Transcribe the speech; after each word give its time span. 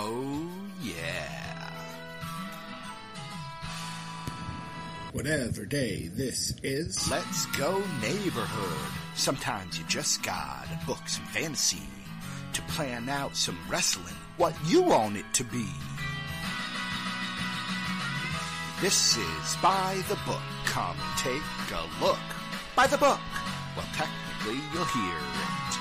Oh, 0.00 0.48
yeah. 0.80 1.72
Whatever 5.10 5.64
day 5.64 6.08
this 6.14 6.54
is. 6.62 7.10
Let's 7.10 7.46
go 7.46 7.82
neighborhood. 8.00 8.92
Sometimes 9.16 9.76
you 9.76 9.84
just 9.88 10.22
gotta 10.22 10.78
book 10.86 11.08
some 11.08 11.24
fantasy 11.24 11.82
to 12.52 12.62
plan 12.62 13.08
out 13.08 13.34
some 13.34 13.58
wrestling, 13.68 14.14
what 14.36 14.54
you 14.66 14.82
want 14.82 15.16
it 15.16 15.26
to 15.32 15.42
be. 15.42 15.66
This 18.80 19.16
is 19.16 19.56
By 19.60 20.00
the 20.08 20.18
Book. 20.24 20.46
Come 20.66 20.96
take 21.16 21.42
a 21.72 22.04
look. 22.04 22.18
By 22.76 22.86
the 22.86 22.98
book. 22.98 23.18
Well, 23.76 23.88
technically, 23.94 24.60
you'll 24.72 24.84
hear 24.84 25.16
it. 25.16 25.74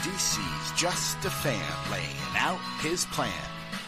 DC's 0.00 0.72
just 0.80 1.22
a 1.26 1.30
fan 1.30 1.92
laying 1.92 2.34
out 2.34 2.60
his 2.80 3.04
plan. 3.06 3.57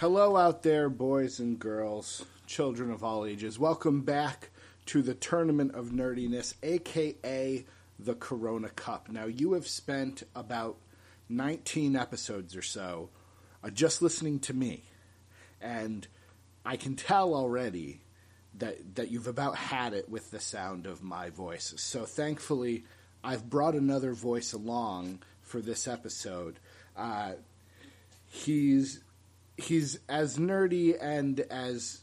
Hello 0.00 0.34
out 0.34 0.62
there, 0.62 0.88
boys 0.88 1.40
and 1.40 1.58
girls, 1.58 2.24
children 2.46 2.90
of 2.90 3.04
all 3.04 3.26
ages. 3.26 3.58
Welcome 3.58 4.00
back 4.00 4.48
to 4.86 5.02
the 5.02 5.12
Tournament 5.12 5.74
of 5.74 5.88
Nerdiness, 5.88 6.54
aka 6.62 7.66
the 7.98 8.14
Corona 8.14 8.70
Cup. 8.70 9.10
Now, 9.10 9.26
you 9.26 9.52
have 9.52 9.66
spent 9.66 10.22
about 10.34 10.78
19 11.28 11.96
episodes 11.96 12.56
or 12.56 12.62
so 12.62 13.10
uh, 13.62 13.68
just 13.68 14.00
listening 14.00 14.38
to 14.38 14.54
me, 14.54 14.84
and 15.60 16.08
I 16.64 16.78
can 16.78 16.96
tell 16.96 17.34
already 17.34 18.00
that 18.56 18.94
that 18.94 19.10
you've 19.10 19.28
about 19.28 19.54
had 19.54 19.92
it 19.92 20.08
with 20.08 20.30
the 20.30 20.40
sound 20.40 20.86
of 20.86 21.02
my 21.02 21.28
voice. 21.28 21.74
So, 21.76 22.06
thankfully, 22.06 22.84
I've 23.22 23.50
brought 23.50 23.74
another 23.74 24.14
voice 24.14 24.54
along 24.54 25.18
for 25.42 25.60
this 25.60 25.86
episode. 25.86 26.58
Uh, 26.96 27.32
he's 28.30 29.00
he's 29.60 29.98
as 30.08 30.38
nerdy 30.38 30.96
and 31.00 31.40
as 31.50 32.00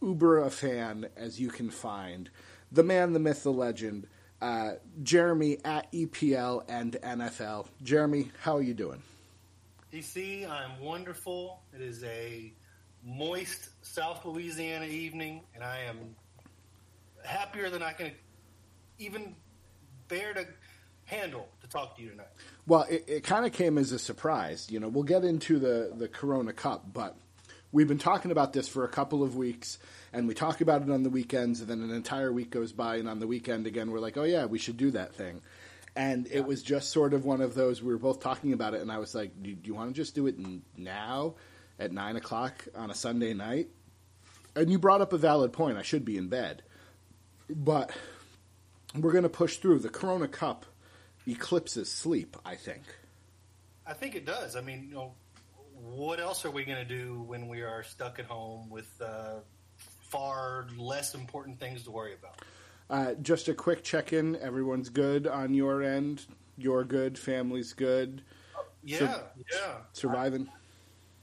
uber 0.00 0.40
a 0.40 0.50
fan 0.50 1.08
as 1.16 1.40
you 1.40 1.48
can 1.48 1.70
find. 1.70 2.30
The 2.70 2.82
man, 2.82 3.12
the 3.12 3.18
myth, 3.18 3.42
the 3.42 3.52
legend, 3.52 4.06
uh, 4.40 4.72
Jeremy 5.02 5.58
at 5.64 5.90
EPL 5.92 6.64
and 6.68 6.96
NFL. 7.02 7.66
Jeremy, 7.82 8.30
how 8.40 8.56
are 8.56 8.62
you 8.62 8.74
doing? 8.74 9.02
DC, 9.92 10.48
I'm 10.48 10.80
wonderful. 10.80 11.60
It 11.74 11.80
is 11.80 12.02
a 12.02 12.52
moist 13.04 13.68
South 13.82 14.24
Louisiana 14.24 14.86
evening, 14.86 15.42
and 15.54 15.62
I 15.62 15.80
am 15.88 16.16
happier 17.24 17.70
than 17.70 17.82
I 17.82 17.92
can 17.92 18.12
even 18.98 19.34
bear 20.08 20.34
to 20.34 20.46
handle 21.12 21.48
to 21.60 21.68
talk 21.68 21.96
to 21.96 22.02
you 22.02 22.10
tonight. 22.10 22.28
Well, 22.66 22.86
it, 22.88 23.04
it 23.06 23.24
kind 23.24 23.44
of 23.44 23.52
came 23.52 23.78
as 23.78 23.92
a 23.92 23.98
surprise. 23.98 24.68
You 24.70 24.80
know, 24.80 24.88
we'll 24.88 25.04
get 25.04 25.24
into 25.24 25.58
the, 25.58 25.92
the 25.94 26.08
Corona 26.08 26.52
Cup, 26.52 26.92
but 26.92 27.16
we've 27.70 27.88
been 27.88 27.98
talking 27.98 28.30
about 28.30 28.52
this 28.52 28.68
for 28.68 28.84
a 28.84 28.88
couple 28.88 29.22
of 29.22 29.36
weeks, 29.36 29.78
and 30.12 30.26
we 30.26 30.34
talk 30.34 30.60
about 30.60 30.82
it 30.82 30.90
on 30.90 31.02
the 31.02 31.10
weekends, 31.10 31.60
and 31.60 31.68
then 31.68 31.82
an 31.82 31.90
entire 31.90 32.32
week 32.32 32.50
goes 32.50 32.72
by, 32.72 32.96
and 32.96 33.08
on 33.08 33.18
the 33.18 33.26
weekend 33.26 33.66
again, 33.66 33.90
we're 33.90 34.00
like, 34.00 34.16
oh 34.16 34.24
yeah, 34.24 34.46
we 34.46 34.58
should 34.58 34.76
do 34.76 34.90
that 34.92 35.14
thing. 35.14 35.40
And 35.94 36.26
it 36.30 36.46
was 36.46 36.62
just 36.62 36.90
sort 36.90 37.12
of 37.12 37.26
one 37.26 37.42
of 37.42 37.54
those. 37.54 37.82
We 37.82 37.92
were 37.92 37.98
both 37.98 38.20
talking 38.20 38.54
about 38.54 38.72
it, 38.72 38.80
and 38.80 38.90
I 38.90 38.98
was 38.98 39.14
like, 39.14 39.42
"Do, 39.42 39.52
do 39.52 39.68
you 39.68 39.74
want 39.74 39.90
to 39.90 39.94
just 39.94 40.14
do 40.14 40.26
it 40.26 40.36
now 40.78 41.34
at 41.78 41.92
nine 41.92 42.16
o'clock 42.16 42.66
on 42.74 42.90
a 42.90 42.94
Sunday 42.94 43.34
night?" 43.34 43.68
And 44.56 44.70
you 44.70 44.78
brought 44.78 45.02
up 45.02 45.12
a 45.12 45.18
valid 45.18 45.52
point. 45.52 45.76
I 45.76 45.82
should 45.82 46.06
be 46.06 46.16
in 46.16 46.28
bed, 46.28 46.62
but 47.50 47.90
we're 48.98 49.12
going 49.12 49.24
to 49.24 49.28
push 49.28 49.58
through. 49.58 49.80
The 49.80 49.90
Corona 49.90 50.28
Cup 50.28 50.64
eclipses 51.26 51.90
sleep. 51.90 52.36
I 52.44 52.54
think. 52.56 52.82
I 53.86 53.92
think 53.94 54.14
it 54.14 54.24
does. 54.24 54.56
I 54.56 54.60
mean, 54.60 54.86
you 54.88 54.94
know, 54.94 55.14
what 55.74 56.20
else 56.20 56.44
are 56.44 56.50
we 56.50 56.64
going 56.64 56.78
to 56.78 56.84
do 56.96 57.22
when 57.26 57.48
we 57.48 57.62
are 57.62 57.82
stuck 57.82 58.18
at 58.18 58.26
home 58.26 58.70
with 58.70 58.88
uh, 59.00 59.40
far 59.76 60.66
less 60.76 61.14
important 61.14 61.58
things 61.58 61.82
to 61.84 61.90
worry 61.90 62.14
about? 62.14 62.40
Uh, 62.88 63.14
just 63.22 63.48
a 63.48 63.54
quick 63.54 63.82
check 63.82 64.12
in. 64.12 64.36
Everyone's 64.36 64.88
good 64.90 65.26
on 65.26 65.54
your 65.54 65.82
end. 65.82 66.24
You're 66.58 66.84
good. 66.84 67.18
Family's 67.18 67.72
good. 67.72 68.22
Yeah, 68.84 68.98
Sur- 68.98 69.24
yeah, 69.52 69.72
Surviving. 69.92 70.48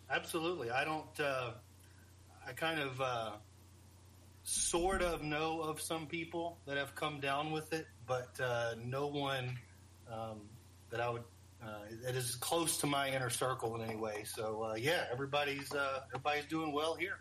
absolutely. 0.09 0.71
I 0.71 0.83
don't. 0.83 1.19
Uh, 1.19 1.51
I 2.47 2.53
kind 2.53 2.79
of 2.79 2.99
uh, 2.99 3.31
sort 4.43 5.01
of 5.01 5.23
know 5.23 5.61
of 5.61 5.79
some 5.79 6.07
people 6.07 6.57
that 6.65 6.77
have 6.77 6.95
come 6.95 7.19
down 7.19 7.51
with 7.51 7.71
it, 7.73 7.85
but 8.07 8.29
uh, 8.41 8.75
no 8.83 9.07
one 9.07 9.57
um, 10.11 10.41
that 10.89 11.01
I 11.01 11.09
would 11.09 11.23
uh, 11.63 11.79
that 12.03 12.15
is 12.15 12.35
close 12.35 12.77
to 12.77 12.87
my 12.87 13.09
inner 13.09 13.29
circle 13.29 13.75
in 13.75 13.81
any 13.81 13.97
way. 13.97 14.23
So 14.25 14.71
uh, 14.71 14.75
yeah, 14.75 15.03
everybody's 15.11 15.73
uh, 15.73 16.01
everybody's 16.13 16.45
doing 16.45 16.71
well 16.71 16.95
here. 16.95 17.19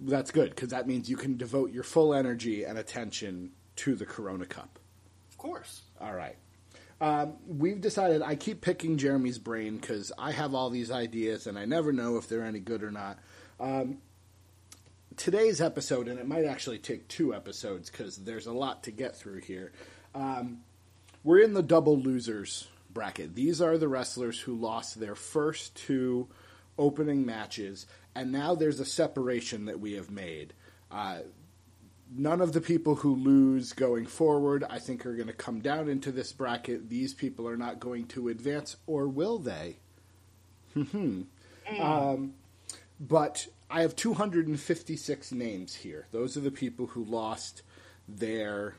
That's 0.00 0.30
good 0.30 0.50
because 0.50 0.70
that 0.70 0.86
means 0.86 1.08
you 1.08 1.16
can 1.16 1.36
devote 1.36 1.72
your 1.72 1.82
full 1.82 2.14
energy 2.14 2.64
and 2.64 2.78
attention 2.78 3.52
to 3.76 3.94
the 3.94 4.06
Corona 4.06 4.46
Cup. 4.46 4.78
Of 5.30 5.38
course. 5.38 5.82
All 6.00 6.14
right. 6.14 6.36
Um, 7.00 7.34
we've 7.46 7.80
decided 7.80 8.22
I 8.22 8.36
keep 8.36 8.62
picking 8.62 8.96
Jeremy's 8.96 9.38
brain 9.38 9.76
because 9.76 10.12
I 10.18 10.32
have 10.32 10.54
all 10.54 10.70
these 10.70 10.90
ideas 10.90 11.46
and 11.46 11.58
I 11.58 11.66
never 11.66 11.92
know 11.92 12.16
if 12.16 12.28
they're 12.28 12.44
any 12.44 12.60
good 12.60 12.82
or 12.82 12.90
not. 12.90 13.18
Um, 13.60 13.98
today's 15.16 15.60
episode, 15.60 16.08
and 16.08 16.18
it 16.18 16.26
might 16.26 16.44
actually 16.44 16.78
take 16.78 17.08
two 17.08 17.34
episodes 17.34 17.90
because 17.90 18.16
there's 18.16 18.46
a 18.46 18.52
lot 18.52 18.84
to 18.84 18.90
get 18.90 19.16
through 19.16 19.40
here. 19.40 19.72
Um, 20.14 20.58
we're 21.26 21.40
in 21.40 21.54
the 21.54 21.62
double 21.62 21.98
losers 21.98 22.68
bracket. 22.94 23.34
These 23.34 23.60
are 23.60 23.76
the 23.76 23.88
wrestlers 23.88 24.38
who 24.38 24.54
lost 24.54 25.00
their 25.00 25.16
first 25.16 25.74
two 25.74 26.28
opening 26.78 27.26
matches, 27.26 27.84
and 28.14 28.30
now 28.30 28.54
there's 28.54 28.78
a 28.78 28.84
separation 28.84 29.64
that 29.64 29.80
we 29.80 29.94
have 29.94 30.08
made. 30.08 30.54
Uh, 30.88 31.18
none 32.14 32.40
of 32.40 32.52
the 32.52 32.60
people 32.60 32.94
who 32.94 33.16
lose 33.16 33.72
going 33.72 34.06
forward, 34.06 34.64
I 34.70 34.78
think, 34.78 35.04
are 35.04 35.16
going 35.16 35.26
to 35.26 35.32
come 35.32 35.58
down 35.58 35.88
into 35.88 36.12
this 36.12 36.32
bracket. 36.32 36.88
These 36.88 37.12
people 37.12 37.48
are 37.48 37.56
not 37.56 37.80
going 37.80 38.06
to 38.08 38.28
advance, 38.28 38.76
or 38.86 39.08
will 39.08 39.40
they? 39.40 39.78
Hmm. 40.74 41.22
um, 41.80 42.34
but 43.00 43.48
I 43.68 43.80
have 43.80 43.96
256 43.96 45.32
names 45.32 45.74
here. 45.74 46.06
Those 46.12 46.36
are 46.36 46.40
the 46.40 46.52
people 46.52 46.86
who 46.86 47.04
lost 47.04 47.62
their 48.06 48.76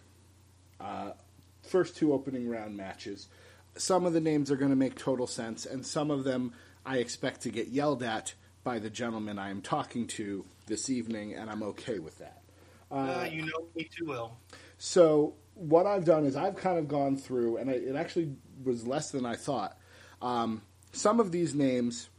uh, 0.79 1.11
first 1.67 1.95
two 1.95 2.13
opening 2.13 2.47
round 2.49 2.75
matches. 2.75 3.27
Some 3.75 4.05
of 4.05 4.13
the 4.13 4.21
names 4.21 4.49
are 4.49 4.55
going 4.55 4.71
to 4.71 4.77
make 4.77 4.95
total 4.95 5.27
sense, 5.27 5.65
and 5.65 5.85
some 5.85 6.09
of 6.09 6.23
them 6.23 6.53
I 6.85 6.97
expect 6.97 7.41
to 7.41 7.49
get 7.49 7.67
yelled 7.67 8.01
at 8.01 8.33
by 8.63 8.79
the 8.79 8.89
gentleman 8.89 9.37
I 9.39 9.49
am 9.49 9.61
talking 9.61 10.07
to 10.07 10.45
this 10.65 10.89
evening, 10.89 11.33
and 11.33 11.49
I'm 11.49 11.63
okay 11.63 11.99
with 11.99 12.17
that. 12.19 12.41
Uh, 12.91 13.27
you 13.29 13.41
know 13.41 13.65
me 13.75 13.89
too 13.95 14.05
well. 14.05 14.37
So 14.77 15.35
what 15.55 15.85
I've 15.85 16.05
done 16.05 16.25
is 16.25 16.35
I've 16.35 16.55
kind 16.55 16.77
of 16.77 16.87
gone 16.87 17.17
through, 17.17 17.57
and 17.57 17.69
it 17.69 17.83
it 17.83 17.95
actually 17.95 18.35
was 18.63 18.87
less 18.87 19.11
than 19.11 19.25
I 19.25 19.35
thought. 19.35 19.77
Um, 20.21 20.61
some 20.91 21.19
of 21.19 21.31
these 21.31 21.53
names 21.53 22.09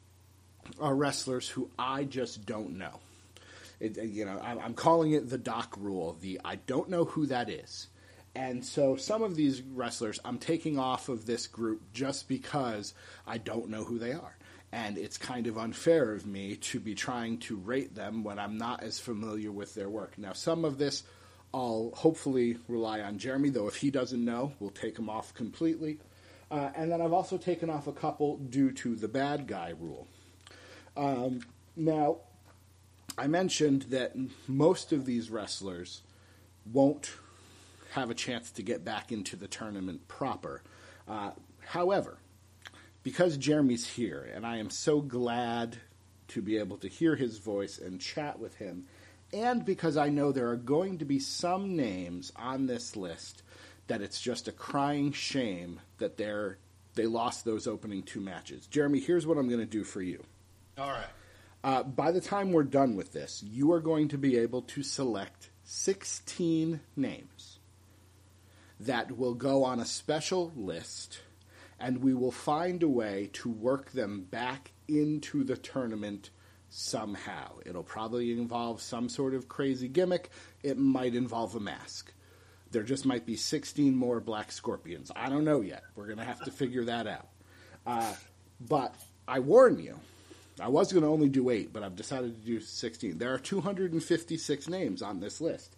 are 0.80 0.94
wrestlers 0.94 1.48
who 1.48 1.70
I 1.78 2.04
just 2.04 2.46
don't 2.46 2.78
know. 2.78 3.00
It, 3.80 3.96
you 3.96 4.24
know, 4.24 4.40
I'm, 4.42 4.58
I'm 4.58 4.74
calling 4.74 5.12
it 5.12 5.30
the 5.30 5.38
Doc 5.38 5.76
rule. 5.78 6.16
The 6.20 6.40
I 6.44 6.56
don't 6.56 6.88
know 6.88 7.04
who 7.04 7.26
that 7.26 7.48
is. 7.48 7.88
And 8.34 8.64
so 8.64 8.96
some 8.96 9.22
of 9.22 9.36
these 9.36 9.62
wrestlers 9.62 10.20
I'm 10.24 10.38
taking 10.38 10.78
off 10.78 11.08
of 11.08 11.26
this 11.26 11.46
group 11.46 11.92
just 11.92 12.28
because 12.28 12.94
I 13.26 13.38
don't 13.38 13.68
know 13.68 13.84
who 13.84 13.98
they 13.98 14.12
are. 14.12 14.36
And 14.70 14.98
it's 14.98 15.16
kind 15.16 15.46
of 15.46 15.56
unfair 15.56 16.12
of 16.12 16.26
me 16.26 16.56
to 16.56 16.78
be 16.78 16.94
trying 16.94 17.38
to 17.38 17.56
rate 17.56 17.94
them 17.94 18.22
when 18.22 18.38
I'm 18.38 18.58
not 18.58 18.82
as 18.82 19.00
familiar 19.00 19.50
with 19.50 19.74
their 19.74 19.88
work. 19.88 20.18
Now, 20.18 20.34
some 20.34 20.64
of 20.64 20.78
this 20.78 21.04
I'll 21.54 21.92
hopefully 21.94 22.58
rely 22.68 23.00
on 23.00 23.18
Jeremy, 23.18 23.50
though 23.50 23.68
if 23.68 23.76
he 23.76 23.90
doesn't 23.90 24.22
know, 24.22 24.52
we'll 24.60 24.70
take 24.70 24.98
him 24.98 25.08
off 25.08 25.32
completely. 25.34 25.98
Uh, 26.50 26.70
and 26.74 26.90
then 26.90 27.00
I've 27.00 27.12
also 27.12 27.38
taken 27.38 27.70
off 27.70 27.86
a 27.86 27.92
couple 27.92 28.36
due 28.36 28.70
to 28.72 28.94
the 28.94 29.08
bad 29.08 29.46
guy 29.46 29.74
rule. 29.78 30.06
Um, 30.96 31.40
now, 31.76 32.18
I 33.16 33.26
mentioned 33.26 33.82
that 33.90 34.14
most 34.46 34.92
of 34.92 35.04
these 35.04 35.30
wrestlers 35.30 36.02
won't 36.70 37.12
have 37.92 38.10
a 38.10 38.14
chance 38.14 38.50
to 38.52 38.62
get 38.62 38.84
back 38.84 39.12
into 39.12 39.36
the 39.36 39.48
tournament 39.48 40.06
proper. 40.08 40.62
Uh, 41.06 41.30
however, 41.60 42.18
because 43.02 43.36
Jeremy's 43.36 43.86
here, 43.86 44.28
and 44.34 44.46
I 44.46 44.58
am 44.58 44.70
so 44.70 45.00
glad 45.00 45.78
to 46.28 46.42
be 46.42 46.58
able 46.58 46.76
to 46.78 46.88
hear 46.88 47.16
his 47.16 47.38
voice 47.38 47.78
and 47.78 48.00
chat 48.00 48.38
with 48.38 48.54
him 48.56 48.86
and 49.32 49.64
because 49.64 49.96
I 49.96 50.08
know 50.08 50.32
there 50.32 50.48
are 50.48 50.56
going 50.56 50.98
to 50.98 51.04
be 51.04 51.18
some 51.18 51.76
names 51.76 52.32
on 52.36 52.66
this 52.66 52.96
list 52.96 53.42
that 53.86 54.00
it's 54.00 54.20
just 54.20 54.48
a 54.48 54.52
crying 54.52 55.12
shame 55.12 55.80
that 55.98 56.16
they're 56.16 56.58
they 56.94 57.06
lost 57.06 57.44
those 57.44 57.68
opening 57.68 58.02
two 58.02 58.20
matches. 58.20 58.66
Jeremy, 58.66 58.98
here's 58.98 59.26
what 59.26 59.38
I'm 59.38 59.48
going 59.48 59.60
to 59.60 59.66
do 59.66 59.84
for 59.84 60.02
you. 60.02 60.24
All 60.76 60.90
right. 60.90 61.06
Uh, 61.62 61.82
by 61.84 62.10
the 62.10 62.20
time 62.20 62.50
we're 62.50 62.64
done 62.64 62.96
with 62.96 63.12
this, 63.12 63.42
you 63.42 63.72
are 63.72 63.80
going 63.80 64.08
to 64.08 64.18
be 64.18 64.36
able 64.36 64.62
to 64.62 64.82
select 64.82 65.50
16 65.62 66.80
names 66.96 67.57
that 68.80 69.16
will 69.16 69.34
go 69.34 69.64
on 69.64 69.80
a 69.80 69.84
special 69.84 70.52
list, 70.56 71.20
and 71.78 72.02
we 72.02 72.14
will 72.14 72.32
find 72.32 72.82
a 72.82 72.88
way 72.88 73.30
to 73.34 73.48
work 73.48 73.92
them 73.92 74.22
back 74.30 74.72
into 74.86 75.44
the 75.44 75.56
tournament 75.56 76.30
somehow. 76.70 77.58
It'll 77.64 77.82
probably 77.82 78.32
involve 78.32 78.80
some 78.80 79.08
sort 79.08 79.34
of 79.34 79.48
crazy 79.48 79.88
gimmick, 79.88 80.30
it 80.62 80.78
might 80.78 81.14
involve 81.14 81.54
a 81.54 81.60
mask. 81.60 82.12
There 82.70 82.82
just 82.82 83.06
might 83.06 83.24
be 83.24 83.36
16 83.36 83.96
more 83.96 84.20
Black 84.20 84.52
Scorpions. 84.52 85.10
I 85.16 85.30
don't 85.30 85.44
know 85.44 85.62
yet. 85.62 85.84
We're 85.96 86.06
going 86.06 86.18
to 86.18 86.24
have 86.24 86.42
to 86.44 86.50
figure 86.50 86.84
that 86.84 87.06
out. 87.06 87.28
Uh, 87.86 88.14
but 88.60 88.94
I 89.26 89.40
warn 89.40 89.78
you, 89.78 89.98
I 90.60 90.68
was 90.68 90.92
going 90.92 91.04
to 91.04 91.08
only 91.08 91.30
do 91.30 91.48
eight, 91.48 91.72
but 91.72 91.82
I've 91.82 91.96
decided 91.96 92.38
to 92.38 92.46
do 92.46 92.60
16. 92.60 93.16
There 93.16 93.32
are 93.32 93.38
256 93.38 94.68
names 94.68 95.00
on 95.00 95.20
this 95.20 95.40
list. 95.40 95.76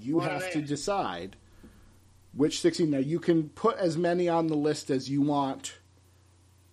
You 0.00 0.16
What 0.16 0.30
have 0.30 0.52
to 0.52 0.62
decide 0.62 1.36
which 2.32 2.60
16. 2.60 2.90
Now, 2.90 2.98
you 2.98 3.18
can 3.18 3.48
put 3.50 3.76
as 3.78 3.96
many 3.96 4.28
on 4.28 4.46
the 4.46 4.56
list 4.56 4.90
as 4.90 5.08
you 5.10 5.22
want 5.22 5.78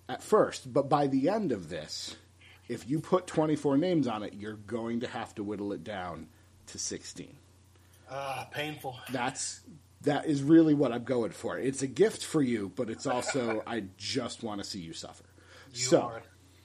at 0.10 0.24
first, 0.24 0.72
but 0.72 0.90
by 0.90 1.08
the 1.08 1.30
end 1.30 1.52
of 1.52 1.70
this, 1.70 2.16
if 2.68 2.90
you 2.90 3.00
put 3.00 3.28
24 3.28 3.78
names 3.78 4.08
on 4.08 4.24
it, 4.24 4.34
you're 4.34 4.54
going 4.54 5.00
to 5.02 5.08
have 5.08 5.34
to 5.36 5.44
whittle 5.44 5.74
it 5.74 5.84
down 5.84 6.28
to 6.68 6.78
16 6.78 7.36
Ah, 8.10 8.48
painful. 8.52 8.98
that's 9.12 9.62
that 10.02 10.26
is 10.28 10.44
really 10.44 10.74
what 10.74 10.92
I'm 10.92 11.04
going 11.04 11.32
for. 11.32 11.58
It's 11.58 11.82
a 11.82 11.88
gift 11.88 12.24
for 12.24 12.42
you, 12.42 12.72
but 12.76 12.90
it's 12.90 13.06
also 13.08 13.64
I 13.68 13.86
just 13.98 14.44
want 14.44 14.62
to 14.62 14.68
see 14.68 14.80
you 14.80 14.94
suffer. 14.94 15.26
You 15.74 15.80
so, 15.86 16.02
are 16.02 16.18
a 16.18 16.22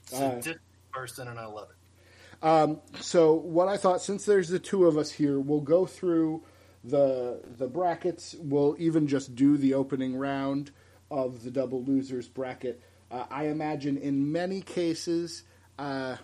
sadistic 0.07 0.59
person, 0.93 1.29
and 1.29 1.39
I 1.39 1.47
love 1.47 1.69
it. 1.71 3.03
so 3.03 3.33
what 3.35 3.69
I 3.69 3.77
thought, 3.77 4.03
since 4.03 4.25
there's 4.25 4.49
the 4.49 4.59
two 4.59 4.87
of 4.87 4.97
us 4.97 5.11
here, 5.13 5.41
we'll 5.41 5.61
go 5.61 5.87
through 5.87 6.43
the 6.85 7.41
the 7.59 7.69
brackets. 7.69 8.35
We'll 8.39 8.77
even 8.79 9.07
just 9.07 9.35
do 9.35 9.57
the 9.57 9.75
opening 9.75 10.17
round 10.17 10.71
of 11.11 11.43
the 11.45 11.51
double 11.51 11.83
losers 11.85 12.29
bracket. 12.29 12.81
Uh, 13.11 13.25
I 13.31 13.47
imagine 13.49 13.99
in 13.99 14.33
many 14.33 14.63
cases 14.63 15.45
uh, 15.79 16.17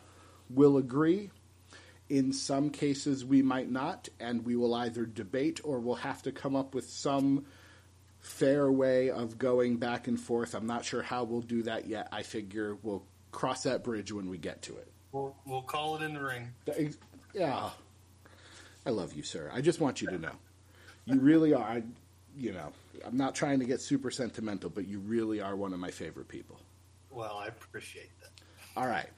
we'll 0.51 0.79
agree. 0.79 1.31
In 2.09 2.33
some 2.33 2.71
cases, 2.71 3.23
we 3.23 3.43
might 3.43 3.71
not, 3.71 4.09
and 4.19 4.43
we 4.47 4.57
will 4.57 4.75
either 4.75 5.05
debate 5.05 5.61
or 5.63 5.79
we'll 5.79 5.97
have 5.97 6.23
to 6.23 6.33
come 6.33 6.57
up 6.57 6.75
with 6.75 6.89
some 6.89 7.45
fair 8.21 8.73
way 8.73 9.11
of 9.11 9.37
going 9.37 9.77
back 9.77 10.09
and 10.09 10.19
forth. 10.19 10.55
I'm 10.55 10.67
not 10.67 10.87
sure 10.87 11.03
how 11.03 11.25
we'll 11.25 11.43
do 11.43 11.63
that 11.65 11.87
yet. 11.87 12.09
I 12.11 12.23
figure 12.23 12.79
we'll 12.83 13.05
cross 13.31 13.65
that 13.65 13.85
bridge 13.85 14.11
when 14.11 14.31
we 14.31 14.39
get 14.39 14.63
to 14.63 14.77
it. 14.79 14.91
We'll, 15.13 15.37
we'll 15.45 15.63
call 15.63 15.97
it 15.97 16.03
in 16.03 16.15
the 16.15 16.23
ring. 16.23 16.49
Yeah, 17.35 17.71
I 18.87 18.91
love 18.91 19.13
you, 19.13 19.23
sir. 19.23 19.51
I 19.53 19.61
just 19.61 19.79
want 19.79 20.01
you 20.01 20.09
to 20.09 20.19
know, 20.19 20.33
you 21.09 21.21
really 21.21 21.55
are. 21.55 21.63
I, 21.63 21.83
you 22.37 22.53
know, 22.53 22.73
I'm 23.05 23.17
not 23.17 23.35
trying 23.35 23.59
to 23.61 23.65
get 23.65 23.81
super 23.81 24.11
sentimental, 24.11 24.71
but 24.71 24.87
you 24.87 24.99
really 25.01 25.41
are 25.41 25.57
one 25.57 25.73
of 25.73 25.79
my 25.79 25.91
favorite 25.91 26.29
people. 26.29 26.61
Well, 27.11 27.41
I 27.43 27.47
appreciate 27.47 28.11
that. 28.21 28.31
All 28.77 28.87
right. 28.87 29.09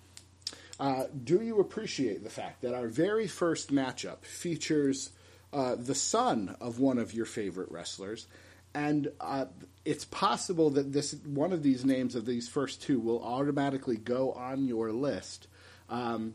Uh, 0.78 1.04
do 1.25 1.42
you 1.42 1.60
appreciate 1.60 2.25
the 2.25 2.31
fact 2.31 2.62
that 2.62 2.75
our 2.75 2.88
very 2.88 3.26
first 3.26 3.70
matchup 3.70 4.25
features 4.25 5.10
uh, 5.52 5.75
the 5.75 5.94
son 5.94 6.56
of 6.60 6.78
one 6.78 6.98
of 6.98 7.12
your 7.12 7.26
favorite 7.26 7.70
wrestlers, 7.70 8.26
and 8.72 9.10
uh, 9.20 9.46
it's 9.84 10.04
possible 10.04 10.70
that 10.70 10.93
this 10.93 11.14
one 11.26 11.52
of 11.52 11.62
these 11.62 11.84
names 11.84 12.14
of 12.14 12.25
these 12.25 12.48
first 12.48 12.82
two 12.82 13.00
will 13.00 13.22
automatically 13.22 13.96
go 13.96 14.32
on 14.32 14.69
your 14.69 14.93
list. 14.93 15.48
Um, 15.88 16.34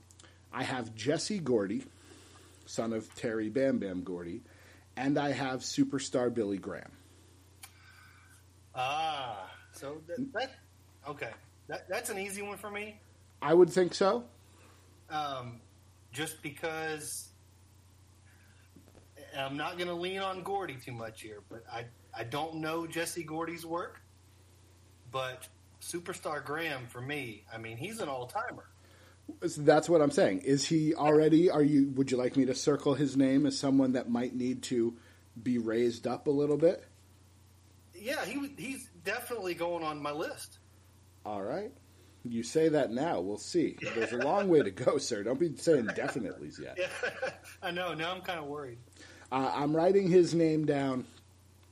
I 0.54 0.64
have 0.64 0.94
Jesse 0.96 1.40
Gordy, 1.40 1.86
son 2.66 2.94
of 2.94 3.14
Terry 3.16 3.50
Bam 3.50 3.80
Bam 3.80 4.04
Gordy, 4.04 4.42
and 4.98 5.18
I 5.18 5.32
have 5.32 5.62
superstar 5.62 6.34
Billy 6.34 6.58
Graham. 6.58 6.92
Ah, 8.74 9.50
so 9.72 10.02
that, 10.08 10.34
that 10.34 10.56
okay. 11.08 11.32
That, 11.68 11.88
that's 11.90 12.10
an 12.10 12.20
easy 12.20 12.42
one 12.42 12.58
for 12.58 12.70
me. 12.70 13.00
I 13.42 13.54
would 13.54 13.70
think 13.70 13.94
so. 13.94 14.24
Um, 15.10 15.62
just 16.12 16.42
because 16.42 17.30
I'm 19.38 19.58
not 19.58 19.78
going 19.78 19.88
to 19.88 19.96
lean 19.96 20.20
on 20.20 20.44
Gordy 20.44 20.76
too 20.76 20.92
much 20.92 21.22
here, 21.22 21.42
but 21.50 21.64
I 21.72 21.86
I 22.18 22.24
don't 22.24 22.56
know 22.56 22.88
Jesse 22.88 23.24
Gordy's 23.24 23.66
work, 23.66 24.02
but 25.12 25.48
Superstar 25.82 26.44
Graham 26.44 26.88
for 26.88 27.02
me, 27.02 27.44
I 27.54 27.58
mean, 27.58 27.78
he's 27.78 28.00
an 28.00 28.10
all 28.10 28.28
timer. 28.28 28.68
That's 29.58 29.90
what 29.90 30.02
I'm 30.02 30.12
saying. 30.12 30.42
Is 30.42 30.66
he 30.66 30.94
already? 30.94 31.50
Are 31.50 31.64
you? 31.64 31.90
Would 31.96 32.12
you 32.12 32.18
like 32.18 32.38
me 32.38 32.46
to 32.46 32.56
circle 32.56 32.94
his 32.94 33.18
name 33.18 33.46
as 33.46 33.58
someone 33.58 33.94
that 33.94 34.10
might 34.10 34.36
need 34.36 34.64
to 34.64 34.96
be 35.42 35.58
raised 35.58 36.08
up 36.08 36.28
a 36.28 36.32
little 36.32 36.58
bit? 36.58 36.84
Yeah, 37.94 38.24
he 38.26 38.52
he's 38.58 38.90
definitely 39.04 39.56
going 39.56 39.84
on 39.84 40.02
my 40.02 40.12
list. 40.12 40.60
All 41.26 41.42
right. 41.42 41.72
You 42.24 42.44
say 42.44 42.70
that 42.70 42.92
now. 42.92 43.20
We'll 43.20 43.38
see. 43.38 43.78
There's 43.96 44.14
a 44.14 44.18
long 44.18 44.48
way 44.48 44.62
to 44.62 44.72
go, 44.72 44.98
sir. 45.00 45.24
Don't 45.24 45.40
be 45.40 45.56
saying 45.56 45.90
definitely's 45.96 46.60
yet. 46.60 46.78
I 47.64 47.72
know. 47.72 47.94
Now 47.94 48.14
I'm 48.14 48.22
kind 48.22 48.40
of 48.40 48.46
worried. 48.46 48.78
Uh, 49.32 49.52
I'm 49.54 49.76
writing 49.76 50.08
his 50.08 50.34
name 50.34 50.66
down 50.66 51.06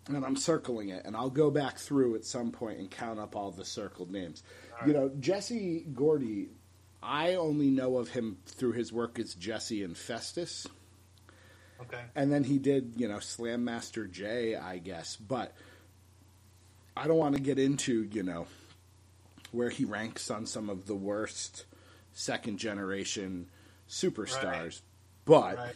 and 0.08 0.26
I'm 0.26 0.36
circling 0.36 0.90
it, 0.90 1.06
and 1.06 1.16
I'll 1.16 1.30
go 1.30 1.50
back 1.50 1.78
through 1.78 2.16
at 2.16 2.26
some 2.26 2.52
point 2.52 2.80
and 2.80 2.92
count 2.92 3.20
up 3.20 3.36
all 3.36 3.52
the 3.52 3.64
circled 3.64 4.12
names. 4.12 4.44
You 4.86 4.92
know, 4.94 5.12
Jesse 5.20 5.86
Gordy, 5.94 6.50
I 7.04 7.36
only 7.36 7.70
know 7.70 7.98
of 7.98 8.10
him 8.10 8.38
through 8.46 8.74
his 8.74 8.92
work 8.92 9.20
as 9.20 9.34
Jesse 9.34 9.84
and 9.84 9.98
Festus. 9.98 10.68
Okay. 11.82 12.02
And 12.16 12.32
then 12.32 12.44
he 12.44 12.58
did, 12.58 12.94
you 12.96 13.08
know, 13.08 13.20
Slam 13.20 13.66
Master 13.66 14.08
J, 14.08 14.56
I 14.56 14.78
guess. 14.78 15.16
But 15.16 15.54
I 16.96 17.08
don't 17.08 17.18
want 17.18 17.36
to 17.36 17.42
get 17.42 17.60
into, 17.60 18.04
you 18.04 18.24
know, 18.24 18.48
where 19.52 19.70
he 19.70 19.86
ranks 19.86 20.32
on 20.32 20.46
some 20.46 20.70
of 20.70 20.86
the 20.86 20.96
worst 20.96 21.66
second 22.14 22.58
generation 22.58 23.48
superstars. 23.90 24.44
Right. 24.44 24.82
But 25.26 25.58
Right. 25.58 25.76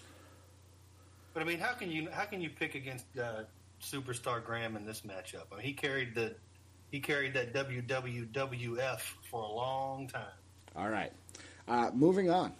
But 1.37 1.43
I 1.43 1.45
mean, 1.45 1.59
how 1.59 1.73
can 1.73 1.91
you 1.91 2.09
how 2.11 2.25
can 2.25 2.41
you 2.41 2.49
pick 2.49 2.73
against 2.73 3.05
uh, 3.15 3.43
Superstar 3.79 4.43
Graham 4.43 4.75
in 4.75 4.87
this 4.87 5.01
matchup? 5.01 5.43
I 5.51 5.57
mean, 5.57 5.65
he 5.65 5.73
carried 5.73 6.15
the 6.15 6.33
he 6.89 6.99
carried 6.99 7.35
that 7.35 7.53
WWWF 7.53 8.99
for 9.29 9.43
a 9.43 9.51
long 9.51 10.07
time. 10.07 10.23
All 10.77 10.89
right. 10.89 11.11
Uh, 11.67 11.91
moving 11.93 12.29
on. 12.29 12.53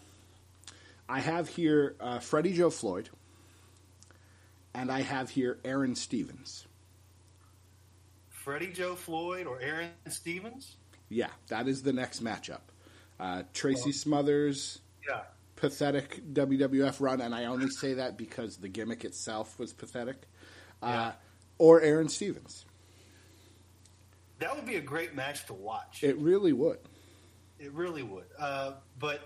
I 1.08 1.20
have 1.20 1.48
here 1.48 1.96
uh, 2.00 2.20
Freddie 2.20 2.54
Joe 2.54 2.70
Floyd, 2.70 3.10
and 4.74 4.92
I 4.92 5.02
have 5.02 5.30
here 5.30 5.60
Aaron 5.64 5.96
Stevens. 5.96 6.66
Freddie 8.30 8.72
Joe 8.74 8.96
Floyd 8.96 9.46
or 9.48 9.60
Aaron 9.62 9.90
Stevens? 10.10 10.76
Yeah, 11.10 11.30
that 11.48 11.68
is 11.68 11.84
the 11.84 11.94
next 11.94 12.24
matchup. 12.24 12.62
Uh, 13.20 13.44
Tracy 13.54 13.82
Well- 13.86 13.94
Smothers, 13.94 14.80
Yeah. 15.08 15.24
pathetic 15.56 16.22
WWF 16.34 17.00
run, 17.00 17.22
and 17.22 17.34
I 17.34 17.46
only 17.46 17.70
say 17.70 17.94
that 17.96 18.18
because 18.18 18.58
the 18.58 18.68
gimmick 18.70 19.06
itself 19.06 19.58
was 19.58 19.72
pathetic. 19.74 20.18
Uh, 20.82 20.88
Yeah. 20.88 21.14
or 21.58 21.82
Aaron 21.82 22.10
Stevens. 22.10 22.66
That 24.40 24.56
would 24.56 24.66
be 24.66 24.76
a 24.76 24.82
great 24.82 25.16
match 25.16 25.46
to 25.48 25.54
watch. 25.54 26.04
It 26.04 26.18
really 26.18 26.54
would. 26.54 26.80
It 27.60 27.72
really 27.74 28.04
would. 28.04 28.26
Uh, 28.38 28.74
but 29.00 29.22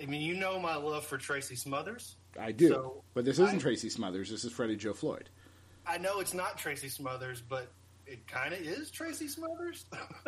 I 0.00 0.06
mean, 0.06 0.22
you 0.22 0.34
know 0.34 0.58
my 0.58 0.76
love 0.76 1.04
for 1.06 1.18
Tracy 1.18 1.56
Smothers. 1.56 2.16
I 2.38 2.52
do. 2.52 2.68
So, 2.68 3.04
but 3.14 3.24
this 3.24 3.38
isn't 3.38 3.56
I- 3.56 3.58
Tracy 3.58 3.88
Smothers. 3.88 4.30
This 4.30 4.44
is 4.44 4.52
Freddie 4.52 4.76
Joe 4.76 4.92
Floyd. 4.94 5.30
I 5.86 5.98
know 5.98 6.20
it's 6.20 6.34
not 6.34 6.56
Tracy 6.56 6.88
Smothers, 6.88 7.42
but 7.46 7.70
it 8.06 8.26
kind 8.26 8.54
of 8.54 8.60
is 8.60 8.90
Tracy 8.90 9.28
Smothers. 9.28 9.84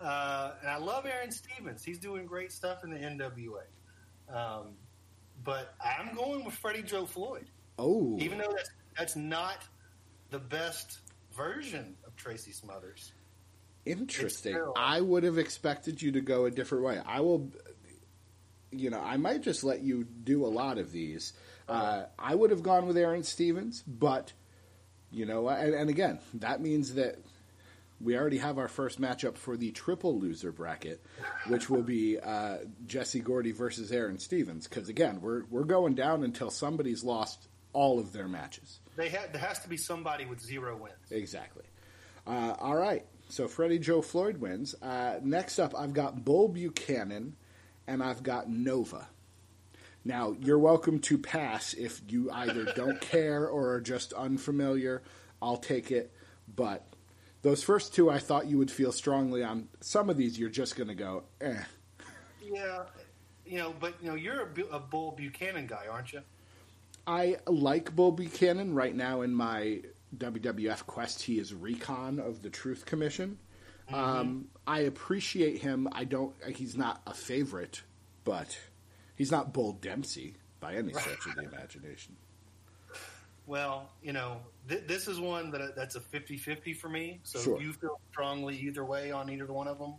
uh, 0.00 0.52
and 0.60 0.70
I 0.70 0.76
love 0.78 1.06
Aaron 1.06 1.30
Stevens. 1.30 1.84
He's 1.84 1.98
doing 1.98 2.26
great 2.26 2.52
stuff 2.52 2.82
in 2.84 2.90
the 2.90 2.96
NWA. 2.96 3.62
Um, 4.34 4.74
but 5.44 5.74
I'm 5.84 6.14
going 6.14 6.44
with 6.44 6.54
Freddie 6.54 6.82
Joe 6.82 7.04
Floyd, 7.06 7.46
Oh, 7.78 8.16
even 8.18 8.38
though 8.38 8.52
that's, 8.54 8.70
that's 8.96 9.16
not 9.16 9.64
the 10.30 10.38
best 10.38 10.98
version 11.32 11.96
of 12.06 12.14
Tracy 12.16 12.52
Smothers. 12.52 13.12
Interesting. 13.90 14.60
I 14.76 15.00
would 15.00 15.24
have 15.24 15.38
expected 15.38 16.00
you 16.00 16.12
to 16.12 16.20
go 16.20 16.44
a 16.44 16.50
different 16.50 16.84
way. 16.84 17.00
I 17.04 17.20
will. 17.20 17.50
You 18.72 18.90
know, 18.90 19.00
I 19.00 19.16
might 19.16 19.42
just 19.42 19.64
let 19.64 19.80
you 19.80 20.04
do 20.04 20.46
a 20.46 20.48
lot 20.48 20.78
of 20.78 20.92
these. 20.92 21.32
Uh, 21.68 22.04
I 22.18 22.34
would 22.34 22.50
have 22.50 22.62
gone 22.62 22.86
with 22.86 22.96
Aaron 22.96 23.24
Stevens, 23.24 23.82
but 23.82 24.32
you 25.10 25.26
know, 25.26 25.48
and, 25.48 25.74
and 25.74 25.90
again, 25.90 26.20
that 26.34 26.60
means 26.60 26.94
that 26.94 27.16
we 28.00 28.16
already 28.16 28.38
have 28.38 28.58
our 28.58 28.68
first 28.68 29.00
matchup 29.00 29.36
for 29.36 29.56
the 29.56 29.70
triple 29.72 30.18
loser 30.18 30.52
bracket, 30.52 31.04
which 31.48 31.68
will 31.68 31.82
be 31.82 32.18
uh, 32.22 32.58
Jesse 32.86 33.20
Gordy 33.20 33.52
versus 33.52 33.92
Aaron 33.92 34.18
Stevens. 34.18 34.66
Because 34.66 34.88
again, 34.88 35.20
we're 35.20 35.44
we're 35.50 35.64
going 35.64 35.94
down 35.94 36.24
until 36.24 36.50
somebody's 36.50 37.04
lost 37.04 37.48
all 37.72 37.98
of 37.98 38.12
their 38.12 38.28
matches. 38.28 38.80
They 38.96 39.08
ha- 39.08 39.26
there 39.32 39.40
has 39.40 39.58
to 39.60 39.68
be 39.68 39.76
somebody 39.76 40.26
with 40.26 40.40
zero 40.40 40.76
wins. 40.76 40.94
Exactly. 41.10 41.64
Uh, 42.26 42.54
all 42.58 42.76
right. 42.76 43.04
So 43.30 43.46
Freddie 43.46 43.78
Joe 43.78 44.02
Floyd 44.02 44.38
wins. 44.38 44.74
Uh, 44.82 45.20
next 45.22 45.58
up, 45.60 45.72
I've 45.78 45.92
got 45.92 46.24
Bull 46.24 46.48
Buchanan, 46.48 47.36
and 47.86 48.02
I've 48.02 48.22
got 48.24 48.50
Nova. 48.50 49.08
Now, 50.04 50.34
you're 50.40 50.58
welcome 50.58 50.98
to 51.00 51.16
pass 51.16 51.72
if 51.74 52.00
you 52.08 52.30
either 52.32 52.64
don't 52.74 53.00
care 53.12 53.46
or 53.46 53.74
are 53.74 53.80
just 53.80 54.12
unfamiliar. 54.14 55.02
I'll 55.40 55.58
take 55.58 55.92
it. 55.92 56.12
But 56.56 56.84
those 57.42 57.62
first 57.62 57.94
two, 57.94 58.10
I 58.10 58.18
thought 58.18 58.46
you 58.46 58.58
would 58.58 58.70
feel 58.70 58.90
strongly 58.90 59.44
on. 59.44 59.68
Some 59.80 60.10
of 60.10 60.16
these, 60.16 60.38
you're 60.38 60.50
just 60.50 60.74
going 60.74 60.88
to 60.88 60.94
go, 60.94 61.22
eh. 61.40 61.62
Yeah, 62.42 62.82
you 63.46 63.58
know, 63.58 63.74
but 63.78 63.94
you 64.02 64.08
know, 64.08 64.16
you're 64.16 64.42
a, 64.42 64.46
Bu- 64.46 64.68
a 64.72 64.80
Bull 64.80 65.12
Buchanan 65.12 65.66
guy, 65.68 65.84
aren't 65.88 66.12
you? 66.12 66.22
I 67.06 67.36
like 67.46 67.94
Bull 67.94 68.12
Buchanan 68.12 68.74
right 68.74 68.94
now 68.94 69.20
in 69.20 69.34
my 69.34 69.82
WWF 70.16 70.86
quest. 70.86 71.22
He 71.22 71.38
is 71.38 71.54
Recon 71.54 72.18
of 72.18 72.42
the 72.42 72.50
Truth 72.50 72.84
Commission. 72.86 73.38
Um, 73.92 74.46
I 74.66 74.80
appreciate 74.80 75.58
him. 75.58 75.88
I 75.92 76.04
don't. 76.04 76.34
He's 76.54 76.76
not 76.76 77.02
a 77.06 77.14
favorite, 77.14 77.82
but 78.24 78.56
he's 79.16 79.30
not 79.32 79.52
Bull 79.52 79.72
Dempsey 79.72 80.34
by 80.60 80.74
any 80.74 80.92
stretch 80.92 81.26
of 81.26 81.34
the 81.34 81.42
imagination. 81.42 82.14
Well, 83.46 83.90
you 84.02 84.12
know, 84.12 84.36
th- 84.68 84.84
this 84.86 85.08
is 85.08 85.18
one 85.18 85.50
that 85.50 85.74
that's 85.74 85.96
a 85.96 86.00
50-50 86.00 86.76
for 86.76 86.88
me. 86.88 87.18
So 87.24 87.40
Sure. 87.40 87.60
you 87.60 87.72
feel 87.72 87.98
strongly 88.12 88.56
either 88.58 88.84
way 88.84 89.10
on 89.10 89.28
either 89.28 89.46
one 89.46 89.66
of 89.66 89.78
them. 89.78 89.94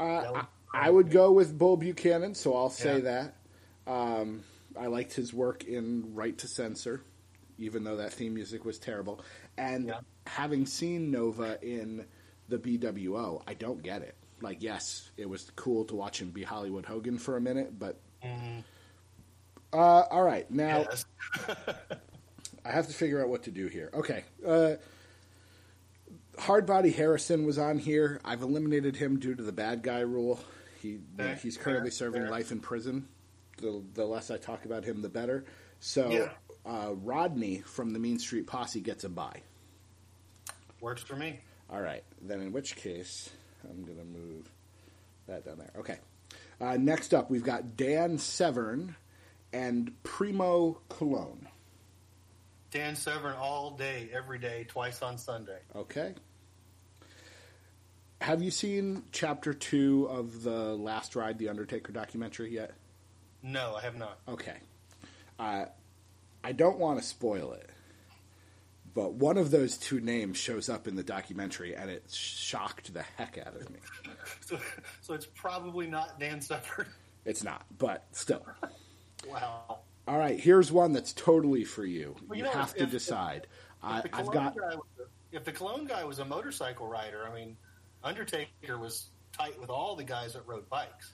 Uh, 0.00 0.24
would- 0.32 0.46
I, 0.74 0.88
I 0.88 0.90
would 0.90 1.10
go 1.12 1.30
with 1.30 1.56
Bull 1.56 1.76
Buchanan, 1.76 2.34
so 2.34 2.56
I'll 2.56 2.70
say 2.70 2.96
Yeah. 2.96 3.30
that. 3.86 3.90
Um, 3.92 4.42
I 4.76 4.86
liked 4.88 5.12
his 5.14 5.32
work 5.32 5.62
in 5.64 6.14
Right 6.16 6.36
to 6.38 6.48
Censor, 6.48 7.02
even 7.58 7.84
though 7.84 7.96
that 7.96 8.12
theme 8.12 8.34
music 8.34 8.64
was 8.64 8.80
terrible. 8.80 9.20
And 9.58 9.88
Yeah. 9.88 10.00
having 10.26 10.66
seen 10.66 11.10
Nova 11.10 11.58
in 11.62 12.04
the 12.48 12.58
BWO, 12.58 13.42
I 13.46 13.54
don't 13.54 13.82
get 13.82 14.02
it. 14.02 14.14
Like, 14.42 14.62
yes, 14.62 15.10
it 15.16 15.28
was 15.28 15.50
cool 15.56 15.84
to 15.86 15.94
watch 15.94 16.20
him 16.20 16.30
be 16.30 16.42
Hollywood 16.42 16.84
Hogan 16.86 17.18
for 17.18 17.36
a 17.36 17.40
minute, 17.40 17.78
but. 17.78 17.98
Uh, 19.72 19.76
all 20.10 20.22
right, 20.22 20.50
now 20.50 20.80
Yes. 20.90 21.04
I 22.64 22.70
have 22.70 22.86
to 22.88 22.92
figure 22.92 23.22
out 23.22 23.28
what 23.28 23.44
to 23.44 23.50
do 23.50 23.66
here. 23.68 23.90
Okay. 23.94 24.24
Uh, 24.44 24.74
Hardbody 26.38 26.94
Harrison 26.94 27.46
was 27.46 27.58
on 27.58 27.78
here. 27.78 28.20
I've 28.24 28.42
eliminated 28.42 28.96
him 28.96 29.18
due 29.18 29.34
to 29.34 29.42
the 29.42 29.52
bad 29.52 29.82
guy 29.82 30.00
rule. 30.00 30.38
He 30.82 30.98
Fair, 31.16 31.34
he's 31.36 31.56
currently 31.56 31.90
fair, 31.90 31.96
serving 31.96 32.22
fair. 32.22 32.30
life 32.30 32.52
in 32.52 32.60
prison. 32.60 33.08
The 33.58 33.82
the 33.94 34.04
less 34.04 34.30
I 34.30 34.36
talk 34.36 34.64
about 34.66 34.84
him, 34.84 35.00
the 35.00 35.08
better. 35.08 35.44
So 35.80 36.10
Yeah. 36.10 36.32
Uh, 36.66 36.94
Rodney 36.94 37.58
from 37.64 37.92
the 37.92 37.98
Mean 37.98 38.18
Street 38.18 38.46
Posse 38.46 38.80
gets 38.80 39.04
a 39.04 39.08
buy. 39.08 39.42
Works 40.80 41.02
for 41.02 41.14
me. 41.14 41.38
All 41.70 41.80
right. 41.80 42.02
Then 42.20 42.40
in 42.40 42.52
which 42.52 42.74
case, 42.76 43.30
I'm 43.68 43.84
going 43.84 43.98
to 43.98 44.04
move 44.04 44.50
that 45.28 45.44
down 45.44 45.58
there. 45.58 45.72
Okay. 45.78 45.98
Uh, 46.60 46.76
next 46.76 47.14
up, 47.14 47.30
we've 47.30 47.44
got 47.44 47.76
Dan 47.76 48.18
Severn 48.18 48.96
and 49.52 49.92
Primo 50.02 50.80
Colón. 50.90 51.46
Dan 52.70 52.96
Severn 52.96 53.34
all 53.34 53.70
day, 53.70 54.08
every 54.12 54.38
day, 54.38 54.66
twice 54.68 55.02
on 55.02 55.18
Sunday. 55.18 55.58
Okay. 55.74 56.14
Have 58.20 58.42
you 58.42 58.50
seen 58.50 59.04
chapter 59.12 59.54
two 59.54 60.08
of 60.10 60.42
the 60.42 60.74
Last 60.74 61.14
Ride, 61.14 61.38
the 61.38 61.48
Undertaker 61.48 61.92
documentary 61.92 62.52
yet? 62.52 62.72
No, 63.42 63.76
I 63.76 63.82
have 63.82 63.96
not. 63.96 64.18
Okay. 64.28 64.56
Uh, 65.38 65.66
I 66.46 66.52
don't 66.52 66.78
want 66.78 67.00
to 67.00 67.04
spoil 67.04 67.54
it, 67.54 67.68
but 68.94 69.14
one 69.14 69.36
of 69.36 69.50
those 69.50 69.76
two 69.76 69.98
names 70.00 70.36
shows 70.38 70.68
up 70.68 70.86
in 70.86 70.94
the 70.94 71.02
documentary, 71.02 71.74
and 71.74 71.90
it 71.90 72.04
shocked 72.08 72.94
the 72.94 73.02
heck 73.18 73.36
out 73.44 73.56
of 73.56 73.68
me. 73.68 73.80
So, 74.42 74.58
so 75.02 75.14
it's 75.14 75.26
probably 75.26 75.88
not 75.88 76.20
Dan 76.20 76.40
Severn. 76.40 76.86
It's 77.24 77.42
not, 77.42 77.66
but 77.78 78.04
still. 78.12 78.46
wow. 79.28 79.80
All 80.06 80.18
right, 80.18 80.38
here's 80.38 80.70
one 80.70 80.92
that's 80.92 81.12
totally 81.12 81.64
for 81.64 81.84
you. 81.84 82.14
Well, 82.28 82.38
you 82.38 82.44
you 82.44 82.48
know, 82.48 82.56
have 82.56 82.68
if- 82.70 82.76
to 82.76 82.82
if- 82.84 82.90
decide. 82.92 83.48
I, 83.82 83.98
If 83.98 84.04
the 84.04 84.16
I've 84.16 84.26
got 84.30 84.56
guy 84.56 84.76
was 84.76 84.84
a- 85.00 85.36
if 85.36 85.42
the 85.44 85.50
Colón 85.52 85.88
guy 85.88 86.04
was 86.04 86.20
a 86.20 86.24
motorcycle 86.24 86.86
rider, 86.86 87.26
I 87.28 87.34
mean, 87.34 87.56
Undertaker 88.04 88.78
was 88.78 89.06
tight 89.32 89.60
with 89.60 89.68
all 89.68 89.96
the 89.96 90.04
guys 90.04 90.34
that 90.34 90.46
rode 90.46 90.68
bikes. 90.70 91.10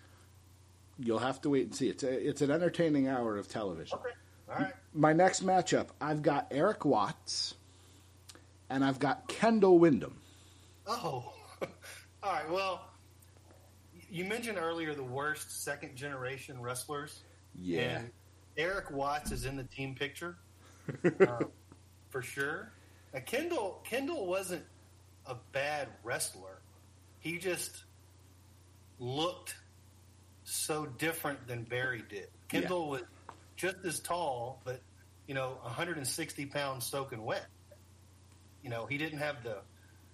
You'll 0.98 1.18
have 1.20 1.40
to 1.40 1.48
wait 1.48 1.64
and 1.64 1.74
see. 1.74 1.88
It's 1.88 2.02
a, 2.02 2.28
it's 2.28 2.42
an 2.42 2.50
entertaining 2.50 3.08
hour 3.08 3.38
of 3.38 3.48
television. 3.48 3.98
Okay. 3.98 4.10
All 4.50 4.56
right. 4.56 4.74
My 4.94 5.12
next 5.12 5.44
matchup, 5.44 5.88
I've 6.00 6.22
got 6.22 6.48
Erik 6.50 6.84
Watts, 6.84 7.54
and 8.68 8.84
I've 8.84 8.98
got 8.98 9.26
Kendall 9.28 9.78
Windham. 9.78 10.18
Oh, 10.86 11.32
all 11.62 11.68
right. 12.24 12.50
Well, 12.50 12.84
you 14.10 14.24
mentioned 14.26 14.58
earlier 14.58 14.94
the 14.94 15.02
worst 15.02 15.64
second 15.64 15.96
generation 15.96 16.60
wrestlers. 16.60 17.20
Yeah, 17.54 17.98
And 17.98 18.10
Erik 18.56 18.90
Watts 18.90 19.32
is 19.32 19.46
in 19.46 19.56
the 19.56 19.64
team 19.64 19.94
picture 19.94 20.36
uh, 21.20 21.44
for 22.10 22.22
sure. 22.22 22.72
Now, 23.12 23.20
Kendall 23.20 23.80
Kendall 23.84 24.26
wasn't 24.26 24.64
a 25.26 25.36
bad 25.52 25.88
wrestler. 26.02 26.60
He 27.20 27.38
just 27.38 27.84
looked 28.98 29.54
so 30.44 30.86
different 30.86 31.46
than 31.46 31.64
Barry 31.64 32.02
did. 32.08 32.28
Kendall 32.48 32.90
was 32.90 33.02
just 33.62 33.76
as 33.84 34.00
tall, 34.00 34.60
but 34.64 34.80
you 35.28 35.34
know, 35.34 35.56
160 35.62 36.46
pounds 36.46 36.84
soaking 36.84 37.24
wet. 37.24 37.46
You 38.62 38.70
know, 38.70 38.86
he 38.86 38.98
didn't 38.98 39.20
have 39.20 39.44
the 39.44 39.58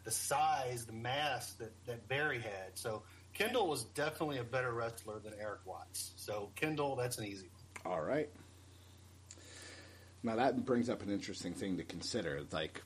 the 0.04 0.10
size, 0.10 0.86
the 0.86 0.92
mass 0.92 1.52
that, 1.54 1.72
that 1.86 2.08
Barry 2.08 2.40
had. 2.40 2.72
So 2.74 3.02
Kendall 3.34 3.68
was 3.68 3.84
definitely 3.84 4.38
a 4.38 4.44
better 4.44 4.72
wrestler 4.72 5.18
than 5.18 5.34
Erik 5.38 5.60
Watts. 5.66 6.12
So 6.16 6.50
Kendall, 6.56 6.96
that's 6.96 7.18
an 7.18 7.24
easy 7.26 7.48
one. 7.82 7.94
all 7.94 8.02
right. 8.02 8.28
Now 10.22 10.36
that 10.36 10.64
brings 10.64 10.88
up 10.90 11.02
an 11.02 11.10
interesting 11.10 11.54
thing 11.54 11.78
to 11.78 11.84
consider. 11.84 12.42
Like, 12.52 12.82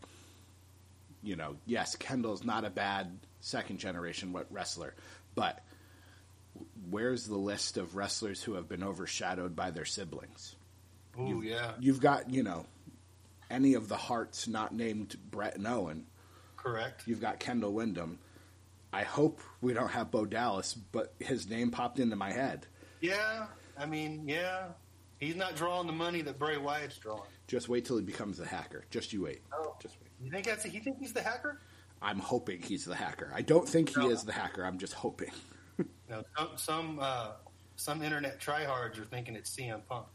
you 1.23 1.37
know, 1.37 1.57
yes, 1.67 1.97
Kendall's 1.97 2.45
not 2.45 2.65
a 2.65 2.71
bad 2.71 3.19
second 3.41 3.79
generation 3.79 4.37
wrestler, 4.51 4.95
but 5.35 5.61
where's 6.91 7.27
the 7.27 7.37
list 7.39 7.77
of 7.77 7.97
wrestlers 7.97 8.43
who 8.43 8.55
have 8.55 8.69
been 8.69 8.83
overshadowed 8.83 9.55
by 9.57 9.71
their 9.71 9.85
siblings? 9.85 10.57
Ooh, 11.19 11.43
yeah, 11.45 11.73
You've 11.81 12.01
got, 12.01 12.31
you 12.31 12.43
know, 12.43 12.65
any 13.51 13.75
of 13.75 13.89
the 13.89 13.97
Hearts 13.97 14.49
not 14.49 14.75
named 14.75 15.17
Bret 15.31 15.57
and 15.57 15.67
Owen. 15.67 16.07
correct. 16.57 17.03
You've 17.07 17.21
got 17.21 17.39
Kendall 17.41 17.73
Windham. 17.75 18.19
I 18.93 19.03
hope 19.05 19.41
we 19.61 19.73
don't 19.75 19.91
have 19.91 20.11
Bo 20.11 20.25
Dallas, 20.27 20.75
but 20.75 21.15
his 21.19 21.49
name 21.49 21.71
popped 21.71 21.99
into 21.99 22.17
my 22.17 22.31
head. 22.33 22.67
Yeah, 23.01 23.47
I 23.79 23.87
mean, 23.87 24.29
yeah, 24.29 24.67
he's 25.19 25.35
not 25.37 25.57
drawing 25.57 25.87
the 25.87 25.93
money 25.95 26.23
that 26.23 26.39
Bray 26.39 26.57
Wyatt's 26.59 26.99
drawing. 26.99 27.23
Just 27.49 27.69
wait 27.69 27.85
till 27.87 27.97
he 27.97 28.03
becomes 28.05 28.39
the 28.39 28.47
hacker. 28.47 28.85
Just 28.91 29.13
you 29.13 29.23
wait. 29.23 29.41
Oh. 29.53 29.75
Just 29.83 29.97
wait. 30.01 30.11
You 30.23 30.31
think 30.31 30.47
that's? 30.47 30.65
You 30.67 30.81
think 30.81 30.99
he's 31.01 31.13
the 31.13 31.23
hacker? 31.23 31.59
I'm 32.01 32.19
hoping 32.19 32.61
he's 32.63 32.85
the 32.85 32.95
hacker. 32.95 33.31
I 33.35 33.43
don't 33.43 33.69
think 33.69 33.91
he 33.91 34.01
No. 34.01 34.11
is 34.11 34.25
the 34.25 34.33
hacker. 34.33 34.65
I'm 34.65 34.79
just 34.79 34.93
hoping. 34.93 35.31
No, 36.09 36.23
some 36.37 36.49
some 36.57 36.99
uh, 37.01 37.33
some 37.77 38.03
internet 38.03 38.41
tryhards 38.41 38.99
are 38.99 39.05
thinking 39.05 39.37
it's 39.37 39.55
CM 39.55 39.81
Punk. 39.89 40.07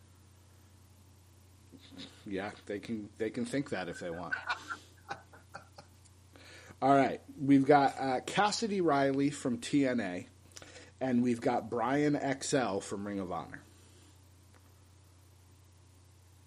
Yeah, 2.26 2.52
they 2.66 2.80
can 2.80 3.10
they 3.18 3.30
can 3.30 3.46
think 3.46 3.70
that 3.72 3.90
if 3.90 4.00
they 4.00 4.10
want. 4.10 4.34
All 6.82 6.96
right, 6.96 7.22
we've 7.42 7.66
got 7.66 7.96
uh, 8.00 8.20
Cassidy 8.26 8.82
Riley 8.82 9.32
from 9.32 9.58
TNA, 9.58 10.28
and 11.02 11.24
we've 11.24 11.42
got 11.42 11.72
Brian 11.72 12.16
XL 12.42 12.78
from 12.80 13.08
Ring 13.08 13.20
of 13.20 13.32
Honor. 13.32 13.62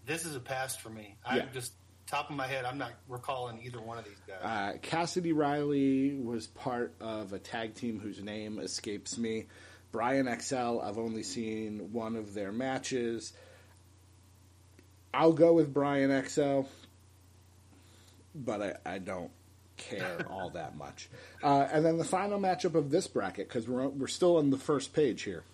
This 0.06 0.24
is 0.24 0.36
a 0.36 0.40
pass 0.40 0.76
for 0.76 0.88
me. 0.90 1.16
I 1.24 1.38
Yeah. 1.38 1.46
just 1.52 1.72
top 2.10 2.28
of 2.30 2.36
my 2.36 2.46
head, 2.46 2.64
I'm 2.64 2.78
not 2.78 2.92
recalling 3.08 3.60
either 3.64 3.80
one 3.80 3.98
of 3.98 4.04
these 4.04 4.20
guys. 4.26 4.38
Uh, 4.42 4.78
Cassidy 4.82 5.32
Riley 5.32 6.14
was 6.14 6.46
part 6.48 6.94
of 7.00 7.32
a 7.32 7.38
tag 7.38 7.74
team 7.74 8.00
whose 8.00 8.20
name 8.22 8.58
escapes 8.58 9.16
me. 9.16 9.46
Brian 9.92 10.28
XL, 10.40 10.80
I've 10.80 10.98
only 10.98 11.22
seen 11.22 11.92
one 11.92 12.16
of 12.16 12.34
their 12.34 12.52
matches. 12.52 13.32
I'll 15.12 15.32
go 15.32 15.52
with 15.52 15.72
Brian 15.72 16.26
XL, 16.28 16.62
but 18.34 18.62
I, 18.86 18.94
I 18.94 18.98
don't 18.98 19.30
care 19.76 20.26
all 20.30 20.50
that 20.50 20.76
much. 20.76 21.08
Uh, 21.42 21.66
and 21.72 21.84
then 21.84 21.98
the 21.98 22.04
final 22.04 22.38
matchup 22.38 22.74
of 22.74 22.90
this 22.90 23.06
bracket, 23.08 23.48
because 23.48 23.68
we're, 23.68 23.88
we're 23.88 24.06
still 24.06 24.36
on 24.36 24.50
the 24.50 24.58
first 24.58 24.92
page 24.92 25.22
here 25.22 25.44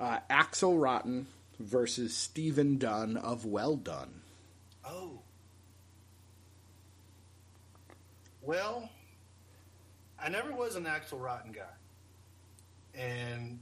uh, 0.00 0.18
Axel 0.28 0.76
Rotten 0.76 1.26
versus 1.58 2.14
Steven 2.14 2.76
Dunn 2.78 3.16
of 3.16 3.44
Well 3.46 3.76
Dunn. 3.76 4.20
oh, 4.84 5.20
well, 8.46 8.88
I 10.22 10.28
never 10.28 10.52
was 10.54 10.76
an 10.76 10.86
Axel 10.86 11.18
Rotten 11.18 11.52
guy, 11.52 11.62
and 12.94 13.58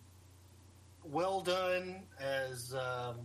well 1.04 1.40
dunn 1.40 2.02
as 2.20 2.74
um, 2.74 3.16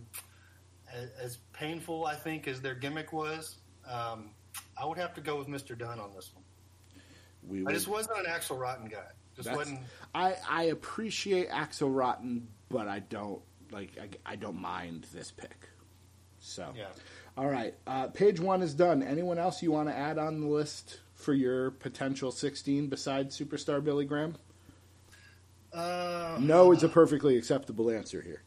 as, 0.92 1.10
as 1.22 1.38
painful 1.52 2.06
I 2.06 2.14
think 2.14 2.48
as 2.48 2.60
their 2.60 2.74
gimmick 2.74 3.12
was. 3.12 3.56
Um, 3.88 4.30
I 4.76 4.84
would 4.86 4.98
have 4.98 5.14
to 5.14 5.20
go 5.20 5.36
with 5.36 5.48
Mr. 5.48 5.76
Dunn 5.78 5.98
on 6.00 6.12
this 6.14 6.32
one. 6.34 6.44
We 7.48 7.60
I 7.60 7.62
would- 7.64 7.74
just 7.74 7.88
wasn't 7.88 8.18
an 8.18 8.26
Axel 8.28 8.56
Rotten 8.56 8.88
guy. 8.88 8.98
Just 9.36 9.44
That's- 9.46 9.56
wasn't. 9.56 9.80
I, 10.14 10.36
I 10.48 10.62
appreciate 10.64 11.46
Axel 11.48 11.90
Rotten, 11.90 12.48
but 12.68 12.88
I 12.88 12.98
don't 13.00 13.40
like. 13.70 13.90
I, 14.00 14.32
I 14.32 14.36
don't 14.36 14.60
mind 14.60 15.06
this 15.14 15.30
pick. 15.30 15.68
So, 16.40 16.72
Yeah. 16.76 16.86
all 17.36 17.46
right. 17.48 17.74
Uh, 17.86 18.08
page 18.08 18.40
one 18.40 18.62
is 18.62 18.74
done. 18.74 19.02
Anyone 19.02 19.38
else 19.38 19.62
you 19.62 19.70
want 19.72 19.88
to 19.88 19.94
add 19.96 20.18
on 20.18 20.40
the 20.40 20.46
list 20.46 21.00
for 21.20 21.34
your 21.34 21.70
potential 21.70 22.30
sixteen 22.32 22.88
besides 22.88 23.38
superstar 23.38 23.82
Billy 23.82 24.04
Graham? 24.04 24.36
Uh, 25.72 26.36
No 26.40 26.72
is 26.72 26.82
a 26.82 26.88
perfectly 26.88 27.36
acceptable 27.36 27.90
answer 27.90 28.20
here. 28.20 28.42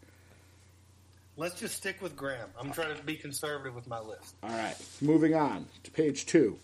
Let's 1.38 1.60
just 1.60 1.76
stick 1.76 2.02
with 2.02 2.16
Graham. 2.16 2.50
I'm 2.60 2.72
trying 2.72 2.96
to 2.96 3.04
be 3.04 3.16
conservative 3.16 3.74
with 3.74 3.88
my 3.88 4.00
list. 4.00 4.36
All 4.44 4.50
right, 4.50 4.76
moving 5.02 5.34
on 5.34 5.66
to 5.84 5.92
page 5.92 6.26
two. 6.26 6.58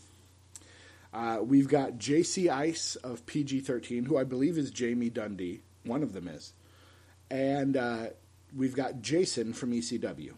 Uh, 1.11 1.39
we've 1.41 1.67
got 1.67 1.93
JC 1.93 2.51
Ice 2.51 2.95
of 2.97 3.25
PG 3.25 3.61
13, 3.61 4.05
who 4.05 4.17
I 4.17 4.23
believe 4.23 4.59
is 4.59 4.69
Jamie 4.69 5.09
Dundee. 5.09 5.61
One 5.83 6.03
of 6.03 6.13
them 6.13 6.27
is. 6.27 6.53
And 7.31 7.75
uh, 7.75 8.07
we've 8.55 8.75
got 8.75 9.01
Jason 9.01 9.53
from 9.53 9.71
ECW. 9.71 10.33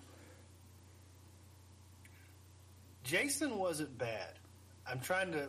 Jason 3.04 3.58
wasn't 3.58 3.98
bad. 3.98 4.34
I'm 4.88 5.00
trying 5.00 5.32
to. 5.34 5.48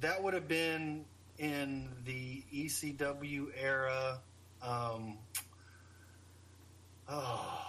That 0.00 0.22
would 0.22 0.34
have 0.34 0.48
been 0.48 1.04
in 1.38 1.88
the 2.04 2.42
ECW 2.52 3.48
era. 3.60 4.20
Um, 4.62 5.18
oh, 7.08 7.66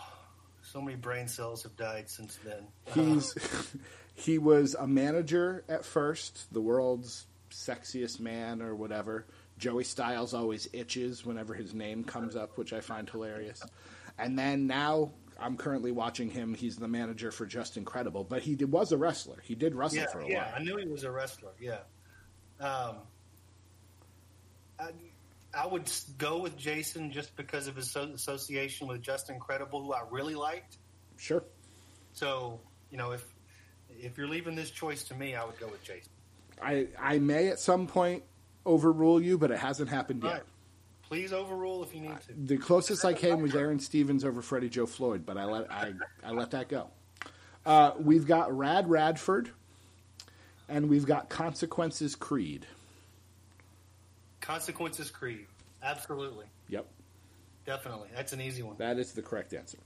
so 0.62 0.82
many 0.82 0.98
brain 0.98 1.28
cells 1.28 1.64
have 1.64 1.76
died 1.78 2.10
since 2.10 2.38
then. 2.44 2.68
He's 2.94 3.34
he 4.16 4.38
was 4.38 4.76
a 4.76 4.88
manager 4.88 5.64
at 5.70 5.86
first, 5.86 6.52
the 6.54 6.62
world's 6.62 7.28
sexiest 7.52 8.20
man 8.20 8.62
or 8.62 8.76
whatever. 8.76 9.26
Joey 9.58 9.84
Styles 9.84 10.34
always 10.34 10.70
itches 10.74 11.26
whenever 11.26 11.54
his 11.54 11.74
name 11.74 12.04
comes 12.04 12.36
up, 12.36 12.58
which 12.58 12.74
I 12.74 12.82
find 12.82 13.10
hilarious. 13.10 13.64
And 14.20 14.38
then 14.38 14.68
now 14.68 15.12
I'm 15.40 15.58
currently 15.58 15.92
watching 15.92 16.30
him. 16.30 16.54
He's 16.54 16.78
the 16.78 16.88
manager 16.88 17.32
for 17.32 17.46
Justin 17.46 17.86
Credible, 17.86 18.24
but 18.24 18.42
he 18.42 18.56
did, 18.56 18.72
was 18.72 18.92
a 18.92 18.98
wrestler. 18.98 19.38
He 19.44 19.56
did 19.56 19.76
wrestle 19.76 20.00
yeah, 20.00 20.08
for 20.08 20.20
a 20.20 20.28
yeah, 20.28 20.46
while. 20.46 20.54
I 20.58 20.64
knew 20.64 20.78
he 20.78 20.88
was 20.88 21.04
a 21.04 21.12
wrestler. 21.12 21.52
Yeah. 21.60 21.80
Um, 22.60 22.96
I, 24.80 24.90
I 25.54 25.66
would 25.66 25.92
go 26.18 26.40
with 26.40 26.58
Jason 26.58 27.12
just 27.12 27.36
because 27.36 27.68
of 27.68 27.76
his 27.76 27.96
association 27.96 28.88
with 28.88 29.02
Justin 29.02 29.40
Credible, 29.40 29.84
who 29.84 29.94
I 29.94 30.04
really 30.10 30.36
liked. 30.36 30.78
Sure. 31.18 31.44
So, 32.14 32.60
you 32.92 32.98
know, 32.98 33.12
if 33.12 33.26
if 33.90 34.18
you're 34.18 34.28
leaving 34.28 34.56
this 34.56 34.70
choice 34.70 35.04
to 35.06 35.16
me, 35.16 35.36
I 35.36 35.44
would 35.44 35.60
go 35.60 35.68
with 35.68 35.84
Jason. 35.84 36.12
I 36.62 36.88
I 37.00 37.20
may 37.20 37.50
at 37.50 37.60
some 37.60 37.88
point 37.88 38.24
overrule 38.66 39.22
you, 39.22 39.38
but 39.38 39.52
it 39.52 39.58
hasn't 39.58 39.90
happened 39.90 40.24
All 40.24 40.30
yet. 40.30 40.36
right. 40.38 40.46
Please 41.04 41.32
overrule 41.32 41.84
if 41.84 41.96
you 41.96 42.02
need 42.02 42.20
to. 42.28 42.34
The 42.36 42.58
closest 42.58 43.06
I 43.06 43.14
came 43.14 43.42
was 43.42 43.56
Aaron 43.56 43.80
Stevens 43.80 44.26
over 44.26 44.42
Freddie 44.42 44.68
Joe 44.68 44.86
Floyd, 44.86 45.26
but 45.26 45.38
I 45.38 45.46
let 45.46 45.72
I, 45.72 45.94
I 46.24 46.32
let 46.32 46.52
that 46.52 46.68
go. 46.68 46.90
Uh, 47.66 47.92
we've 48.00 48.28
got 48.28 48.56
Rad 48.56 48.90
Radford, 48.90 49.52
and 50.70 50.90
we've 50.90 51.06
got 51.06 51.30
Consequences 51.30 52.16
Creed. 52.16 52.66
Consequences 54.42 55.10
Creed. 55.12 55.48
Absolutely. 55.84 56.46
Yep, 56.70 56.88
Definitely. 57.68 58.08
That's 58.16 58.32
an 58.32 58.40
easy 58.40 58.64
one. 58.64 58.78
that 58.78 58.98
is 58.98 59.12
the 59.12 59.22
correct 59.22 59.54
answer. 59.54 59.78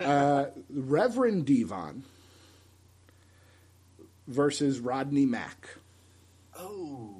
Uh, 0.00 0.46
Reverend 0.70 1.44
D-Von 1.46 2.04
versus 4.28 4.78
Rodney 4.78 5.26
Mack. 5.26 5.68
Oh. 6.56 7.16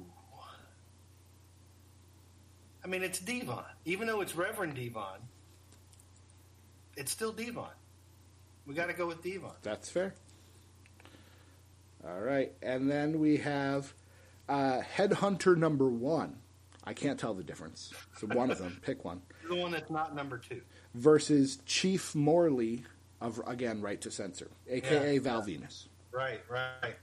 I 2.83 2.87
mean, 2.87 3.03
it's 3.03 3.19
D-Von. 3.19 3.65
Even 3.83 4.07
though 4.07 4.21
it's 4.21 4.35
Reverend 4.37 4.75
D-Von, 4.75 5.19
it's 6.95 7.11
still 7.11 7.33
D-Von. 7.33 7.67
We 8.65 8.73
got 8.73 8.87
to 8.87 8.93
go 8.93 9.07
with 9.07 9.21
D-Von. 9.21 9.51
That's 9.63 9.89
fair. 9.89 10.13
All 12.07 12.21
right, 12.21 12.51
and 12.61 12.89
then 12.89 13.19
we 13.19 13.37
have 13.37 13.93
uh, 14.47 14.81
Headhunter 14.95 15.57
number 15.57 15.87
one. 15.87 16.37
I 16.83 16.93
can't 16.93 17.19
tell 17.19 17.33
the 17.33 17.43
difference. 17.43 17.91
So 18.17 18.27
one 18.27 18.51
of 18.51 18.59
them, 18.59 18.79
pick 18.85 19.03
one. 19.03 19.21
The 19.49 19.55
one 19.55 19.71
that's 19.71 19.89
not 19.89 20.15
number 20.15 20.37
two. 20.37 20.61
versus 20.93 21.57
Chief 21.65 22.13
Morley 22.13 22.83
of 23.21 23.41
again 23.47 23.81
Right 23.81 23.99
to 24.01 24.11
Censor, 24.11 24.49
aka 24.69 25.15
Yeah. 25.15 25.19
Val 25.19 25.41
Venis. 25.41 25.87
Right, 26.11 26.41
right. 26.47 26.95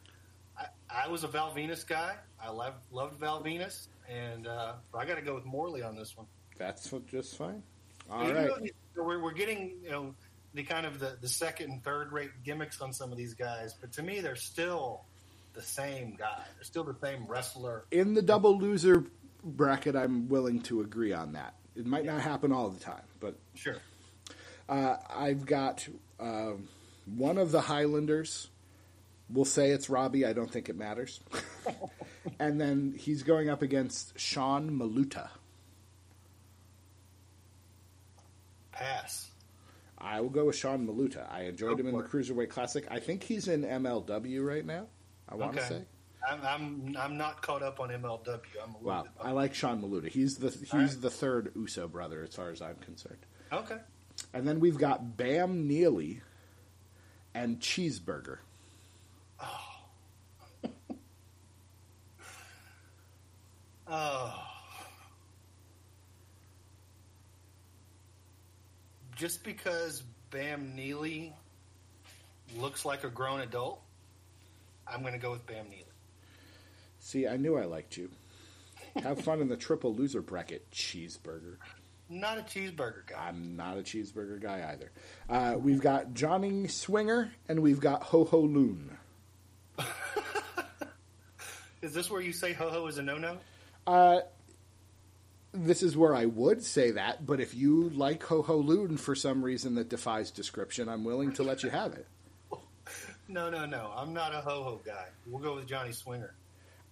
I, 0.57 0.67
I 0.89 1.09
was 1.09 1.25
a 1.25 1.29
Val 1.29 1.53
Venis 1.53 1.87
guy. 1.87 2.15
I 2.41 2.51
loved, 2.51 2.77
loved 2.93 3.19
Val 3.19 3.43
Venis, 3.43 3.89
and 4.09 4.47
uh, 4.47 4.75
I 4.95 5.05
got 5.05 5.17
to 5.17 5.23
go 5.23 5.35
with 5.35 5.45
Morley 5.45 5.83
on 5.83 5.97
this 5.97 6.17
one. 6.17 6.27
That's 6.59 6.93
just 7.11 7.37
fine. 7.37 7.63
All 8.11 8.31
right, 8.33 8.51
We're, 8.97 9.21
we're 9.21 9.33
getting 9.33 9.73
you 9.83 9.91
know 9.91 10.15
the 10.55 10.63
kind 10.65 10.87
of 10.87 10.99
the, 10.99 11.17
the 11.21 11.29
second 11.29 11.71
and 11.71 11.83
third 11.85 12.13
rate 12.13 12.31
gimmicks 12.45 12.81
on 12.81 12.93
some 12.93 13.11
of 13.13 13.19
these 13.19 13.35
guys, 13.35 13.75
but 13.81 13.93
to 13.93 14.03
me 14.03 14.21
they're 14.21 14.37
still 14.37 15.05
the 15.55 15.63
same 15.63 16.15
guy. 16.19 16.43
They're 16.57 16.65
still 16.65 16.85
the 16.85 16.97
same 17.03 17.27
wrestler. 17.27 17.85
in 17.91 18.15
the 18.15 18.23
double 18.23 18.59
loser 18.59 19.05
bracket, 19.45 19.97
I'm 19.97 20.29
willing 20.29 20.61
to 20.63 20.81
agree 20.81 21.13
on 21.13 21.33
that. 21.33 21.55
It 21.75 21.87
might 21.87 22.05
not 22.05 22.21
happen 22.21 22.53
all 22.53 22.69
the 22.69 22.81
time, 22.81 23.03
but 23.21 23.37
Sure. 23.55 23.77
uh, 24.69 24.97
I've 25.15 25.45
got 25.47 25.87
um 26.21 26.69
one 27.07 27.37
of 27.39 27.51
the 27.51 27.61
Highlanders. 27.63 28.49
We'll 29.29 29.45
say 29.47 29.71
it's 29.71 29.89
Robbie. 29.91 30.25
I 30.27 30.33
don't 30.35 30.51
think 30.51 30.69
it 30.69 30.77
matters. 30.77 31.19
and 32.39 32.61
then 32.61 32.95
he's 32.99 33.23
going 33.23 33.49
up 33.49 33.63
against 33.63 34.19
Sean 34.21 34.71
Maluta. 34.71 35.29
Pass. 38.73 39.32
I 40.03 40.21
will 40.21 40.31
go 40.31 40.47
with 40.47 40.57
Sean 40.57 40.87
Maluta. 40.87 41.31
I 41.33 41.43
enjoyed 41.43 41.77
Go 41.77 41.81
him 41.83 41.87
in 41.89 41.97
the 41.97 42.03
for 42.03 42.19
Cruiserweight 42.19 42.49
Classic. 42.51 42.85
I 42.91 42.99
think 42.99 43.23
he's 43.23 43.47
in 43.49 43.63
MLW 43.63 44.45
right 44.45 44.67
now. 44.67 44.87
I 45.29 45.37
want 45.37 45.55
to 45.55 45.61
Okay. 45.61 45.69
say. 45.69 45.85
I'm, 46.29 46.41
I'm 46.45 46.97
I'm 46.99 47.17
not 47.17 47.43
caught 47.43 47.63
up 47.63 47.81
on 47.81 47.89
MLW. 47.91 48.41
I'm 48.63 48.75
a 48.75 48.79
Wow, 48.81 49.03
bit 49.03 49.13
I 49.23 49.31
like 49.33 49.55
Sean 49.55 49.81
Maluta. 49.83 50.09
He's 50.09 50.37
the 50.39 50.51
he's 50.51 50.73
right. 50.73 51.01
the 51.01 51.11
third 51.11 51.53
Uso 51.57 51.89
brother 51.89 52.23
as 52.29 52.35
far 52.35 52.51
as 52.51 52.61
I'm 52.63 52.77
concerned. 52.77 53.19
okay. 53.53 53.79
And 54.35 54.47
then 54.47 54.61
we've 54.61 54.79
got 54.79 55.17
Bam 55.17 55.67
Neely 55.67 56.21
and 57.35 57.59
Cheeseburger. 57.61 58.39
Oh. 59.41 59.69
oh. 63.89 64.49
Just 69.23 69.45
because 69.45 70.03
Bam 70.33 70.75
Neely 70.75 71.33
looks 72.59 72.85
like 72.85 73.05
a 73.05 73.09
grown 73.09 73.39
adult, 73.39 73.81
I'm 74.85 75.03
going 75.03 75.13
to 75.13 75.21
go 75.21 75.31
with 75.31 75.47
Bam 75.47 75.67
Neely. 75.71 75.85
See, 76.99 77.29
I 77.29 77.37
knew 77.37 77.57
I 77.57 77.67
liked 77.67 77.97
you. 77.97 78.11
Have 79.01 79.21
fun 79.21 79.41
in 79.41 79.47
the 79.47 79.57
triple 79.57 79.95
loser 79.95 80.23
bracket, 80.23 80.69
Cheeseburger. 80.73 81.59
Not 82.09 82.39
a 82.39 82.41
cheeseburger 82.41 83.07
guy. 83.07 83.29
I'm 83.29 83.55
not 83.55 83.79
a 83.79 83.83
cheeseburger 83.83 84.43
guy 84.43 84.69
either. 84.73 84.91
Uh, 85.31 85.57
we've 85.57 85.81
got 85.81 86.15
Johnny 86.15 86.67
Swinger 86.67 87.31
and 87.49 87.61
we've 87.61 87.79
got 87.79 88.03
Ho 88.03 88.25
Ho 88.25 88.41
Lun. 88.41 88.99
Is 91.81 91.95
this 91.95 92.11
where 92.11 92.21
you 92.21 92.33
say 92.33 92.55
ho 92.55 92.71
ho 92.71 92.89
is 92.89 92.99
a 92.99 93.03
no 93.03 93.19
no? 93.19 93.39
Uh, 93.87 94.23
this 95.53 95.83
is 95.83 95.97
where 95.97 96.15
I 96.15 96.27
would 96.27 96.63
say 96.65 96.93
that, 96.93 97.27
but 97.27 97.41
if 97.41 97.55
you 97.55 97.91
like 97.91 98.23
Ho 98.25 98.43
Ho 98.43 98.57
Lun 98.59 98.97
for 98.97 99.15
some 99.15 99.43
reason 99.45 99.75
that 99.77 99.89
defies 99.89 100.31
description, 100.31 100.89
I'm 100.89 101.05
willing 101.05 101.33
to 101.35 101.43
let 101.43 101.63
you 101.63 101.71
have 101.71 101.93
it. 101.95 102.07
No, 103.29 103.49
no, 103.49 103.65
no. 103.65 103.91
I'm 103.97 104.13
not 104.13 104.35
a 104.35 104.39
ho 104.43 104.63
ho 104.63 104.81
guy. 104.85 105.07
We'll 105.27 105.41
go 105.41 105.55
with 105.55 105.67
Johnny 105.67 105.93
Swinger. 105.93 106.35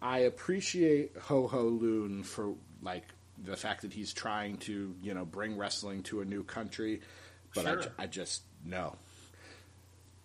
I 0.01 0.21
appreciate 0.21 1.15
Ho 1.23 1.47
Ho 1.49 1.65
Lun 1.65 2.23
for 2.23 2.55
like 2.83 3.05
the 3.45 3.57
fact 3.57 3.83
that 3.83 3.93
he's 3.93 4.15
trying 4.15 4.57
to 4.59 4.95
you 5.03 5.13
know 5.13 5.27
bring 5.27 5.59
wrestling 5.59 6.03
to 6.05 6.21
a 6.21 6.25
new 6.25 6.43
country, 6.45 7.01
but 7.55 7.67
I, 7.67 7.73
Sure. 7.73 7.83
ju- 7.83 7.89
I 7.99 8.07
just 8.07 8.43
no. 8.65 8.97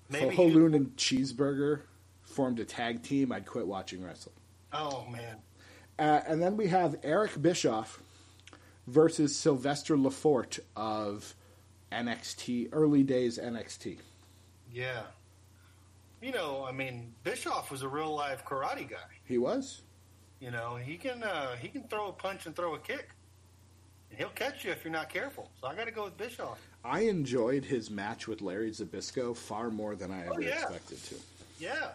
Maybe 0.10 0.26
Ho 0.36 0.44
Ho 0.44 0.48
you- 0.48 0.60
Lun 0.60 0.74
and 0.76 0.96
Cheeseburger 0.96 1.82
formed 2.22 2.60
a 2.60 2.66
tag 2.66 3.02
team. 3.04 3.32
I'd 3.34 3.46
quit 3.48 3.68
watching 3.68 4.02
wrestling. 4.04 4.36
Oh 4.72 5.06
man. 5.10 5.38
Uh, 6.00 6.22
and 6.28 6.42
then 6.42 6.56
we 6.56 6.68
have 6.68 6.98
Eric 7.04 7.42
Bischoff 7.42 8.00
versus 8.88 9.36
Sylvester 9.36 9.96
Lefort 9.98 10.60
of 10.76 11.36
NXT 11.92 12.70
early 12.72 13.04
days 13.04 13.38
NXT. 13.38 13.98
Yeah. 14.72 15.04
You 16.22 16.32
know, 16.32 16.66
I 16.68 16.72
mean, 16.72 17.14
Bischoff 17.24 17.72
was 17.72 17.82
a 17.84 17.88
real 17.88 18.14
live 18.16 18.46
karate 18.46 18.90
guy. 18.90 18.98
He 19.26 19.38
was. 19.38 19.82
You 20.40 20.52
know, 20.52 20.76
he 20.76 20.98
can 20.98 21.24
uh, 21.24 21.56
he 21.56 21.68
can 21.70 21.84
throw 21.84 22.10
a 22.10 22.12
punch 22.14 22.46
and 22.46 22.56
throw 22.56 22.76
a 22.76 22.80
kick, 22.80 23.10
and 24.10 24.20
he'll 24.20 24.30
catch 24.30 24.66
you 24.66 24.72
if 24.72 24.84
you're 24.84 24.92
not 24.94 25.10
careful. 25.10 25.50
So 25.62 25.68
I 25.68 25.76
got 25.76 25.86
to 25.86 25.92
go 25.92 26.04
with 26.04 26.18
Bischoff. 26.18 26.60
I 26.84 27.02
enjoyed 27.02 27.64
his 27.64 27.90
match 27.90 28.28
with 28.28 28.42
Larry 28.42 28.72
Zbyszko 28.72 29.36
far 29.36 29.70
more 29.72 29.96
than 29.96 30.12
I 30.12 30.26
Oh, 30.28 30.34
ever 30.34 30.42
yeah. 30.42 30.62
expected 30.62 31.04
to. 31.06 31.16
Yeah, 31.60 31.92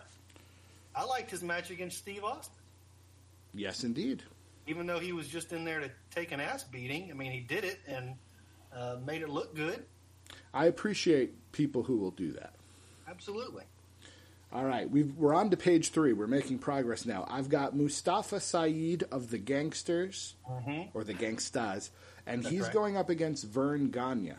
I 0.96 1.04
liked 1.04 1.30
his 1.30 1.42
match 1.42 1.70
against 1.70 1.98
Steve 1.98 2.24
Austin. 2.24 2.54
Yes, 3.54 3.84
indeed. 3.84 4.22
Even 4.70 4.86
though 4.86 5.00
he 5.00 5.12
was 5.12 5.26
just 5.26 5.52
in 5.52 5.64
there 5.64 5.80
to 5.80 5.90
take 6.14 6.30
an 6.30 6.38
ass 6.40 6.62
beating. 6.62 7.10
I 7.10 7.14
mean, 7.14 7.32
he 7.32 7.40
did 7.40 7.64
it 7.64 7.80
and 7.88 8.14
uh, 8.72 8.96
made 9.04 9.20
it 9.22 9.28
look 9.28 9.54
good. 9.56 9.84
I 10.54 10.66
appreciate 10.66 11.50
people 11.50 11.82
who 11.82 11.96
will 11.96 12.12
do 12.12 12.30
that. 12.32 12.54
Absolutely. 13.08 13.64
All 14.52 14.64
right, 14.64 14.88
we've, 14.88 15.12
we're 15.16 15.34
on 15.34 15.50
to 15.50 15.56
page 15.56 15.90
three. 15.90 16.12
We're 16.12 16.26
making 16.28 16.58
progress 16.58 17.04
now. 17.04 17.24
I've 17.28 17.48
got 17.48 17.76
Mustafa 17.76 18.38
Saeed 18.40 19.04
of 19.10 19.30
the 19.30 19.38
Gangsters, 19.38 20.34
Mm-hmm. 20.48 20.96
or 20.96 21.02
the 21.04 21.14
Gangstas, 21.14 21.90
and 22.26 22.42
That's 22.42 22.52
he's 22.52 22.62
right. 22.62 22.72
going 22.72 22.96
up 22.96 23.10
against 23.10 23.44
Verne 23.46 23.90
Gagne. 23.90 24.34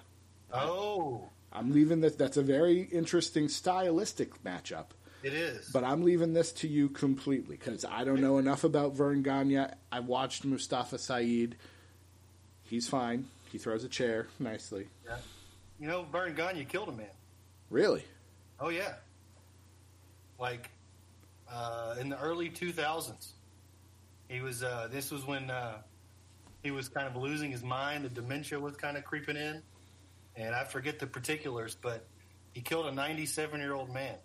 Oh, 0.54 1.24
I'm 1.52 1.72
leaving 1.74 2.00
this. 2.02 2.16
That's 2.16 2.38
a 2.38 2.42
very 2.44 2.82
interesting 2.82 3.48
stylistic 3.50 4.42
matchup, 4.44 4.88
it 5.24 5.34
is. 5.34 5.70
but 5.70 5.84
I'm 5.84 6.04
leaving 6.04 6.34
this 6.34 6.52
to 6.54 6.68
you 6.68 6.90
completely 6.90 7.56
because 7.58 7.86
I 7.86 8.04
don't 8.04 8.22
know 8.22 8.38
enough 8.38 8.64
about 8.64 8.94
Verne 8.96 9.22
Gagne. 9.22 9.66
I 9.92 10.00
watched 10.00 10.46
Mustafa 10.46 10.98
Saeed. 10.98 11.56
He's 12.64 12.88
fine. 12.88 13.28
He 13.52 13.58
throws 13.58 13.84
a 13.84 13.90
chair 13.90 14.28
nicely. 14.40 14.88
Yeah. 15.06 15.18
you 15.80 15.88
know, 15.88 16.06
Verne 16.12 16.34
Gagne 16.34 16.64
killed 16.66 16.90
a 16.90 16.94
man. 16.94 17.08
Really? 17.70 18.04
Oh 18.60 18.70
yeah. 18.70 18.94
Like 20.40 20.70
uh, 21.52 21.96
in 22.00 22.10
the 22.10 22.20
early 22.20 22.50
2000s, 22.50 23.32
he 24.30 24.42
was. 24.42 24.64
Uh, 24.64 24.88
this 24.92 25.12
was 25.12 25.26
when 25.26 25.50
uh, 25.50 25.80
he 26.64 26.72
was 26.72 26.88
kind 26.88 27.08
of 27.08 27.16
losing 27.16 27.52
his 27.52 27.64
mind. 27.64 28.06
The 28.06 28.10
dementia 28.10 28.60
was 28.60 28.76
kind 28.78 28.98
of 28.98 29.04
creeping 29.04 29.36
in, 29.36 29.62
and 30.36 30.56
I 30.56 30.64
forget 30.64 31.00
the 31.00 31.08
particulars, 31.08 31.76
but 31.76 32.08
he 32.54 32.62
killed 32.62 32.88
a 32.88 32.92
97 32.92 33.60
year 33.60 33.74
old 33.74 33.94
man. 33.94 34.16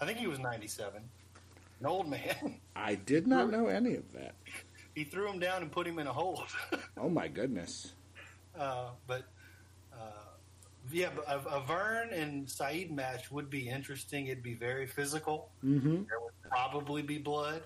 I 0.00 0.06
think 0.06 0.18
he 0.18 0.26
was 0.26 0.38
97, 0.38 1.02
an 1.80 1.86
old 1.86 2.08
man. 2.08 2.60
I 2.74 2.94
did 2.94 3.26
not 3.26 3.50
know 3.50 3.66
any 3.66 3.94
of 3.96 4.12
that. 4.12 4.34
he 4.94 5.04
threw 5.04 5.30
him 5.30 5.38
down 5.38 5.62
and 5.62 5.70
put 5.70 5.86
him 5.86 5.98
in 5.98 6.06
a 6.06 6.12
hold. 6.12 6.44
Oh 7.02 7.08
my 7.08 7.28
goodness. 7.28 7.92
uh, 8.58 8.90
but 9.06 9.24
uh, 9.92 10.34
yeah, 10.92 11.08
but 11.14 11.26
a, 11.26 11.38
a 11.56 11.60
Verne 11.60 12.12
and 12.12 12.50
Saeed 12.50 12.94
match 12.94 13.30
would 13.30 13.48
be 13.48 13.68
interesting. 13.68 14.26
It'd 14.26 14.42
be 14.42 14.52
very 14.52 14.86
physical. 14.86 15.50
Mm-hmm. 15.64 15.90
There 15.90 16.20
would 16.20 16.50
probably 16.50 17.00
be 17.00 17.16
blood. 17.16 17.62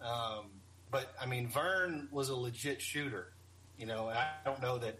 Um, 0.00 0.46
but 0.90 1.14
I 1.20 1.26
mean, 1.26 1.46
Verne 1.48 2.08
was 2.10 2.30
a 2.30 2.34
legit 2.34 2.82
shooter. 2.82 3.32
You 3.78 3.86
know, 3.86 4.08
and 4.08 4.18
I 4.18 4.28
don't 4.44 4.60
know 4.60 4.78
that 4.78 4.98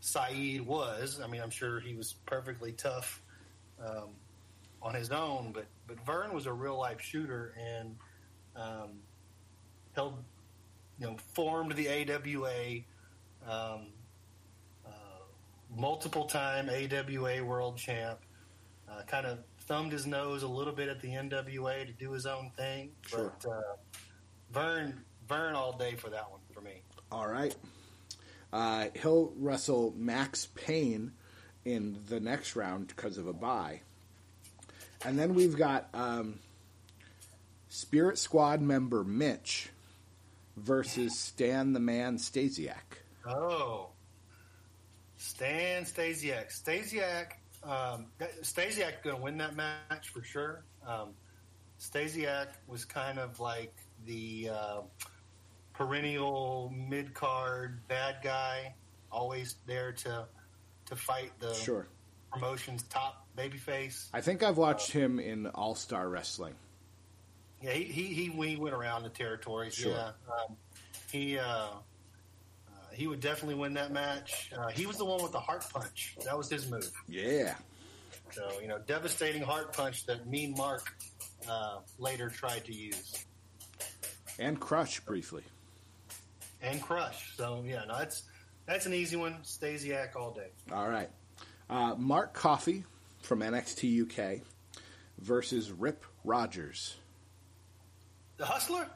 Saeed 0.00 0.66
was. 0.66 1.20
I 1.22 1.26
mean, 1.26 1.40
I'm 1.40 1.50
sure 1.50 1.80
he 1.80 1.94
was 1.94 2.14
perfectly 2.26 2.72
tough 2.72 3.22
um, 3.82 4.10
on 4.82 4.94
his 4.94 5.10
own, 5.10 5.52
but 5.52 5.66
but 5.86 5.98
Verne 6.04 6.32
was 6.32 6.46
a 6.46 6.52
real 6.52 6.78
life 6.78 7.00
shooter 7.00 7.54
and 7.58 7.96
um, 8.56 8.90
held, 9.94 10.22
you 10.98 11.06
know, 11.06 11.16
formed 11.34 11.72
the 11.72 11.88
AWA. 11.88 12.82
Um, 13.48 13.86
uh, 14.84 14.90
multiple 15.76 16.24
time 16.24 16.68
AWA 16.68 17.44
world 17.44 17.76
champ. 17.76 18.18
Uh, 18.88 19.02
kind 19.02 19.26
of 19.26 19.38
thumbed 19.66 19.92
his 19.92 20.06
nose 20.06 20.42
a 20.44 20.48
little 20.48 20.72
bit 20.72 20.88
at 20.88 21.00
the 21.00 21.08
NWA 21.08 21.84
to 21.86 21.92
do 21.92 22.12
his 22.12 22.24
own 22.24 22.50
thing, 22.56 22.90
Sure. 23.06 23.32
but 23.42 23.50
uh, 23.50 23.60
Verne 24.52 25.04
Verne 25.28 25.54
all 25.54 25.76
day 25.76 25.94
for 25.96 26.08
that 26.10 26.30
one 26.30 26.40
for 26.52 26.60
me. 26.60 26.82
All 27.10 27.26
right. 27.28 27.54
Uh, 28.52 28.86
he'll 29.02 29.32
wrestle 29.36 29.92
Max 29.96 30.46
Payne 30.54 31.12
in 31.64 31.98
the 32.08 32.20
next 32.20 32.54
round 32.54 32.86
because 32.88 33.18
of 33.18 33.26
a 33.26 33.32
bye. 33.32 33.80
And 35.04 35.18
then 35.18 35.34
we've 35.34 35.56
got 35.56 35.88
um, 35.94 36.38
Spirit 37.68 38.18
Squad 38.18 38.60
member 38.60 39.04
Mitch 39.04 39.68
versus 40.56 41.18
Stan 41.18 41.72
the 41.72 41.80
Man 41.80 42.16
Stasiak. 42.18 43.00
Oh, 43.26 43.90
Stan 45.18 45.84
Stasiak. 45.84 46.48
Stasiak. 46.50 47.32
Um, 47.64 48.06
Stasiak 48.42 49.02
going 49.02 49.16
to 49.16 49.22
win 49.22 49.38
that 49.38 49.56
match 49.56 50.10
for 50.12 50.22
sure. 50.22 50.64
Um, 50.86 51.10
Stasiak 51.80 52.48
was 52.66 52.84
kind 52.84 53.18
of 53.18 53.40
like 53.40 53.74
the 54.06 54.50
uh, 54.52 54.80
perennial 55.74 56.72
mid 56.74 57.12
card 57.12 57.80
bad 57.88 58.16
guy, 58.22 58.74
always 59.10 59.56
there 59.66 59.92
to 59.92 60.26
to 60.86 60.96
fight 60.96 61.32
the 61.40 61.52
Sure. 61.54 61.88
promotion's 62.30 62.84
top 62.84 63.25
babyface. 63.36 64.08
I 64.12 64.20
think 64.20 64.42
I've 64.42 64.56
watched 64.56 64.90
him 64.90 65.18
in 65.20 65.46
All 65.48 65.74
Star 65.74 66.08
Wrestling. 66.08 66.54
Yeah, 67.62 67.72
he 67.72 67.84
he, 67.84 68.02
he, 68.06 68.24
he 68.26 68.56
went 68.56 68.74
around 68.74 69.02
the 69.02 69.08
territories. 69.08 69.74
Sure. 69.74 69.92
Yeah, 69.92 70.08
um, 70.30 70.56
he 71.10 71.38
uh, 71.38 71.44
uh, 71.44 71.70
he 72.92 73.06
would 73.06 73.20
definitely 73.20 73.54
win 73.56 73.74
that 73.74 73.92
match. 73.92 74.50
Uh, 74.56 74.68
he 74.68 74.86
was 74.86 74.96
the 74.98 75.04
one 75.04 75.22
with 75.22 75.32
the 75.32 75.40
heart 75.40 75.64
punch. 75.72 76.16
That 76.24 76.36
was 76.36 76.50
his 76.50 76.70
move. 76.70 76.90
Yeah. 77.08 77.54
So 78.32 78.60
you 78.60 78.68
know, 78.68 78.78
devastating 78.86 79.42
heart 79.42 79.74
punch 79.76 80.04
that 80.06 80.26
Mean 80.26 80.54
Mark 80.56 80.92
uh, 81.48 81.78
later 81.98 82.28
tried 82.28 82.64
to 82.66 82.74
use 82.74 83.24
And 84.38 84.58
Crush 84.60 85.00
briefly. 85.00 85.42
and 86.60 86.82
crush. 86.82 87.36
So 87.36 87.62
yeah, 87.66 87.84
no, 87.86 87.96
that's 87.98 88.24
that's 88.66 88.84
an 88.86 88.92
easy 88.94 89.16
one. 89.16 89.36
Stasiak 89.44 90.16
all 90.16 90.32
day. 90.32 90.48
All 90.72 90.88
right. 90.88 91.08
Uh, 91.70 91.94
Mark 91.96 92.32
Coffey 92.34 92.84
from 93.26 93.40
NXT 93.40 94.02
UK 94.02 94.40
versus 95.18 95.70
Rip 95.70 96.04
Rogers. 96.24 96.96
The 98.36 98.46
Hustler. 98.46 98.88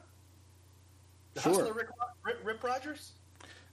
The 1.33 1.41
Sure. 1.41 1.53
Hustler, 1.53 1.73
Rick, 1.73 1.87
Rip, 2.23 2.39
Rip 2.43 2.63
Rogers. 2.63 3.11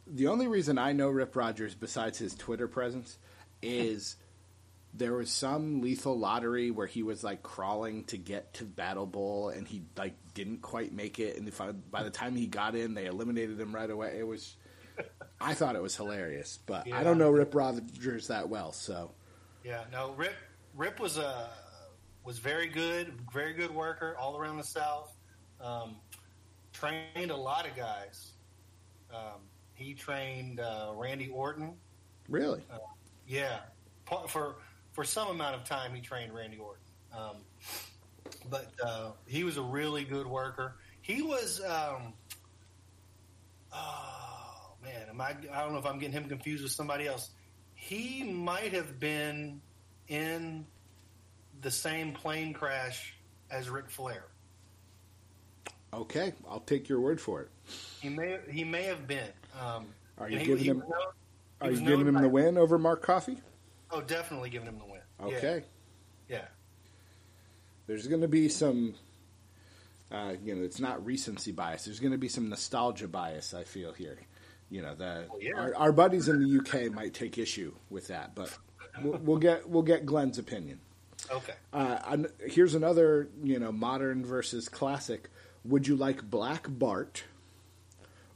The 0.06 0.28
only 0.28 0.48
reason 0.48 0.78
I 0.78 0.92
know 0.92 1.08
Rip 1.08 1.36
Rogers, 1.36 1.74
besides 1.74 2.18
his 2.18 2.34
Twitter 2.34 2.68
presence, 2.68 3.18
is 3.62 4.16
there 4.94 5.14
was 5.14 5.30
some 5.30 5.80
lethal 5.80 6.18
lottery 6.18 6.70
where 6.70 6.86
he 6.86 7.02
was 7.02 7.22
like 7.22 7.42
crawling 7.42 8.04
to 8.04 8.16
get 8.16 8.54
to 8.54 8.64
Battle 8.64 9.06
Bowl 9.06 9.50
and 9.50 9.68
he 9.68 9.82
like 9.96 10.14
didn't 10.34 10.62
quite 10.62 10.92
make 10.92 11.18
it. 11.18 11.36
And 11.36 11.46
if 11.46 11.60
I, 11.60 11.72
by 11.72 12.02
the 12.02 12.10
time 12.10 12.34
he 12.34 12.46
got 12.46 12.74
in, 12.74 12.94
they 12.94 13.06
eliminated 13.06 13.60
him 13.60 13.74
right 13.74 13.90
away. 13.90 14.16
It 14.18 14.26
was, 14.26 14.56
I 15.40 15.54
thought 15.54 15.76
it 15.76 15.82
was 15.82 15.94
hilarious, 15.94 16.58
but 16.66 16.90
I 16.92 17.04
don't 17.04 17.18
know 17.18 17.30
Rip 17.30 17.54
Rogers 17.54 18.28
that 18.28 18.48
well, 18.48 18.72
so 18.72 19.12
Yeah, 19.62 19.84
no, 19.92 20.12
Rip 20.12 20.34
Rip 20.78 21.00
was 21.00 21.18
a 21.18 21.50
was 22.22 22.38
very 22.38 22.68
good, 22.68 23.12
very 23.32 23.52
good 23.52 23.74
worker 23.74 24.14
all 24.18 24.38
around 24.38 24.58
the 24.58 24.64
South. 24.64 25.12
Um, 25.60 25.96
trained 26.72 27.32
a 27.32 27.36
lot 27.36 27.66
of 27.66 27.74
guys. 27.74 28.32
Um, 29.12 29.40
he 29.74 29.92
trained 29.94 30.60
uh, 30.60 30.92
Randy 30.94 31.30
Orton. 31.30 31.74
really, 32.28 32.62
Yeah, 33.26 33.58
for 34.28 34.54
for 34.92 35.02
some 35.02 35.28
amount 35.28 35.56
of 35.56 35.64
time 35.64 35.94
he 35.94 36.00
trained 36.00 36.32
Randy 36.32 36.58
Orton. 36.58 36.84
Um, 37.12 37.36
but 38.48 38.70
uh, 38.84 39.10
he 39.26 39.42
was 39.42 39.56
a 39.56 39.62
really 39.62 40.04
good 40.04 40.28
worker. 40.28 40.76
He 41.02 41.22
was. 41.22 41.60
Um, 41.60 42.12
oh 43.72 44.74
man, 44.80 45.08
am 45.08 45.20
I? 45.20 45.34
I 45.52 45.62
don't 45.62 45.72
know 45.72 45.78
if 45.78 45.86
I'm 45.86 45.98
getting 45.98 46.12
him 46.12 46.28
confused 46.28 46.62
with 46.62 46.72
somebody 46.72 47.08
else. 47.08 47.30
He 47.74 48.22
might 48.22 48.72
have 48.72 49.00
been 49.00 49.60
in 50.08 50.66
the 51.60 51.70
same 51.70 52.12
plane 52.12 52.52
crash 52.52 53.14
as 53.50 53.68
Ric 53.68 53.90
Flair. 53.90 54.24
okay, 55.92 56.32
I'll 56.48 56.60
take 56.60 56.88
your 56.88 57.00
word 57.00 57.20
for 57.20 57.42
it. 57.42 57.48
He 58.00 58.08
may 58.08 58.38
he 58.50 58.64
may 58.64 58.84
have 58.84 59.06
been. 59.06 59.28
Um, 59.60 59.86
Are 60.18 60.28
you 60.28 60.38
he- 60.38 60.44
giving 60.46 60.64
he 60.64 60.70
him? 60.70 60.78
known- 60.80 60.90
Are 61.60 61.70
you 61.70 61.80
giving 61.80 62.06
him 62.06 62.14
the 62.14 62.28
win 62.28 62.56
over 62.58 62.78
Mark 62.78 63.02
Coffey? 63.02 63.38
Oh, 63.90 64.00
definitely 64.00 64.50
giving 64.50 64.68
him 64.68 64.78
the 64.78 64.84
win. 64.84 65.00
Okay. 65.34 65.64
Yeah. 66.28 66.44
there's 67.86 68.06
going 68.06 68.20
to 68.20 68.28
be 68.28 68.48
some 68.50 68.94
uh, 70.12 70.34
you 70.44 70.54
know 70.54 70.62
it's 70.62 70.78
not 70.78 71.04
recency 71.06 71.52
bias 71.52 71.86
there's 71.86 72.00
going 72.00 72.12
to 72.12 72.18
be 72.18 72.28
some 72.28 72.48
nostalgia 72.50 73.08
bias 73.08 73.54
i 73.54 73.64
feel 73.64 73.92
here 73.94 74.18
you 74.70 74.82
know 74.82 74.94
the 74.94 75.24
Well, 75.30 75.38
yeah. 75.40 75.54
our, 75.56 75.74
our 75.74 75.92
buddies 75.92 76.28
in 76.28 76.38
the 76.42 76.58
uk 76.58 76.92
might 76.92 77.14
take 77.14 77.38
issue 77.38 77.72
with 77.88 78.08
that 78.08 78.34
but 78.34 78.56
we'll, 79.02 79.18
we'll 79.18 79.38
get 79.38 79.68
we'll 79.68 79.82
get 79.82 80.06
glenn's 80.06 80.38
opinion 80.38 80.80
Okay. 81.30 81.52
uh, 81.72 82.16
here's 82.46 82.74
another 82.74 83.28
you 83.42 83.58
know 83.58 83.72
modern 83.72 84.24
versus 84.24 84.68
classic 84.68 85.28
would 85.64 85.86
you 85.86 85.96
like 85.96 86.22
black 86.30 86.66
bart 86.68 87.24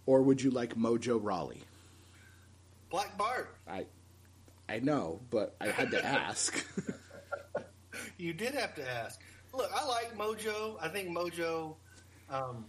or 0.05 0.21
would 0.23 0.43
you 0.43 0.51
like 0.51 0.75
mojo 0.77 1.19
rawley 1.23 1.63
Black 2.91 3.17
Bart. 3.17 3.55
i 3.67 3.87
i 4.69 4.79
know 4.81 5.21
but 5.31 5.55
i 5.61 5.69
had 5.69 5.91
to 5.93 6.05
ask 6.05 6.67
You 8.19 8.33
did 8.33 8.55
have 8.55 8.75
to 8.77 8.89
ask. 8.89 9.21
Look, 9.53 9.71
I 9.75 9.85
like 9.87 10.17
Mojo. 10.17 10.77
I 10.81 10.89
think 10.89 11.09
Mojo 11.09 11.75
um, 12.31 12.65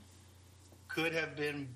could 0.88 1.14
have 1.14 1.36
been 1.36 1.68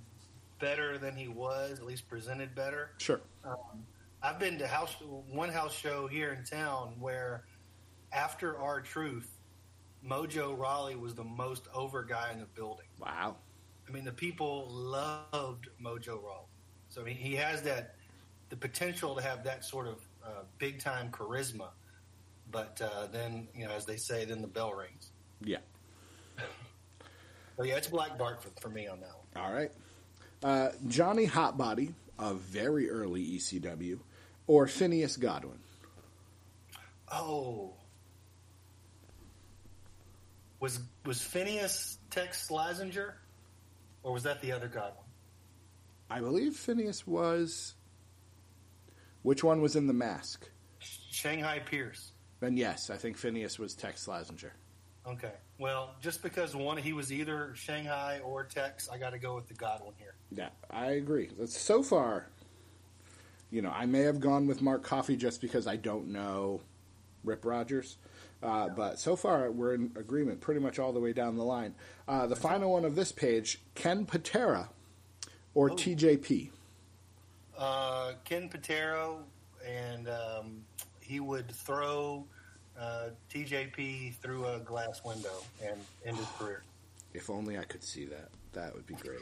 better 0.60 0.98
than 0.98 1.16
he 1.16 1.28
was, 1.28 1.80
at 1.80 1.86
least 1.86 2.10
presented 2.10 2.54
better. 2.56 2.90
Sure. 2.98 3.22
Um, 3.46 3.86
I've 4.22 4.40
been 4.40 4.58
to 4.60 4.68
house 4.68 4.96
one 5.32 5.50
house 5.50 5.74
show 5.74 6.08
here 6.08 6.34
in 6.34 6.44
town 6.44 6.96
where 7.00 7.44
after 8.12 8.58
R-Truth, 8.60 9.30
Mojo 10.06 10.58
Rawley 10.58 10.96
was 10.96 11.14
the 11.14 11.24
most 11.24 11.68
over 11.74 12.04
guy 12.04 12.32
in 12.32 12.40
the 12.40 12.46
building. 12.46 12.88
Wow. 13.00 13.36
I 13.88 13.92
mean, 13.92 14.04
the 14.04 14.12
people 14.12 14.68
loved 14.70 15.70
Mojo 15.82 16.22
Rawley. 16.22 16.48
So 16.90 17.02
I 17.02 17.04
mean, 17.04 17.16
he 17.16 17.36
has 17.36 17.62
that 17.64 17.96
the 18.50 18.56
potential 18.56 19.16
to 19.16 19.22
have 19.22 19.44
that 19.44 19.66
sort 19.66 19.88
of 19.88 20.00
uh, 20.26 20.44
big 20.58 20.80
time 20.80 21.10
charisma. 21.12 21.70
But 22.50 22.82
uh, 22.82 23.08
then, 23.12 23.50
you 23.54 23.66
know, 23.66 23.74
as 23.74 23.86
they 23.86 23.98
say, 23.98 24.24
then 24.26 24.42
the 24.42 24.48
bell 24.48 24.74
rings. 24.74 25.12
Yeah. 25.44 25.58
So 27.58 27.64
yeah, 27.64 27.76
it's 27.76 27.88
Black 27.88 28.18
Bart 28.18 28.42
for, 28.42 28.50
for 28.62 28.70
me 28.70 28.88
on 28.88 29.02
that 29.02 29.12
one. 29.34 29.46
All 29.46 29.54
right. 29.54 29.72
Uh, 30.44 30.70
Johnny 30.88 31.28
Hotbody 31.28 31.94
of 32.20 32.40
very 32.40 32.90
early 32.90 33.24
ECW, 33.24 34.00
or 34.48 34.68
Phineas 34.68 35.18
Godwinn. 35.18 35.60
Oh, 37.12 37.74
was 40.60 40.80
was 41.06 41.22
Phineas 41.22 41.98
Tex 42.10 42.48
Slazenger, 42.50 43.14
or 44.04 44.14
was 44.14 44.24
that 44.24 44.42
the 44.42 44.52
other 44.52 44.68
Godwinn? 44.68 45.06
I 46.10 46.20
believe 46.20 46.56
Phineas 46.56 47.06
was. 47.06 47.76
Which 49.24 49.44
one 49.44 49.62
was 49.62 49.76
in 49.76 49.88
the 49.88 49.94
mask? 49.94 50.50
Shanghai 50.80 51.60
Pierce. 51.60 52.12
Then 52.40 52.56
yes, 52.56 52.90
I 52.90 52.96
think 52.96 53.18
Phineas 53.18 53.60
was 53.60 53.74
Tex 53.74 54.06
Slazenger. 54.06 54.52
Okay. 55.08 55.32
Well, 55.58 55.96
just 56.02 56.22
because 56.22 56.56
one 56.56 56.78
he 56.78 56.94
was 56.94 57.12
either 57.14 57.54
Shanghai 57.56 58.20
or 58.24 58.44
Tex, 58.44 58.90
I 58.90 58.98
got 58.98 59.12
to 59.12 59.20
go 59.20 59.36
with 59.36 59.48
the 59.48 59.54
Godwinn 59.54 59.94
here. 59.98 60.16
Yeah, 60.32 60.50
I 60.70 60.92
agree. 60.92 61.30
That's 61.40 61.58
so 61.58 61.82
far. 61.82 62.28
You 63.50 63.62
know, 63.62 63.72
I 63.74 63.86
may 63.86 64.02
have 64.02 64.20
gone 64.20 64.46
with 64.48 64.62
Mark 64.62 64.84
Coffey 64.84 65.16
just 65.16 65.40
because 65.42 65.66
I 65.68 65.78
don't 65.78 66.10
know 66.10 66.60
Rip 67.24 67.46
Rogers, 67.46 67.96
uh, 68.44 68.68
but 68.70 69.00
so 69.00 69.16
far 69.16 69.50
we're 69.52 69.74
in 69.76 69.92
agreement 69.96 70.42
pretty 70.42 70.60
much 70.60 70.78
all 70.80 70.92
the 70.92 71.00
way 71.00 71.14
down 71.14 71.38
the 71.38 71.44
line. 71.44 71.74
Uh, 72.08 72.28
the 72.28 72.36
final 72.36 72.74
one 72.74 72.84
of 72.84 72.96
this 72.96 73.14
page: 73.14 73.62
Ken 73.76 74.06
Patera 74.06 74.70
or 75.54 75.72
Oh. 75.72 75.76
TJP. 75.76 76.50
Uh, 77.58 78.14
Ken 78.26 78.50
Patera, 78.50 79.16
and 79.66 80.10
um, 80.10 80.62
he 81.00 81.20
would 81.22 81.50
throw 81.50 82.26
uh, 82.80 83.10
TJP 83.34 84.16
through 84.16 84.46
a 84.46 84.60
glass 84.60 85.04
window 85.04 85.34
and 85.64 85.80
end 86.06 86.18
his 86.18 86.28
career. 86.38 86.64
If 87.14 87.30
only 87.30 87.58
I 87.58 87.64
could 87.64 87.84
see 87.84 88.06
that. 88.06 88.30
That 88.54 88.74
would 88.76 88.86
be 88.88 88.96
great. 88.96 89.20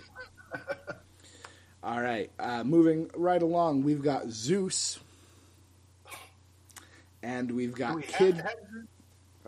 All 1.83 2.01
right, 2.01 2.31
uh, 2.39 2.63
moving 2.63 3.09
right 3.15 3.41
along, 3.41 3.83
we've 3.83 4.01
got 4.01 4.27
Zeus, 4.29 4.99
and 7.21 7.51
we've 7.51 7.73
Do 7.73 7.79
got 7.79 7.95
we 7.95 8.01
Kid. 8.03 8.43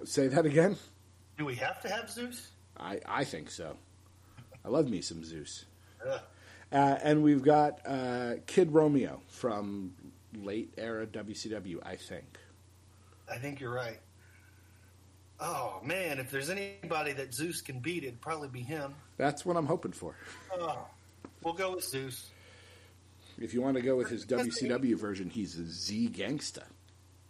Say 0.04 0.28
that 0.28 0.46
again. 0.46 0.76
Do 1.38 1.46
we 1.46 1.56
have 1.56 1.82
to 1.82 1.90
have 1.90 2.10
Zeus? 2.12 2.52
I 2.80 3.00
I 3.08 3.24
think 3.24 3.50
so. 3.50 3.76
I 4.64 4.70
love 4.70 4.88
me 4.90 5.02
some 5.02 5.24
Zeus. 5.24 5.66
Uh, 6.06 6.20
and 7.02 7.24
we've 7.24 7.42
got 7.42 7.80
uh, 7.86 8.34
Kid 8.46 8.72
Romeo 8.74 9.22
from 9.30 9.94
late 10.36 10.74
era 10.78 11.08
WCW, 11.08 11.80
I 11.84 11.96
think. 11.96 12.26
I 13.30 13.38
think 13.38 13.60
you're 13.60 13.74
right. 13.74 14.00
Oh 15.40 15.80
man, 15.84 16.20
if 16.20 16.32
there's 16.32 16.50
anybody 16.50 17.14
that 17.14 17.34
Zeus 17.34 17.62
can 17.62 17.80
beat, 17.80 18.04
it'd 18.04 18.22
probably 18.22 18.50
be 18.50 18.62
him. 18.62 18.96
That's 19.18 19.46
what 19.46 19.56
I'm 19.56 19.68
hoping 19.68 19.92
for. 19.92 20.16
Oh, 20.54 20.88
we'll 21.44 21.54
go 21.54 21.76
with 21.76 21.84
Zeus. 21.84 22.32
If 23.40 23.54
you 23.54 23.62
want 23.62 23.76
to 23.78 23.84
go 23.84 23.96
with 23.96 24.10
his 24.10 24.26
WCW 24.26 24.98
version, 24.98 25.30
he's 25.30 25.60
a 25.60 25.66
Z 25.66 26.10
gangsta. 26.12 26.64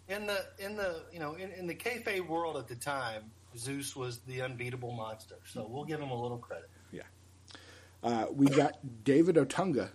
In 0.08 0.26
the 0.26 0.46
in 0.58 0.78
the 0.78 1.04
you 1.12 1.20
know 1.20 1.34
in, 1.34 1.52
in 1.52 1.68
the 1.68 1.76
kayfabe 1.76 2.26
world 2.28 2.56
at 2.56 2.68
the 2.70 2.76
time, 2.76 3.24
Zeus 3.58 3.94
was 3.94 4.20
the 4.20 4.42
unbeatable 4.42 4.92
monster. 4.92 5.36
So 5.46 5.68
we'll 5.70 5.84
give 5.84 6.00
him 6.00 6.12
a 6.12 6.22
little 6.22 6.38
credit. 6.38 6.70
Yeah. 6.92 7.02
Uh, 8.02 8.28
we 8.32 8.48
got 8.48 8.78
David 9.04 9.36
Otunga, 9.36 9.90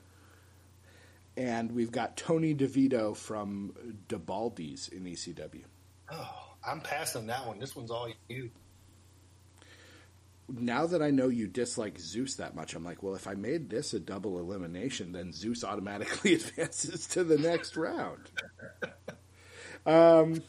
and 1.38 1.72
we've 1.72 1.92
got 1.92 2.18
Tony 2.18 2.54
DeVito 2.54 3.16
from 3.16 3.72
DeBaldi's 4.08 4.88
in 4.88 5.04
ECW. 5.04 5.64
Oh, 6.12 6.28
I'm 6.66 6.80
passing 6.80 7.26
that 7.26 7.46
one. 7.46 7.58
This 7.58 7.74
one's 7.74 7.90
all 7.90 8.08
you. 8.28 8.50
Now 10.48 10.86
that 10.86 11.02
I 11.02 11.10
know 11.10 11.28
you 11.28 11.48
dislike 11.48 11.98
Zeus 11.98 12.34
that 12.36 12.54
much, 12.54 12.74
I'm 12.74 12.84
like, 12.84 13.02
well, 13.02 13.14
if 13.14 13.26
I 13.26 13.34
made 13.34 13.70
this 13.70 13.94
a 13.94 14.00
double 14.00 14.38
elimination, 14.38 15.12
then 15.12 15.32
Zeus 15.32 15.64
automatically 15.64 16.34
advances 16.34 17.06
to 17.08 17.24
the 17.24 17.38
next 17.38 17.76
round. 17.76 18.30
Um, 19.86 20.42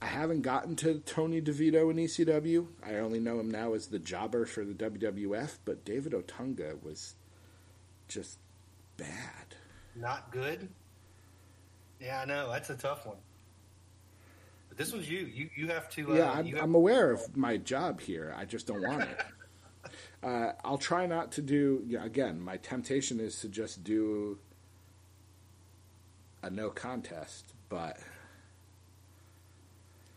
I 0.00 0.06
haven't 0.06 0.42
gotten 0.42 0.76
to 0.76 1.00
Tony 1.00 1.40
DeVito 1.42 1.90
in 1.90 1.96
ECW. 1.96 2.66
I 2.84 2.94
only 2.96 3.20
know 3.20 3.38
him 3.40 3.50
now 3.50 3.74
as 3.74 3.88
the 3.88 3.98
jobber 3.98 4.46
for 4.46 4.64
the 4.64 4.72
WWF, 4.72 5.58
but 5.64 5.84
David 5.84 6.12
Otunga 6.12 6.82
was 6.82 7.14
just 8.08 8.38
bad. 8.96 9.57
Not 9.94 10.30
good. 10.30 10.68
Yeah, 12.00 12.20
I 12.20 12.24
know 12.24 12.50
that's 12.50 12.70
a 12.70 12.76
tough 12.76 13.06
one. 13.06 13.16
But 14.68 14.78
this 14.78 14.92
one's 14.92 15.10
you. 15.10 15.20
You 15.20 15.50
you 15.56 15.68
have 15.68 15.88
to. 15.90 16.12
Uh, 16.12 16.16
yeah, 16.16 16.30
I'm, 16.30 16.54
I'm 16.56 16.74
aware 16.74 17.10
of 17.10 17.36
my 17.36 17.56
job 17.56 18.00
here. 18.00 18.34
I 18.36 18.44
just 18.44 18.66
don't 18.66 18.82
want 18.82 19.02
it. 19.02 19.18
uh, 20.22 20.52
I'll 20.64 20.78
try 20.78 21.06
not 21.06 21.32
to 21.32 21.42
do. 21.42 21.82
Yeah, 21.86 22.04
again, 22.04 22.40
my 22.40 22.56
temptation 22.58 23.18
is 23.18 23.40
to 23.40 23.48
just 23.48 23.82
do 23.82 24.38
a 26.42 26.50
no 26.50 26.70
contest, 26.70 27.54
but 27.68 27.98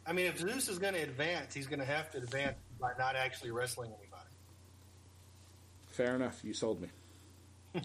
I 0.05 0.13
mean, 0.13 0.25
if 0.27 0.39
Zeus 0.39 0.67
is 0.67 0.79
going 0.79 0.93
to 0.93 1.01
advance, 1.01 1.53
he's 1.53 1.67
going 1.67 1.79
to 1.79 1.85
have 1.85 2.11
to 2.11 2.17
advance 2.17 2.57
by 2.79 2.91
not 2.97 3.15
actually 3.15 3.51
wrestling 3.51 3.91
anybody. 3.91 4.29
fair 5.87 6.15
enough. 6.15 6.41
You 6.43 6.53
sold 6.53 6.81
me. 6.81 6.89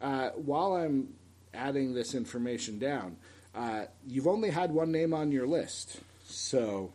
uh, 0.00 0.30
while 0.30 0.74
I'm 0.74 1.14
adding 1.54 1.94
this 1.94 2.14
information 2.14 2.78
down, 2.78 3.16
uh, 3.54 3.84
you've 4.06 4.26
only 4.28 4.50
had 4.50 4.70
one 4.72 4.92
name 4.92 5.12
on 5.12 5.32
your 5.32 5.46
list, 5.46 5.98
so 6.24 6.92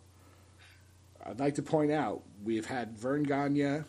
I'd 1.26 1.39
like 1.39 1.56
to 1.56 1.62
point 1.62 1.91
out 1.91 2.24
we've 2.44 2.65
had 2.65 2.98
Verne 2.98 3.24
Gagne, 3.24 3.82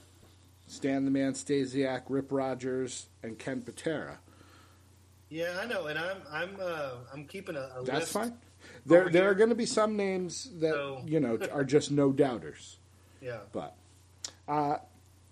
Stan 0.67 1.05
the 1.05 1.11
Man 1.11 1.33
Stasiak, 1.35 2.03
Rip 2.09 2.33
Rogers, 2.33 3.07
and 3.23 3.39
Ken 3.39 3.61
Patera. 3.63 4.19
Yeah, 5.29 5.59
I 5.61 5.67
know, 5.67 5.87
and 5.87 5.99
I'm 5.99 6.19
I'm 6.33 6.57
uh, 6.61 6.91
I'm 7.13 7.25
keeping 7.25 7.57
a, 7.57 7.69
a 7.79 7.83
That's 7.85 8.01
list. 8.01 8.13
fine. 8.13 8.35
There, 8.85 9.09
there 9.09 9.23
here. 9.23 9.31
are 9.31 9.35
going 9.35 9.49
to 9.49 9.55
be 9.57 9.67
some 9.67 9.97
names 9.97 10.49
that 10.61 10.73
So- 10.73 11.03
you 11.07 11.21
know 11.21 11.39
are 11.53 11.65
just 11.65 11.91
no 11.91 12.13
doubters. 12.13 12.79
Yeah, 13.23 13.39
But 13.51 13.75
uh, 14.47 14.77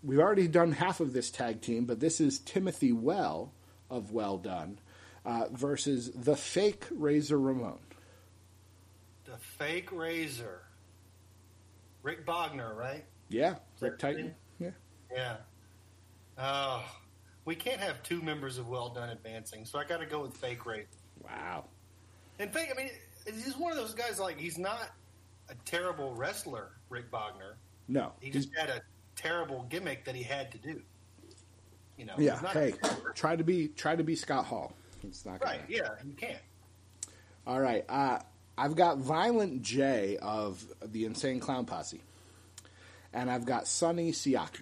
we've 0.03 0.19
already 0.19 0.49
done 0.49 0.73
half 0.73 0.99
of 1.01 1.13
this 1.13 1.31
tag 1.31 1.61
team, 1.61 1.85
but 1.85 2.01
this 2.01 2.21
is 2.21 2.41
Timothy 2.41 2.91
Well 2.93 3.53
of 3.91 4.13
Well 4.13 4.39
Dunn 4.39 4.79
uh, 5.25 5.47
versus 5.53 6.11
the 6.15 6.37
fake 6.37 6.87
Razor 6.91 7.39
Ramon. 7.39 7.79
the 9.25 9.37
fake 9.39 9.91
razor, 9.93 10.63
Rick 12.03 12.27
Bogner, 12.27 12.75
right? 12.77 13.05
Yeah, 13.29 13.57
Rick 13.81 13.99
Titan. 13.99 14.35
Yeah, 14.61 14.71
Yeah. 15.13 15.37
Oh, 16.37 16.85
we 17.45 17.55
can't 17.55 17.81
have 17.81 18.03
two 18.03 18.21
members 18.21 18.59
of 18.59 18.69
Well 18.69 18.91
Dunn 18.91 19.09
advancing, 19.11 19.65
so 19.65 19.79
I 19.79 19.85
got 19.85 19.99
to 20.01 20.07
go 20.07 20.21
with 20.21 20.37
fake 20.37 20.67
razor. 20.67 20.87
wow. 21.23 21.65
And 22.39 22.53
fake, 22.53 22.69
I 22.73 22.77
mean, 22.77 22.91
he's 23.25 23.57
one 23.57 23.71
of 23.71 23.79
those 23.79 23.95
guys. 23.95 24.19
Like 24.19 24.39
he's 24.39 24.59
not 24.59 24.91
a 25.49 25.55
terrible 25.65 26.15
wrestler, 26.15 26.73
Rick 26.91 27.11
Bogner. 27.11 27.55
No, 27.87 28.13
He 28.21 28.31
just 28.31 28.49
had 28.57 28.71
a 28.71 28.81
terrible 29.15 29.67
gimmick 29.69 30.05
that 30.07 30.15
he 30.15 30.23
had 30.23 30.51
to 30.53 30.59
do. 30.59 30.81
You 31.97 32.07
know, 32.07 32.15
yeah. 32.19 32.39
Hey, 32.53 32.75
try 33.15 33.37
to 33.37 33.45
be 33.45 33.69
try 33.69 33.95
to 33.95 34.03
be 34.03 34.17
Scott 34.17 34.47
Hall. 34.47 34.73
It's 35.03 35.25
not 35.25 35.41
gonna 35.41 35.59
right? 35.59 35.61
Yeah, 35.69 35.91
you 36.05 36.15
can't. 36.15 36.39
All 37.47 37.61
right. 37.61 37.85
Uh, 37.89 38.19
I've 38.57 38.77
got 38.77 38.99
Violent 38.99 39.63
J 39.63 40.17
of 40.21 40.65
the 40.85 41.05
Insane 41.05 41.41
Clown 41.41 41.67
Posse, 41.67 42.01
and 43.13 43.31
I've 43.31 43.45
got 43.45 43.69
Sonny 43.69 44.13
Siaki. 44.13 44.61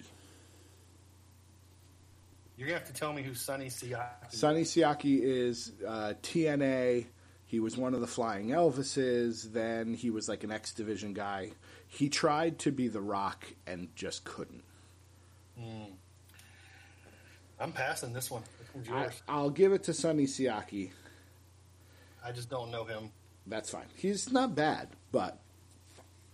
You're 2.56 2.68
gonna 2.68 2.78
have 2.78 2.88
to 2.88 2.94
tell 2.94 3.12
me 3.12 3.22
who 3.22 3.34
Sonny 3.34 3.66
Siaki. 3.66 4.30
Sonny 4.30 4.62
Siaki 4.62 5.20
is 5.22 5.72
uh, 5.86 6.14
TNA. 6.22 7.06
He 7.46 7.60
was 7.60 7.76
one 7.76 7.92
of 7.94 8.00
the 8.00 8.06
Flying 8.06 8.48
Elvises. 8.48 9.52
Then 9.52 9.94
he 9.94 10.10
was 10.10 10.28
like 10.28 10.44
an 10.44 10.52
X 10.52 10.72
Division 10.72 11.12
guy. 11.12 11.52
He 11.88 12.08
tried 12.08 12.58
to 12.60 12.72
be 12.72 12.88
The 12.88 13.00
Rock 13.00 13.44
and 13.66 13.88
just 13.94 14.24
couldn't. 14.24 14.62
I'm 17.62 17.70
passing 17.72 18.12
this 18.12 18.28
one. 18.28 18.42
I, 18.90 19.08
I'll 19.28 19.50
give 19.50 19.72
it 19.72 19.84
to 19.84 19.94
Sonny 19.94 20.26
Siaki. 20.26 20.90
I, 22.24 22.32
just 22.32 22.50
don't 22.50 22.72
know 22.72 22.84
him. 22.84 23.10
That's 23.46 23.70
fine. 23.70 23.86
He's 23.94 24.32
not 24.32 24.56
bad, 24.56 24.88
but 25.12 25.38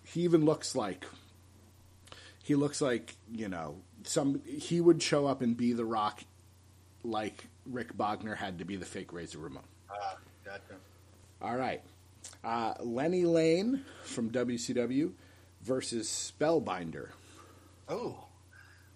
he 0.04 0.22
even 0.22 0.46
looks 0.46 0.74
like 0.74 1.04
he 2.42 2.54
looks 2.54 2.80
like 2.80 3.14
you 3.30 3.48
know 3.48 3.76
some 4.04 4.40
he 4.46 4.80
would 4.80 5.02
show 5.02 5.26
up 5.26 5.42
and 5.42 5.54
be 5.56 5.74
the 5.74 5.84
Rock, 5.84 6.22
like 7.04 7.44
Rick 7.66 7.94
Bogner 7.96 8.36
had 8.36 8.58
to 8.58 8.64
be 8.64 8.76
the 8.76 8.86
fake 8.86 9.12
Razor 9.12 9.38
Ramon. 9.38 9.62
Ah, 9.90 10.16
gotcha. 10.44 10.74
All 11.42 11.56
right, 11.56 11.82
uh, 12.42 12.74
Lenny 12.80 13.24
Lane 13.24 13.84
from 14.04 14.30
WCW 14.30 15.12
versus 15.62 16.08
Spellbinder. 16.08 17.08
Oh, 17.88 18.16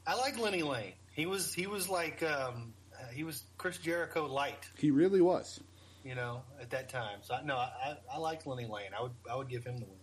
I 0.07 0.15
like 0.17 0.39
Lenny 0.39 0.63
Lane. 0.63 0.93
He 1.13 1.27
was 1.27 1.53
he 1.53 1.67
was 1.67 1.89
like 1.89 2.23
um, 2.23 2.73
uh, 2.95 3.07
he 3.13 3.25
was 3.25 3.45
Chris 3.59 3.79
Jericho 3.79 4.27
light, 4.27 4.69
He 4.79 4.91
really 4.91 5.21
was. 5.21 5.61
you 6.05 6.15
know, 6.15 6.43
at 6.61 6.71
that 6.71 6.89
time. 6.89 7.19
So 7.23 7.37
no, 7.45 7.57
I, 7.57 7.97
I 8.13 8.19
like 8.19 8.47
Lenny 8.47 8.67
Lane. 8.67 8.91
I 8.99 9.03
would 9.03 9.13
I 9.31 9.37
would 9.37 9.49
give 9.49 9.65
him 9.65 9.79
the 9.79 9.85
win. 9.87 9.99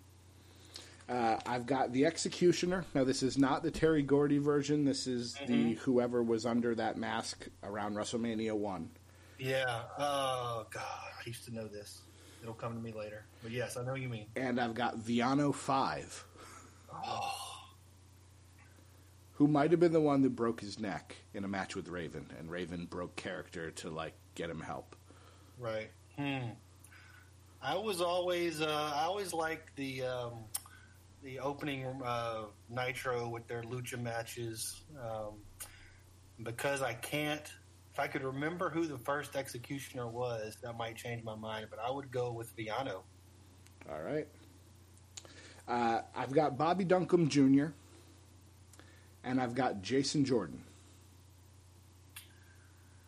Uh, 1.18 1.40
I've 1.48 1.66
got 1.66 1.92
the 1.92 2.06
Executioner. 2.06 2.86
Now, 2.94 3.04
this 3.04 3.24
is 3.24 3.36
not 3.36 3.64
the 3.64 3.72
Terry 3.72 4.04
Gordy 4.04 4.38
version. 4.38 4.86
This 4.86 5.08
is 5.08 5.36
the 5.48 5.74
whoever 5.74 6.22
was 6.22 6.46
under 6.46 6.76
that 6.76 6.98
mask 6.98 7.48
around 7.64 7.96
WrestleMania 7.96 8.54
1. 8.54 8.90
Yeah. 9.40 9.64
Oh 9.98 10.68
God, 10.70 10.84
I 10.84 11.22
used 11.26 11.46
to 11.46 11.56
know 11.56 11.68
this. 11.68 12.02
It'll 12.44 12.54
come 12.54 12.76
to 12.76 12.80
me 12.80 12.92
later. 12.94 13.26
But 13.42 13.52
yes, 13.52 13.76
I 13.76 13.84
know 13.84 13.94
what 13.94 14.02
you 14.02 14.08
mean. 14.10 14.28
And 14.36 14.62
I've 14.62 14.76
got 14.76 14.98
Viano 15.00 15.52
5, 15.54 16.26
who 19.40 19.48
might 19.48 19.72
have 19.72 19.80
been 19.80 19.94
the 19.94 20.02
one 20.02 20.22
that 20.22 20.36
broke 20.36 20.60
his 20.60 20.80
neck 20.80 21.16
in 21.34 21.46
a 21.46 21.48
match 21.48 21.74
with 21.74 21.88
Raven, 21.88 22.26
and 22.38 22.52
Raven 22.52 22.86
broke 22.86 23.16
character 23.16 23.72
to, 23.72 23.90
like, 23.90 24.14
get 24.36 24.50
him 24.50 24.60
help. 24.60 24.98
Right. 25.58 25.90
Hmm. 26.18 26.50
I 27.62 27.76
was 27.78 28.02
always 28.02 28.62
uh, 28.62 28.94
I 28.96 29.04
always 29.04 29.34
liked 29.34 29.76
the 29.78 30.04
um, 30.04 30.34
the 31.24 31.40
opening 31.40 31.86
uh, 32.04 32.44
Nitro 32.70 33.30
with 33.30 33.48
their 33.48 33.64
lucha 33.64 34.02
matches 34.02 34.82
um, 35.02 35.36
because 36.44 36.82
I 36.82 36.94
can't. 36.94 37.50
If 37.94 38.00
I 38.00 38.08
could 38.08 38.24
remember 38.24 38.70
who 38.70 38.88
the 38.88 38.98
first 38.98 39.36
executioner 39.38 40.08
was, 40.08 40.58
that 40.64 40.78
might 40.78 40.96
change 40.98 41.24
my 41.24 41.36
mind. 41.36 41.68
But 41.70 41.80
I 41.80 41.90
would 41.90 42.12
go 42.12 42.32
with 42.32 42.52
Villano. 42.58 43.04
All 43.90 44.02
right. 44.02 44.28
Uh, 45.68 46.02
I've 46.16 46.34
got 46.34 46.58
Bobby 46.58 46.84
Duncum 46.84 47.30
Jr., 47.30 47.72
and 49.30 49.40
I've 49.40 49.54
got 49.54 49.84
Jason 49.84 50.26
Jordan. 50.26 50.64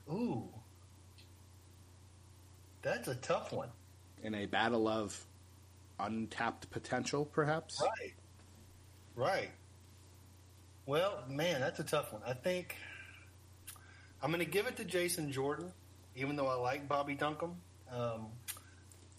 Ooh, 0.07 0.43
that's 2.83 3.07
a 3.07 3.15
tough 3.15 3.51
one. 3.51 3.69
in 4.21 4.35
a 4.35 4.45
battle 4.45 4.87
of 4.87 5.19
untapped 5.99 6.69
potential, 6.69 7.25
perhaps. 7.25 7.81
Right. 7.81 8.13
Right. 9.15 9.49
Well, 10.85 11.23
man, 11.27 11.59
that's 11.59 11.79
a 11.79 11.83
tough 11.83 12.13
one. 12.13 12.21
I 12.25 12.33
think 12.33 12.75
I'm 14.21 14.29
going 14.31 14.45
to 14.45 14.51
give 14.51 14.67
it 14.67 14.77
to 14.77 14.85
Jason 14.85 15.31
Jordan, 15.31 15.71
even 16.15 16.35
though 16.35 16.47
I 16.47 16.53
like 16.55 16.87
Bobby 16.87 17.15
Duncum, 17.15 17.55
um, 17.91 18.27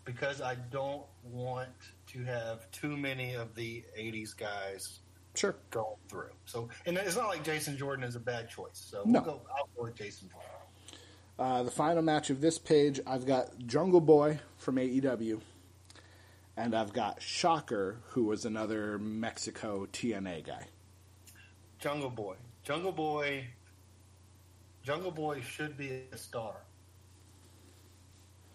because 0.04 0.40
I 0.40 0.54
don't 0.54 1.02
want 1.24 1.70
to 2.12 2.22
have 2.24 2.70
too 2.70 2.96
many 2.96 3.34
of 3.34 3.56
the 3.56 3.82
'80s 3.98 4.36
guys 4.36 5.00
Sure. 5.35 5.57
going 5.71 5.97
through. 6.09 6.31
So, 6.45 6.68
and 6.85 6.97
it's 6.99 7.16
not 7.16 7.29
like 7.29 7.42
Jason 7.42 7.77
Jordan 7.77 8.05
is 8.05 8.16
a 8.16 8.21
bad 8.21 8.51
choice. 8.51 8.71
So, 8.75 9.03
we'll 9.05 9.23
go. 9.23 9.42
I'll 9.57 9.68
go 9.77 9.85
with 9.85 9.95
Jason 9.95 10.29
Jordan. 10.29 10.49
Uh, 11.38 11.62
the 11.62 11.71
final 11.71 12.03
match 12.03 12.31
of 12.31 12.40
this 12.40 12.59
page, 12.59 13.01
I've 13.07 13.27
got 13.27 13.59
Jungle 13.66 14.01
Boy 14.01 14.38
from 14.59 14.77
AEW, 14.77 15.40
and 16.57 16.75
I've 16.75 16.92
got 16.92 17.23
Shocker, 17.23 17.99
who 18.11 18.25
was 18.25 18.45
another 18.45 18.99
Mexico 18.99 19.87
TNA 19.90 20.47
guy. 20.47 20.66
Jungle 21.79 22.11
Boy. 22.11 22.37
Jungle 22.62 22.92
Boy. 22.92 23.47
Jungle 24.85 25.11
Boy 25.11 25.40
should 25.40 25.77
be 25.77 26.03
a 26.12 26.16
star. 26.16 26.55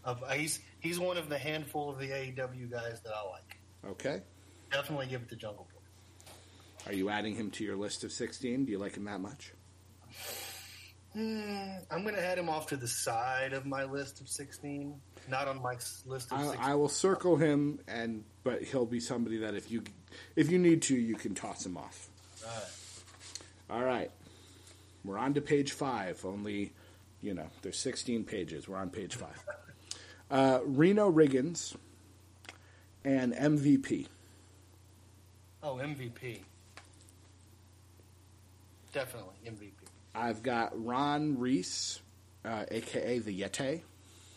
Of 0.06 0.24
he's 0.32 0.60
he's 0.80 1.00
one 1.00 1.18
of 1.18 1.28
the 1.28 1.38
handful 1.38 1.90
of 1.90 2.00
the 2.00 2.08
AEW 2.08 2.72
guys 2.72 3.02
that 3.02 3.12
I 3.14 3.30
like. 3.30 3.58
Okay. 3.86 4.22
Definitely 4.72 5.08
give 5.08 5.24
it 5.24 5.30
to 5.30 5.36
Jungle 5.36 5.68
Boy. 5.74 5.77
Are 6.88 6.94
you 6.94 7.10
adding 7.10 7.36
him 7.36 7.52
to 7.52 7.64
your 7.66 7.76
list 7.76 8.04
of 8.06 8.12
16? 8.14 8.66
Do 8.66 8.72
you 8.72 8.78
like 8.78 8.96
him 8.96 9.04
that 9.06 9.20
much? 9.20 9.52
Hmm, 11.14 11.80
I'm 11.92 12.04
going 12.04 12.16
to 12.16 12.24
add 12.24 12.38
him 12.38 12.48
off 12.48 12.68
to 12.68 12.78
the 12.78 12.88
side 12.88 13.52
of 13.52 13.66
my 13.66 13.84
list 13.84 14.22
of 14.22 14.30
16, 14.30 14.94
not 15.30 15.48
on 15.48 15.62
my 15.62 15.74
list 16.06 16.32
of 16.32 16.40
16. 16.40 16.60
I, 16.60 16.72
I 16.72 16.76
will 16.76 16.90
circle 16.90 17.36
him, 17.36 17.80
and 17.88 18.24
but 18.44 18.64
he'll 18.64 18.86
be 18.86 19.00
somebody 19.00 19.38
that 19.38 19.54
if 19.54 19.70
you 19.70 19.84
if 20.36 20.50
you 20.50 20.60
need 20.60 20.82
to, 20.84 20.96
you 20.96 21.16
can 21.16 21.36
toss 21.36 21.66
him 21.66 21.76
off. 21.76 22.08
All 22.46 22.54
right. 22.54 22.68
All 23.70 23.84
right. 23.84 24.12
We're 25.04 25.18
on 25.18 25.34
to 25.34 25.42
page 25.42 25.74
five. 25.74 26.24
Only, 26.24 26.72
you 27.22 27.34
know, 27.34 27.48
there's 27.64 27.80
16 27.80 28.24
pages. 28.24 28.68
We're 28.68 28.78
on 28.78 28.90
page 28.90 29.16
five. 29.16 29.44
Uh, 30.30 30.60
Reno 30.66 31.10
Riggins 31.10 31.74
and 33.06 33.34
MVP. 33.34 34.08
Oh, 35.64 35.76
MVP. 35.76 36.42
Definitely 38.94 39.36
MVP. 39.46 39.72
I've 40.16 40.42
got 40.42 40.72
Ron 40.84 41.40
Reese, 41.40 42.00
uh, 42.44 42.66
aka 42.72 43.20
the 43.20 43.42
Yeti, 43.42 43.82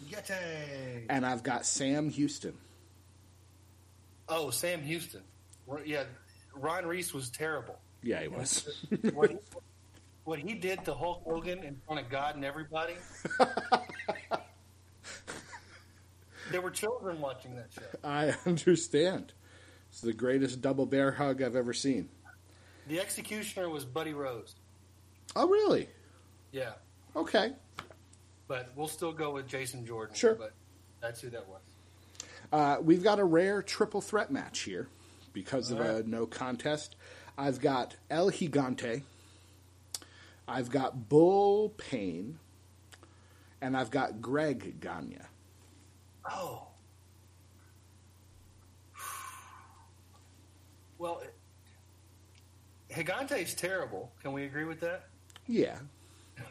Yeti. 0.08 1.06
and 1.08 1.24
I've 1.24 1.42
got 1.42 1.64
Sam 1.64 2.10
Houston. 2.10 2.54
Oh, 4.28 4.50
Sam 4.50 4.82
Houston. 4.82 5.22
Yeah, 5.84 6.04
Ron 6.54 6.86
Reese 6.86 7.14
was 7.14 7.30
terrible. 7.30 7.78
Yeah, 8.02 8.22
he 8.22 8.28
was. 8.28 8.68
what, 9.12 9.30
he, 9.30 9.38
what 10.24 10.38
he 10.38 10.54
did 10.54 10.84
to 10.84 10.94
Hulk 10.94 11.22
Hogan 11.24 11.62
in 11.64 11.80
front 11.86 12.00
of 12.00 12.10
God 12.10 12.36
and 12.36 12.44
everybody. 12.44 12.94
there 16.50 16.60
were 16.60 16.70
children 16.70 17.20
watching 17.20 17.56
that 17.56 17.68
show. 17.72 17.82
I 18.04 18.34
understand. 18.46 19.32
It's 19.90 20.00
the 20.00 20.12
greatest 20.12 20.60
double 20.60 20.86
bear 20.86 21.12
hug 21.12 21.42
I've 21.42 21.56
ever 21.56 21.72
seen. 21.72 22.08
The 22.90 22.98
executioner 23.00 23.68
was 23.70 23.84
Buddy 23.84 24.12
Rose. 24.14 24.56
Oh, 25.36 25.48
really? 25.48 25.88
Yeah, 26.50 26.72
Okay. 27.14 27.52
but 28.48 28.70
we'll 28.74 28.88
still 28.88 29.12
go 29.12 29.30
with 29.30 29.46
Jason 29.46 29.86
Jordan. 29.86 30.16
Sure. 30.16 30.34
But 30.34 30.54
that's 31.00 31.20
who 31.20 31.30
that 31.30 31.46
was. 31.46 31.60
Uh, 32.52 32.78
we've 32.82 33.04
got 33.04 33.20
a 33.20 33.24
rare 33.24 33.62
triple 33.62 34.00
threat 34.00 34.32
match 34.32 34.62
here 34.62 34.88
because 35.32 35.70
of 35.70 35.78
All 35.78 35.86
a 35.86 36.02
no 36.02 36.26
contest. 36.26 36.96
I've 37.38 37.60
got 37.60 37.94
El 38.10 38.32
Gigante, 38.32 39.02
I've 40.48 40.68
got 40.68 41.08
Bull 41.08 41.68
Pain, 41.76 42.40
and 43.60 43.76
I've 43.76 43.92
got 43.92 44.20
Greg 44.20 44.80
Gagne. 44.80 45.18
Oh. 46.28 46.66
Well, 50.98 51.22
Higante's 52.94 53.54
terrible. 53.54 54.10
Can 54.22 54.32
we 54.32 54.44
agree 54.44 54.64
with 54.64 54.80
that? 54.80 55.04
Yeah, 55.46 55.76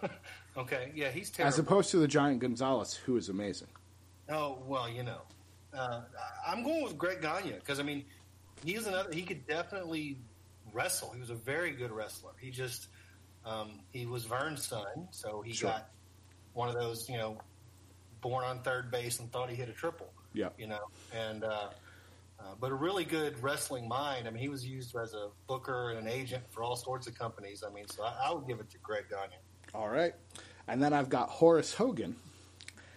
Okay, 0.58 0.92
yeah, 0.96 1.10
he's 1.10 1.30
terrible. 1.30 1.54
as 1.54 1.60
opposed 1.60 1.90
to 1.92 1.98
the 1.98 2.08
Giant 2.08 2.40
Gonzalez, 2.40 2.94
who 2.94 3.16
is 3.18 3.30
amazing. 3.30 3.68
Oh 4.30 4.60
well, 4.68 4.90
you 4.90 5.04
know, 5.04 5.22
uh, 5.74 6.02
I'm 6.46 6.64
going 6.64 6.84
with 6.84 6.98
Greg 6.98 7.22
Gagne 7.22 7.52
because 7.54 7.80
I 7.80 7.84
mean, 7.84 8.04
he's 8.64 8.86
another. 8.88 9.12
He 9.14 9.22
could 9.24 9.46
definitely 9.48 10.18
wrestle. 10.74 11.12
He 11.14 11.20
was 11.20 11.30
a 11.30 11.36
very 11.36 11.72
good 11.72 11.92
wrestler. 11.92 12.32
He 12.40 12.52
just 12.52 12.88
um, 13.46 13.80
he 13.92 14.06
was 14.06 14.26
Verne's 14.26 14.66
son, 14.66 15.08
so 15.12 15.42
he 15.42 15.54
Sure. 15.54 15.70
got 15.70 15.90
one 16.54 16.68
of 16.68 16.76
those, 16.76 17.08
you 17.10 17.18
know, 17.18 17.38
born 18.22 18.44
on 18.44 18.62
third 18.64 18.92
base 18.92 19.20
and 19.20 19.32
thought 19.32 19.50
he 19.50 19.56
hit 19.56 19.70
a 19.70 19.74
triple. 19.74 20.12
Yeah. 20.34 20.50
You 20.58 20.68
know, 20.68 20.80
and 21.16 21.44
uh, 21.44 21.70
uh, 22.40 22.54
but 22.60 22.72
a 22.72 22.76
really 22.76 23.04
good 23.06 23.42
wrestling 23.44 23.88
mind. 23.88 24.28
I 24.28 24.32
mean, 24.32 24.42
he 24.42 24.50
was 24.50 24.66
used 24.66 24.96
as 24.96 25.14
a 25.14 25.30
booker 25.48 25.90
and 25.92 26.00
an 26.00 26.08
agent 26.08 26.44
for 26.50 26.64
all 26.64 26.76
sorts 26.76 27.08
of 27.08 27.18
companies. 27.18 27.64
I 27.68 27.74
mean, 27.74 27.88
so 27.88 28.04
I, 28.04 28.28
I 28.30 28.34
would 28.34 28.48
give 28.48 28.60
it 28.60 28.70
to 28.72 28.78
Greg 28.80 29.06
Gagne. 29.10 29.36
All 29.74 29.90
right. 29.90 30.14
And 30.68 30.82
then 30.82 30.94
I've 30.94 31.10
got 31.10 31.30
Horace 31.30 31.74
Hogan 31.74 32.16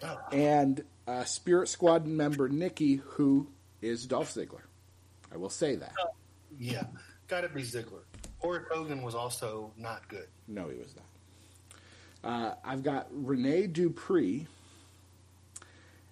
Oh, 0.03 0.19
and 0.31 0.83
uh, 1.07 1.23
Spirit 1.23 1.69
Squad 1.69 2.05
member 2.05 2.49
Nikki, 2.49 2.95
who 2.95 3.47
is 3.81 4.05
Dolph 4.05 4.33
Ziggler. 4.33 4.61
I 5.31 5.37
will 5.37 5.49
say 5.49 5.75
that. 5.75 5.93
yeah, 6.59 6.83
got 7.27 7.41
to 7.41 7.49
be 7.49 7.63
Ziggler. 7.63 8.01
Horace 8.39 8.65
Hogan 8.71 9.01
was 9.01 9.15
also 9.15 9.71
not 9.77 10.07
good. 10.09 10.27
No, 10.47 10.67
he 10.67 10.77
was 10.77 10.93
not. 10.95 11.05
Uh, 12.23 12.55
I've 12.63 12.83
got 12.83 13.07
Rene 13.11 13.67
Dupree, 13.67 14.47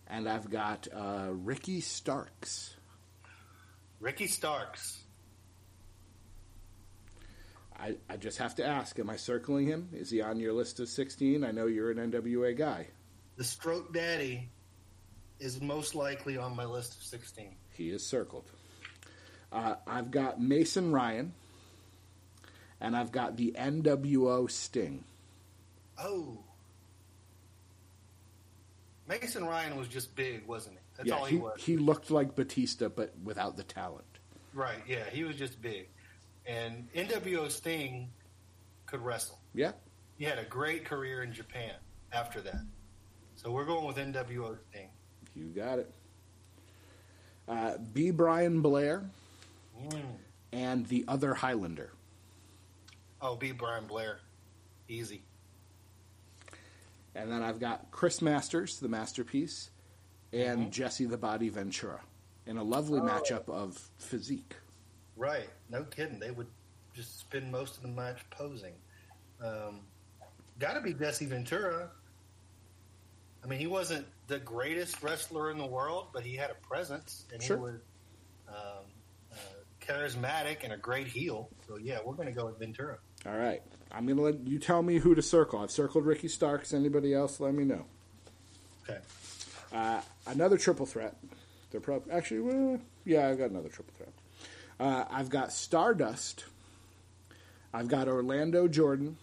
and 0.07 0.27
I've 0.27 0.49
got 0.49 0.87
uh, 0.93 1.27
Ricky 1.31 1.81
Starks. 1.81 2.75
Ricky 4.01 4.27
Starks. 4.27 5.03
I, 7.79 7.95
I 8.09 8.17
just 8.17 8.37
have 8.39 8.55
to 8.55 8.65
ask: 8.65 8.99
Am 8.99 9.09
I 9.09 9.15
circling 9.15 9.67
him? 9.67 9.89
Is 9.93 10.09
he 10.09 10.21
on 10.21 10.39
your 10.39 10.51
list 10.53 10.79
of 10.81 10.89
sixteen? 10.89 11.45
I 11.45 11.51
know 11.51 11.67
you're 11.67 11.91
an 11.91 12.11
NWA 12.11 12.57
guy. 12.57 12.87
The 13.37 13.43
Stroke 13.43 13.93
Daddy 13.93 14.49
is 15.39 15.61
most 15.61 15.95
likely 15.95 16.37
on 16.37 16.55
my 16.55 16.65
list 16.65 16.95
of 16.95 17.03
16. 17.03 17.55
He 17.71 17.89
is 17.89 18.05
circled. 18.05 18.45
Uh, 19.51 19.75
I've 19.87 20.11
got 20.11 20.39
Mason 20.39 20.91
Ryan, 20.91 21.33
and 22.79 22.95
I've 22.95 23.11
got 23.11 23.37
the 23.37 23.55
NWO 23.57 24.49
Sting. 24.49 25.03
Oh. 25.97 26.37
Mason 29.07 29.43
Ryan 29.43 29.75
was 29.75 29.87
just 29.87 30.15
big, 30.15 30.45
wasn't 30.45 30.75
he? 30.75 30.80
That's 31.01 31.09
yeah, 31.09 31.15
all 31.17 31.25
he, 31.25 31.35
he, 31.37 31.41
was. 31.41 31.63
he 31.63 31.77
looked 31.77 32.11
like 32.11 32.35
Batista, 32.35 32.87
but 32.89 33.11
without 33.23 33.57
the 33.57 33.63
talent. 33.63 34.05
Right, 34.53 34.77
yeah, 34.87 35.03
he 35.11 35.23
was 35.23 35.35
just 35.35 35.59
big. 35.61 35.87
And 36.45 36.87
NWO 36.93 37.49
Sting 37.49 38.09
could 38.85 39.01
wrestle. 39.01 39.39
Yeah, 39.55 39.71
He 40.17 40.25
had 40.25 40.37
a 40.37 40.43
great 40.45 40.85
career 40.85 41.23
in 41.23 41.33
Japan 41.33 41.73
after 42.11 42.39
that. 42.41 42.61
So 43.35 43.51
we're 43.51 43.65
going 43.65 43.87
with 43.87 43.97
NWO 43.97 44.55
Sting. 44.69 44.89
you 45.35 45.45
got 45.45 45.79
it. 45.79 45.91
Uh, 47.47 47.77
B. 47.93 48.11
Brian 48.11 48.61
Blair 48.61 49.03
Mm. 49.83 50.03
and 50.51 50.85
the 50.85 51.03
other 51.07 51.33
Highlander. 51.33 51.91
Oh, 53.19 53.35
B. 53.35 53.51
Brian 53.51 53.87
Blair. 53.87 54.19
Easy. 54.87 55.23
And 57.15 57.31
then 57.31 57.41
I've 57.41 57.59
got 57.59 57.89
Chris 57.91 58.21
Masters, 58.21 58.79
the 58.79 58.87
masterpiece, 58.89 59.69
and 60.33 60.67
Mhm. 60.67 60.71
Jesse 60.71 61.05
the 61.05 61.17
Body 61.17 61.49
Ventura 61.49 62.01
in 62.45 62.57
a 62.57 62.63
lovely 62.63 62.99
Oh. 62.99 63.03
matchup 63.03 63.47
of 63.49 63.77
physique. 63.97 64.55
Right. 65.15 65.49
No 65.69 65.83
kidding. 65.83 66.19
They 66.19 66.31
would 66.31 66.47
just 66.93 67.19
spend 67.19 67.51
most 67.51 67.77
of 67.77 67.83
the 67.83 67.89
match 67.89 68.27
posing. 68.29 68.75
Um, 69.41 69.81
Got 70.59 70.73
to 70.75 70.81
be 70.81 70.93
Jesse 70.93 71.25
Ventura. 71.25 71.89
I 73.43 73.47
mean, 73.47 73.59
he 73.59 73.65
wasn't 73.65 74.05
the 74.27 74.37
greatest 74.39 75.01
wrestler 75.01 75.49
in 75.49 75.57
the 75.57 75.65
world, 75.65 76.09
but 76.13 76.23
he 76.23 76.35
had 76.35 76.51
a 76.51 76.55
presence 76.55 77.25
and 77.33 77.41
Sure. 77.41 77.57
he 77.57 77.63
was 77.63 77.81
um, 78.47 78.85
uh, 79.31 79.35
charismatic 79.79 80.63
and 80.63 80.73
a 80.73 80.77
great 80.77 81.07
heel. 81.07 81.49
So 81.67 81.77
yeah, 81.77 81.99
we're 82.05 82.13
going 82.13 82.27
to 82.27 82.33
go 82.33 82.45
with 82.47 82.59
Ventura. 82.59 82.99
All 83.25 83.37
right. 83.37 83.63
I'm 83.91 84.05
going 84.05 84.17
to 84.17 84.23
let 84.23 84.45
you 84.45 84.59
tell 84.59 84.83
me 84.83 84.99
who 84.99 85.15
to 85.15 85.21
circle. 85.21 85.59
I've 85.59 85.71
circled 85.71 86.05
Ricky 86.05 86.27
Starks. 86.27 86.73
Anybody 86.73 87.13
else, 87.13 87.39
let 87.39 87.53
me 87.53 87.63
know. 87.63 87.85
Okay. 88.83 88.99
Uh, 89.71 90.01
another 90.27 90.57
triple 90.57 90.85
threat. 90.85 91.15
They're 91.71 91.81
probably 91.81 92.11
actually, 92.11 92.41
well, 92.41 92.79
yeah, 93.05 93.29
I've 93.29 93.37
got 93.37 93.49
another 93.49 93.69
triple 93.69 93.93
threat. 93.95 94.13
Uh, 94.79 95.05
I've 95.09 95.29
got 95.29 95.53
Stardust. 95.53 96.45
I've 97.73 97.87
got 97.87 98.07
Orlando 98.07 98.67
Jordan, 98.67 99.17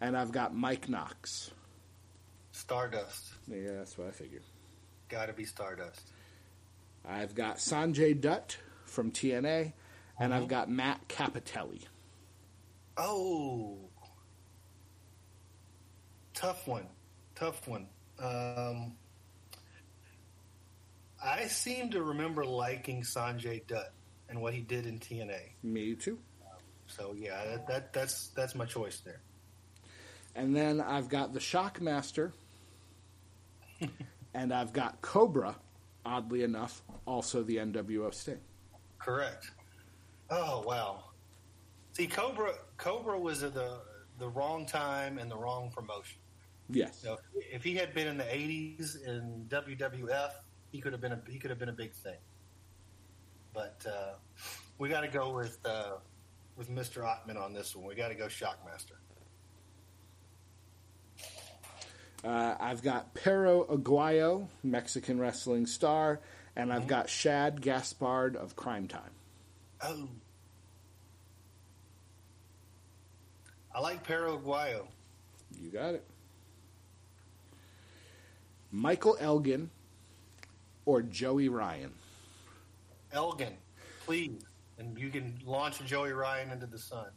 and 0.00 0.16
I've 0.16 0.32
got 0.32 0.54
Mike 0.54 0.88
Knox. 0.88 1.50
Stardust. 2.52 3.32
Yeah, 3.46 3.72
that's 3.78 3.96
what 3.96 4.08
I 4.08 4.10
figured. 4.10 4.42
Got 5.08 5.26
to 5.26 5.32
be 5.32 5.44
Stardust. 5.44 6.02
I've 7.08 7.34
got 7.34 7.56
Sanjay 7.56 8.20
Dutt 8.20 8.58
from 8.84 9.10
TNA, 9.10 9.72
and 10.18 10.34
I've 10.34 10.48
got 10.48 10.68
Matt 10.68 11.08
Cappotelli. 11.08 11.84
Oh, 12.98 13.78
tough 16.34 16.66
one, 16.66 16.86
tough 17.34 17.66
one. 17.66 17.86
Um, 18.18 18.92
I 21.22 21.46
seem 21.46 21.90
to 21.90 22.02
remember 22.02 22.44
liking 22.44 23.02
Sanjay 23.02 23.66
Dutt 23.66 23.92
and 24.28 24.40
what 24.40 24.54
he 24.54 24.60
did 24.60 24.86
in 24.86 24.98
TNA. 24.98 25.40
Me 25.62 25.94
too. 25.94 26.18
So 26.86 27.14
yeah, 27.16 27.44
that, 27.44 27.66
that 27.68 27.92
that's 27.92 28.28
that's 28.28 28.54
my 28.54 28.64
choice 28.64 29.00
there. 29.00 29.20
And 30.34 30.54
then 30.54 30.80
I've 30.80 31.08
got 31.08 31.32
the 31.32 31.40
Shockmaster, 31.40 32.32
and 34.34 34.52
I've 34.52 34.72
got 34.72 35.00
Cobra. 35.02 35.56
Oddly 36.06 36.42
enough, 36.42 36.80
also 37.06 37.42
the 37.42 37.56
NWO 37.56 38.14
Sting. 38.14 38.40
Correct. 38.98 39.50
Oh 40.30 40.62
wow. 40.66 41.04
See, 41.92 42.06
Cobra 42.06 42.52
Cobra 42.78 43.18
was 43.18 43.42
at 43.42 43.52
the 43.52 43.80
the 44.18 44.28
wrong 44.28 44.64
time 44.64 45.18
and 45.18 45.30
the 45.30 45.36
wrong 45.36 45.70
promotion. 45.74 46.18
Yes. 46.70 47.00
You 47.02 47.10
know, 47.10 47.18
if 47.34 47.62
he 47.62 47.74
had 47.74 47.92
been 47.92 48.06
in 48.06 48.16
the 48.16 48.24
'80s 48.24 49.04
in 49.06 49.46
WWF, 49.48 50.30
he 50.70 50.80
could 50.80 50.92
have 50.92 51.00
been 51.00 51.12
a 51.12 51.20
he 51.28 51.38
could 51.38 51.50
have 51.50 51.58
been 51.58 51.68
a 51.68 51.72
big 51.74 51.92
thing. 51.92 52.18
But 53.54 53.84
uh, 53.88 54.14
we 54.78 54.88
got 54.88 55.00
to 55.00 55.08
go 55.08 55.34
with 55.34 55.58
uh, 55.64 55.96
with 56.56 56.70
Mr. 56.70 57.02
Ottman 57.02 57.40
on 57.40 57.52
this 57.52 57.74
one. 57.74 57.86
We 57.86 57.94
got 57.94 58.08
to 58.08 58.14
go 58.14 58.26
Shockmaster. 58.26 58.96
Uh, 62.24 62.56
I've 62.58 62.82
got 62.82 63.14
Perro 63.14 63.64
Aguayo, 63.64 64.48
Mexican 64.62 65.20
wrestling 65.20 65.66
star, 65.66 66.20
and 66.56 66.70
Mm-hmm. 66.70 66.76
I've 66.76 66.86
got 66.88 67.08
Shad 67.08 67.60
Gaspard 67.62 68.34
of 68.36 68.56
Cryme 68.56 68.88
Tyme. 68.88 69.00
Oh, 69.80 70.08
I 73.72 73.80
like 73.80 74.02
Perro 74.02 74.36
Aguayo. 74.38 74.86
You 75.62 75.70
got 75.70 75.94
it. 75.94 76.04
Michael 78.72 79.16
Elgin 79.20 79.70
or 80.88 81.02
Joey 81.02 81.50
Ryan. 81.50 81.92
Elgin, 83.12 83.52
please, 84.06 84.40
and 84.78 84.98
you 84.98 85.10
can 85.10 85.38
launch 85.44 85.84
Joey 85.84 86.12
Ryan 86.12 86.50
into 86.50 86.64
the 86.64 86.78
sun. 86.78 87.08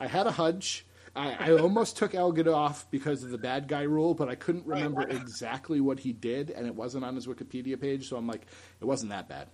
I 0.00 0.06
had 0.06 0.26
a 0.26 0.30
hunch. 0.30 0.86
I, 1.14 1.36
I 1.38 1.52
almost 1.58 1.98
took 1.98 2.14
Elgin 2.14 2.48
off 2.48 2.90
because 2.90 3.22
of 3.22 3.28
the 3.30 3.36
bad 3.36 3.68
guy 3.68 3.82
rule, 3.82 4.14
but 4.14 4.30
I 4.30 4.34
couldn't 4.34 4.64
Right. 4.66 4.78
remember 4.82 5.02
exactly 5.08 5.80
what 5.82 5.98
he 6.00 6.14
did, 6.14 6.48
and 6.50 6.66
it 6.66 6.74
wasn't 6.74 7.04
on 7.04 7.14
his 7.14 7.26
Wikipedia 7.26 7.78
page, 7.78 8.08
so 8.08 8.16
I'm 8.16 8.26
like, 8.26 8.46
it 8.80 8.84
wasn't 8.86 9.10
that 9.10 9.28
bad. 9.28 9.48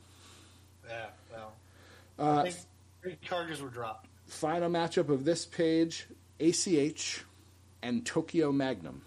Yeah, 0.88 1.06
well, 1.32 1.52
Uh, 2.16 2.42
I 2.42 2.50
think 2.50 2.56
three 3.02 3.16
charges 3.22 3.60
were 3.60 3.70
dropped. 3.70 4.06
final 4.28 4.70
matchup 4.70 5.08
of 5.08 5.24
this 5.24 5.44
page 5.46 6.06
ACH 6.38 7.24
and 7.82 8.06
Tokyo 8.06 8.52
Magnum. 8.52 9.02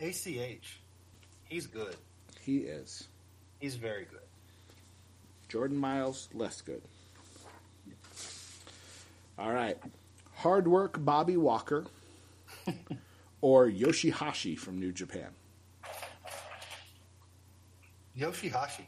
ACH, 0.00 0.80
he's 1.44 1.66
good. 1.66 1.96
He 2.44 2.58
is. 2.58 3.08
He's 3.58 3.76
very 3.76 4.04
good. 4.04 4.18
Jordan 5.48 5.78
Myles, 5.78 6.28
less 6.34 6.60
good. 6.60 6.82
All 9.38 9.52
right. 9.52 9.78
Hard 10.34 10.68
work 10.68 11.02
Bobby 11.02 11.36
Walker 11.36 11.86
or 13.40 13.66
Yoshihashi 13.68 14.58
from 14.58 14.78
New 14.78 14.92
Japan. 14.92 15.28
Yoshihashi. 18.18 18.84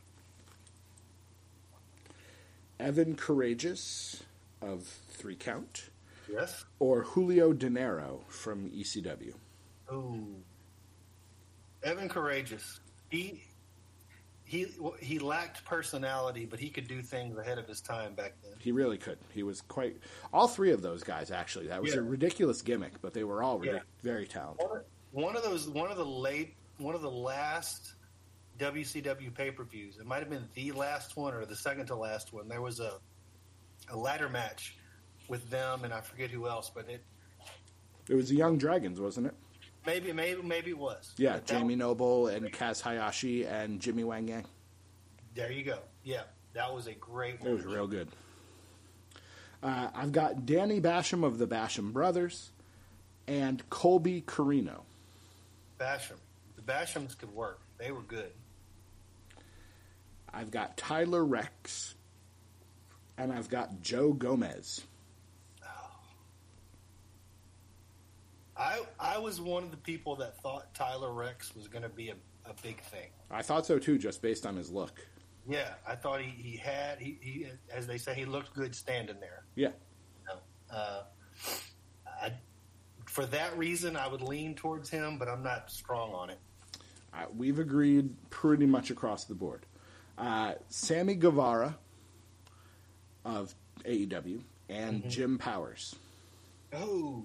Evan 2.78 3.16
Karagias 3.16 4.20
of 4.60 4.84
Three 5.10 5.34
Count 5.36 5.88
Yes. 6.30 6.64
or 6.78 7.02
Julio 7.02 7.52
Dinero 7.54 8.20
from 8.28 8.70
ECW. 8.70 9.32
Ooh. 9.92 10.36
Evan 11.82 12.08
Karagias. 12.08 12.80
He 13.08 13.42
he 14.46 14.68
he 15.00 15.18
lacked 15.18 15.64
personality, 15.64 16.46
but 16.46 16.58
he 16.60 16.70
could 16.70 16.86
do 16.88 17.02
things 17.02 17.36
ahead 17.36 17.58
of 17.58 17.66
his 17.66 17.80
time 17.80 18.14
back 18.14 18.32
then. 18.42 18.52
He 18.60 18.70
really 18.72 18.96
could. 18.96 19.18
He 19.34 19.42
was 19.42 19.60
quite. 19.60 19.96
All 20.32 20.46
three 20.48 20.70
of 20.70 20.80
those 20.82 21.02
guys, 21.02 21.30
actually. 21.32 21.66
That 21.66 21.82
was 21.82 21.94
a 21.94 22.02
ridiculous 22.02 22.62
gimmick, 22.62 22.92
but 23.02 23.12
they 23.12 23.24
were 23.24 23.42
all 23.42 23.58
really 23.58 23.74
Yeah. 23.74 23.82
very 24.02 24.26
talented. 24.26 24.66
One 24.66 24.78
of- 24.78 24.84
One 25.12 25.36
of 25.36 25.42
those, 25.42 25.68
one 25.68 25.90
of 25.90 25.96
the 25.96 26.04
late, 26.06 26.54
one 26.78 26.94
of 26.94 27.00
the 27.02 27.10
last 27.10 27.94
WCW 28.58 29.30
pay 29.34 29.50
per 29.50 29.64
views. 29.64 29.96
It 29.98 30.06
might 30.06 30.18
have 30.20 30.28
been 30.30 30.46
the 30.54 30.72
last 30.72 31.16
one 31.16 31.34
or 31.34 31.44
the 31.46 31.56
second 31.56 31.86
to 31.86 31.94
last 31.96 32.32
one. 32.32 32.48
There 32.48 32.60
was 32.62 32.80
a 32.80 33.00
a 33.88 33.96
ladder 33.96 34.28
match 34.28 34.76
with 35.28 35.48
them, 35.50 35.84
and 35.84 35.92
I 35.92 36.00
forget 36.00 36.30
who 36.30 36.46
else, 36.48 36.70
but 36.74 36.88
it 36.88 37.02
It 38.08 38.14
was 38.14 38.28
the 38.28 38.36
Young 38.36 38.58
Dragons, 38.58 39.00
wasn't 39.00 39.26
it? 39.28 39.34
Maybe 39.86 40.12
maybe 40.12 40.42
maybe 40.42 40.70
it 40.70 40.78
was. 40.78 41.14
Yeah, 41.16 41.34
But 41.34 41.46
Jamie 41.46 41.76
Noble 41.76 42.26
and 42.26 42.52
Kaz 42.52 42.80
Hayashi 42.82 43.46
and 43.46 43.80
Jimmy 43.80 44.04
Wang 44.04 44.28
Yang. 44.28 44.44
There 45.34 45.52
you 45.52 45.62
go. 45.62 45.78
Yeah, 46.02 46.22
that 46.54 46.74
was 46.74 46.86
a 46.88 46.92
great. 46.94 47.36
It 47.44 47.52
was 47.52 47.64
real 47.64 47.86
good. 47.86 48.08
Uh, 49.62 49.88
I've 49.94 50.12
got 50.12 50.44
Danny 50.44 50.80
Basham 50.80 51.24
of 51.24 51.38
the 51.38 51.46
Basham 51.46 51.92
Brothers 51.92 52.50
and 53.26 53.68
Colby 53.70 54.22
Corino. 54.22 54.82
Basham. 55.78 56.16
The 56.56 56.62
Bashams 56.62 57.16
could 57.16 57.34
work. 57.34 57.60
They 57.78 57.90
were 57.92 58.02
good. 58.02 58.32
I've 60.32 60.50
got 60.50 60.76
Tyler 60.76 61.24
Reks 61.24 61.94
and 63.16 63.32
I've 63.32 63.48
got 63.48 63.82
Joe 63.82 64.12
Gomez. 64.12 64.84
I 68.58 68.80
I 68.98 69.18
was 69.18 69.40
one 69.40 69.64
of 69.64 69.70
the 69.70 69.76
people 69.76 70.16
that 70.16 70.40
thought 70.40 70.74
Tyler 70.74 71.12
Reks 71.12 71.54
was 71.54 71.68
going 71.68 71.82
to 71.82 71.88
be 71.88 72.10
a, 72.10 72.14
a 72.48 72.54
big 72.62 72.80
thing. 72.80 73.08
I 73.30 73.42
thought 73.42 73.66
so 73.66 73.78
too, 73.78 73.98
just 73.98 74.22
based 74.22 74.46
on 74.46 74.56
his 74.56 74.70
look. 74.70 75.06
Yeah, 75.48 75.74
I 75.86 75.94
thought 75.94 76.20
he, 76.20 76.30
he 76.30 76.56
had 76.56 76.98
he, 76.98 77.18
he 77.20 77.46
as 77.72 77.86
they 77.86 77.98
say 77.98 78.14
he 78.14 78.24
looked 78.24 78.54
good 78.54 78.74
standing 78.74 79.20
there. 79.20 79.44
Yeah. 79.54 79.68
You 79.68 80.34
know? 80.34 80.76
uh, 80.76 81.02
I, 82.22 82.32
for 83.04 83.26
that 83.26 83.56
reason, 83.56 83.96
I 83.96 84.08
would 84.08 84.22
lean 84.22 84.54
towards 84.54 84.90
him, 84.90 85.18
but 85.18 85.28
I'm 85.28 85.42
not 85.42 85.70
strong 85.70 86.12
on 86.12 86.30
it. 86.30 86.38
Uh, 87.14 87.26
we've 87.36 87.58
agreed 87.58 88.10
pretty 88.30 88.66
much 88.66 88.90
across 88.90 89.24
the 89.24 89.34
board. 89.34 89.64
Uh, 90.18 90.54
Sammy 90.68 91.14
Guevara 91.14 91.78
of 93.24 93.54
AEW 93.84 94.40
and 94.68 95.08
Jim 95.08 95.38
Powers. 95.38 95.94
Oh. 96.72 97.24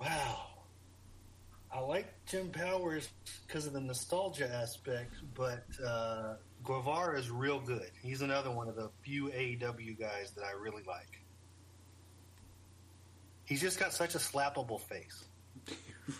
Wow. 0.00 0.36
I 1.72 1.80
like 1.80 2.12
Jim 2.26 2.48
Powers 2.50 3.08
because 3.46 3.66
of 3.66 3.72
the 3.72 3.80
nostalgia 3.80 4.52
aspect, 4.52 5.14
but 5.34 5.64
uh, 5.86 6.34
Guevara 6.64 7.18
is 7.18 7.30
real 7.30 7.60
good. 7.60 7.90
He's 8.02 8.22
another 8.22 8.50
one 8.50 8.68
of 8.68 8.74
the 8.76 8.90
few 9.02 9.26
AEW 9.28 9.98
guys 9.98 10.32
that 10.36 10.44
I 10.44 10.52
really 10.60 10.82
like. 10.86 11.20
He's 13.44 13.60
just 13.60 13.78
got 13.78 13.92
such 13.92 14.14
a 14.14 14.18
slappable 14.18 14.80
face. 14.80 15.24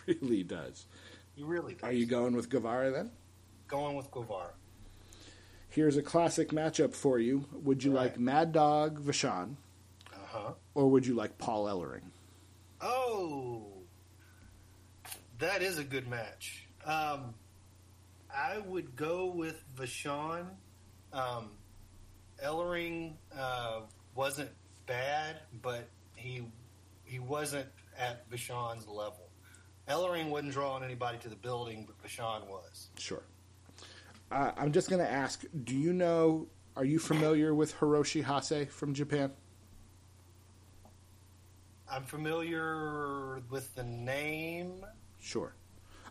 He 0.06 0.12
really 0.20 0.42
does. 0.44 0.86
He 1.34 1.42
really 1.42 1.74
does. 1.74 1.82
Are 1.82 1.92
you 1.92 2.06
going 2.06 2.36
with 2.36 2.48
Guevara 2.48 2.92
then? 2.92 3.10
going 3.66 3.96
with 3.96 4.08
Guevara? 4.12 4.50
Here's 5.68 5.96
a 5.96 6.02
classic 6.02 6.50
matchup 6.50 6.94
for 6.94 7.18
you. 7.18 7.44
Would 7.64 7.82
you 7.82 7.92
Right. 7.92 8.02
like 8.02 8.18
Mad 8.20 8.52
Dog 8.52 9.00
Vachon 9.02 9.54
Uh 10.12 10.16
huh. 10.26 10.52
or 10.74 10.88
would 10.90 11.06
you 11.06 11.14
like 11.14 11.38
Paul 11.38 11.66
Ellering? 11.66 12.09
Oh, 12.80 13.66
that 15.38 15.62
is 15.62 15.78
a 15.78 15.84
good 15.84 16.08
match. 16.08 16.66
Um, 16.84 17.34
I 18.34 18.58
would 18.58 18.96
go 18.96 19.26
with 19.26 19.62
Vachon. 19.76 20.46
Um, 21.12 21.50
Ellering 22.42 23.14
uh, 23.36 23.80
wasn't 24.14 24.50
bad, 24.86 25.40
but 25.60 25.88
he 26.14 26.42
he 27.04 27.18
wasn't 27.18 27.68
at 27.98 28.30
Vachon's 28.30 28.86
level. 28.86 29.28
Ellering 29.88 30.30
wasn't 30.30 30.52
drawing 30.52 30.84
anybody 30.84 31.18
to 31.18 31.28
the 31.28 31.36
building, 31.36 31.86
but 31.86 31.98
Vashon 32.06 32.46
was. 32.48 32.88
Sure. 32.98 33.22
Uh, 34.30 34.52
I'm 34.56 34.72
just 34.72 34.88
going 34.88 35.04
to 35.04 35.10
ask 35.10 35.44
do 35.64 35.76
you 35.76 35.92
know, 35.92 36.46
are 36.76 36.84
you 36.84 36.98
familiar 36.98 37.54
with 37.54 37.76
Hiroshi 37.76 38.22
Hase 38.22 38.68
from 38.70 38.94
Japan? 38.94 39.32
I'm 41.90 42.04
familiar 42.04 43.40
with 43.50 43.74
the 43.74 43.82
name. 43.84 44.84
Sure. 45.20 45.54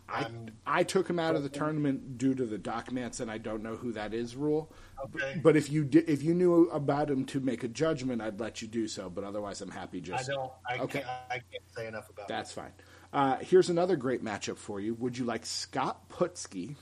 I, 0.08 0.22
I'm- 0.22 0.50
I 0.66 0.82
took 0.82 1.08
him 1.08 1.18
out 1.18 1.36
of 1.36 1.42
the 1.42 1.48
tournament 1.48 2.18
due 2.18 2.34
to 2.34 2.44
the 2.44 2.58
Doc 2.58 2.90
Manson 2.92 3.30
I 3.30 3.38
don't 3.38 3.62
know 3.62 3.76
who 3.76 3.92
that 3.92 4.12
is 4.12 4.34
rule. 4.36 4.72
Okay. 5.04 5.40
But 5.42 5.56
if 5.56 5.70
you 5.70 5.84
di- 5.84 6.00
if 6.06 6.22
you 6.22 6.34
knew 6.34 6.68
about 6.70 7.08
him 7.10 7.24
to 7.26 7.40
make 7.40 7.62
a 7.64 7.68
judgment, 7.68 8.20
I'd 8.20 8.38
let 8.40 8.60
you 8.60 8.68
do 8.68 8.88
so. 8.88 9.08
But 9.08 9.24
otherwise, 9.24 9.60
I'm 9.60 9.70
happy 9.70 10.00
just. 10.00 10.28
I 10.28 10.34
don't. 10.34 10.52
I 10.68 10.78
Okay. 10.80 10.98
can't. 11.00 11.10
I 11.30 11.34
can't 11.34 11.62
say 11.74 11.86
enough 11.86 12.10
about. 12.10 12.28
That's 12.28 12.52
fine. 12.52 12.72
Uh, 13.12 13.36
here's 13.36 13.70
another 13.70 13.96
great 13.96 14.22
matchup 14.22 14.56
for 14.58 14.80
you. 14.80 14.94
Would 14.94 15.16
you 15.16 15.24
like 15.24 15.46
Scott 15.46 16.08
Putski 16.10 16.74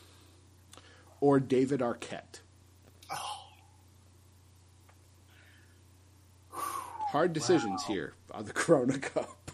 or 1.20 1.38
David 1.38 1.80
Arquette? 1.80 2.40
Oh. 3.12 3.44
Hard 6.50 7.32
decisions 7.32 7.84
here 7.84 8.14
on 8.30 8.44
the 8.44 8.52
Corona 8.54 8.98
Cup. 8.98 9.50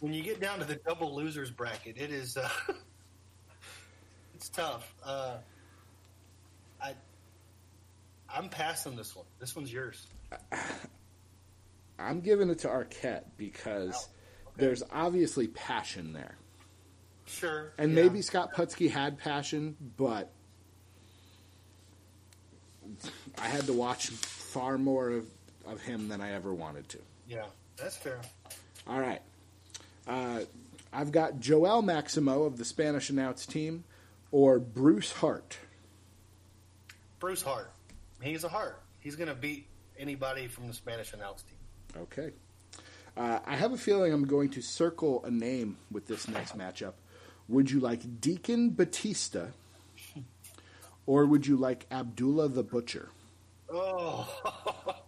when 0.00 0.12
you 0.12 0.22
get 0.22 0.40
down 0.40 0.58
to 0.58 0.64
the 0.64 0.76
double 0.76 1.14
losers 1.14 1.50
bracket, 1.50 1.96
it 1.98 2.10
is 2.10 2.36
uh, 2.36 2.48
it's 4.34 4.48
tough. 4.48 4.94
Uh, 5.04 5.36
I 6.80 6.94
I'm 8.28 8.48
passing 8.48 8.96
this 8.96 9.14
one. 9.16 9.26
This 9.38 9.56
one's 9.56 9.72
yours. 9.72 10.06
I'm 11.98 12.20
giving 12.20 12.48
it 12.50 12.60
to 12.60 12.68
Arquette 12.68 13.24
because 13.36 14.08
there's 14.56 14.82
obviously 14.92 15.48
passion 15.48 16.12
there. 16.12 16.36
Sure. 17.26 17.72
And 17.78 17.92
yeah. 17.92 18.02
maybe 18.02 18.22
Scott 18.22 18.54
Putski 18.54 18.90
had 18.90 19.18
passion, 19.18 19.76
but 19.96 20.32
I 23.38 23.46
had 23.46 23.66
to 23.66 23.72
watch 23.72 24.08
far 24.08 24.78
more 24.78 25.10
of, 25.10 25.26
of 25.66 25.80
him 25.80 26.08
than 26.08 26.20
I 26.20 26.32
ever 26.32 26.54
wanted 26.54 26.88
to. 26.90 26.98
Yeah, 27.28 27.44
that's 27.80 27.96
fair. 27.96 28.20
All 28.86 29.00
right. 29.00 29.20
Uh, 30.06 30.40
I've 30.92 31.12
got 31.12 31.40
Joel 31.40 31.82
Maximo 31.82 32.44
of 32.44 32.56
the 32.56 32.64
Spanish 32.64 33.10
announce 33.10 33.46
team 33.46 33.84
or 34.30 34.58
Bruce 34.58 35.12
Hart. 35.12 35.58
Bruce 37.18 37.42
Hart. 37.42 37.70
He's 38.22 38.44
a 38.44 38.48
Hart. 38.48 38.80
He's 39.00 39.16
going 39.16 39.28
to 39.28 39.34
beat 39.34 39.66
anybody 39.98 40.48
from 40.48 40.66
the 40.66 40.74
Spanish 40.74 41.12
announce 41.12 41.42
team. 41.42 42.02
Okay. 42.02 42.32
Uh, 43.16 43.40
I 43.44 43.56
have 43.56 43.72
a 43.72 43.76
feeling 43.76 44.12
I'm 44.12 44.26
going 44.26 44.50
to 44.50 44.62
circle 44.62 45.24
a 45.24 45.30
name 45.30 45.76
with 45.90 46.06
this 46.06 46.28
next 46.28 46.56
matchup. 46.56 46.92
Would 47.48 47.70
you 47.70 47.80
like 47.80 48.20
Deacon 48.20 48.70
Batista 48.70 49.46
or 51.06 51.26
would 51.26 51.46
you 51.46 51.56
like 51.56 51.86
Abdullah 51.90 52.48
the 52.48 52.62
Butcher? 52.62 53.10
Oh, 53.70 54.26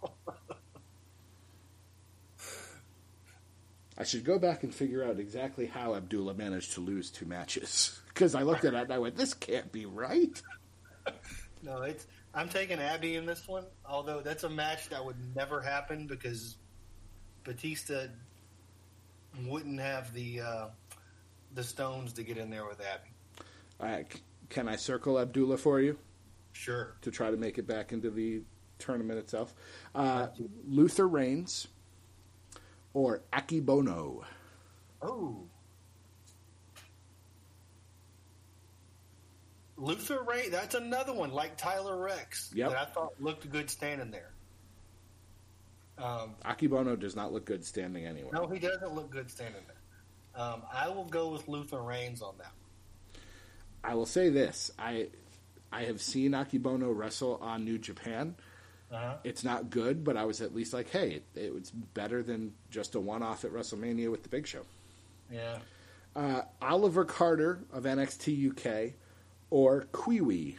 I 3.97 4.03
should 4.03 4.23
go 4.23 4.39
back 4.39 4.63
and 4.63 4.73
figure 4.73 5.03
out 5.03 5.19
exactly 5.19 5.65
how 5.67 5.95
Abdullah 5.95 6.33
managed 6.33 6.73
to 6.73 6.81
lose 6.81 7.09
two 7.09 7.25
matches. 7.25 7.97
Because 8.11 8.35
I 8.35 8.43
looked 8.43 8.65
at 8.65 8.73
it 8.73 8.81
and 8.81 8.91
I 8.91 8.99
went, 8.99 9.15
this 9.15 9.33
can't 9.33 9.71
be 9.71 9.85
right. 9.85 10.39
no, 11.63 11.81
it's. 11.83 12.05
I'm 12.33 12.49
taking 12.49 12.77
Abby 12.77 13.15
in 13.15 13.25
this 13.25 13.47
one. 13.47 13.63
Although 13.85 14.19
that's 14.19 14.43
a 14.43 14.49
match 14.49 14.89
that 14.89 15.03
would 15.03 15.15
never 15.33 15.61
happen 15.61 16.07
because 16.07 16.57
Batista 17.45 18.07
wouldn't 19.45 19.79
have 19.79 20.13
the 20.13 20.41
uh, 20.41 20.65
the 21.55 21.63
stones 21.63 22.11
to 22.13 22.23
get 22.23 22.37
in 22.37 22.49
there 22.49 22.65
with 22.65 22.81
Abby. 22.81 23.09
Uh, 23.79 24.03
c- 24.13 24.19
can 24.49 24.67
I 24.67 24.75
circle 24.75 25.17
Abdullah 25.17 25.57
for 25.57 25.79
you 25.79 25.97
Sure. 26.51 26.93
to 27.01 27.11
try 27.11 27.31
to 27.31 27.37
make 27.37 27.57
it 27.57 27.65
back 27.65 27.93
into 27.93 28.09
the 28.11 28.41
tournament 28.77 29.19
itself? 29.19 29.55
Uh, 29.95 30.27
Luther 30.67 31.07
Reigns 31.07 31.67
or 32.93 33.21
Akebono? 33.33 34.23
Oh. 35.01 35.43
Luther 39.77 40.21
Ray, 40.23 40.49
that's 40.49 40.75
another 40.75 41.13
one 41.13 41.31
like 41.31 41.57
Tyler 41.57 41.97
Reks 41.99 42.51
Yep. 42.53 42.69
that 42.69 42.77
I 42.77 42.85
thought 42.85 43.13
looked 43.19 43.49
good 43.51 43.69
standing 43.69 44.11
there. 44.11 44.31
Um, 45.97 46.35
Akebono 46.45 46.99
does 46.99 47.15
not 47.15 47.31
look 47.33 47.45
good 47.45 47.63
standing 47.65 48.05
anywhere. 48.05 48.31
no, 48.33 48.47
he 48.47 48.59
doesn't 48.59 48.93
look 48.93 49.09
good 49.11 49.29
standing 49.29 49.61
there. 49.67 50.41
Um, 50.43 50.63
I 50.71 50.87
will 50.89 51.05
go 51.05 51.29
with 51.29 51.47
Luther 51.47 51.81
Reigns 51.81 52.21
on 52.21 52.35
that. 52.37 52.51
I 53.83 53.95
will 53.95 54.05
say 54.05 54.29
this: 54.29 54.71
I 54.79 55.09
I 55.71 55.83
have 55.83 56.01
seen 56.01 56.31
Akebono 56.31 56.95
wrestle 56.95 57.37
on 57.41 57.65
New 57.65 57.77
Japan. 57.77 58.35
Uh-huh. 58.91 59.15
It's 59.23 59.43
not 59.43 59.69
good, 59.69 60.03
but 60.03 60.17
I 60.17 60.25
was 60.25 60.41
at 60.41 60.53
least 60.53 60.73
like, 60.73 60.89
hey, 60.89 61.11
it, 61.11 61.23
it 61.35 61.53
was 61.53 61.71
better 61.71 62.21
than 62.21 62.53
just 62.69 62.95
a 62.95 62.99
one-off 62.99 63.45
at 63.45 63.51
WrestleMania 63.51 64.11
with 64.11 64.23
the 64.23 64.29
Big 64.29 64.45
Show. 64.45 64.63
Yeah. 65.31 65.59
Uh, 66.15 66.41
Oliver 66.61 67.05
Carter 67.05 67.59
of 67.71 67.83
NXT 67.83 68.51
UK 68.51 68.93
or 69.49 69.85
Kwee 69.93 70.19
Wee. 70.19 70.57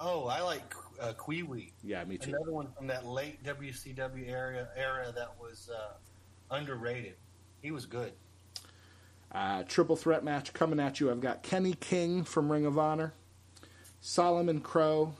Oh, 0.00 0.26
I 0.26 0.40
like 0.40 0.74
uh, 1.00 1.12
Kwee 1.12 1.44
Wee. 1.44 1.72
Yeah, 1.84 2.02
me 2.04 2.18
too. 2.18 2.30
Another 2.30 2.52
one 2.52 2.68
from 2.76 2.88
that 2.88 3.06
late 3.06 3.42
WCW 3.44 4.28
era 4.28 4.68
era 4.76 5.12
that 5.14 5.34
was 5.40 5.70
uh, 5.72 5.92
underrated. 6.50 7.14
He 7.60 7.70
was 7.70 7.86
good. 7.86 8.12
Uh, 9.30 9.62
triple 9.62 9.94
threat 9.96 10.24
match 10.24 10.52
coming 10.52 10.80
at 10.80 10.98
you. 10.98 11.10
I've 11.10 11.20
got 11.20 11.44
Kenny 11.44 11.74
King 11.74 12.24
from 12.24 12.50
Ring 12.50 12.66
of 12.66 12.78
Honor, 12.78 13.14
Solomon 14.00 14.60
Crowe, 14.60 15.14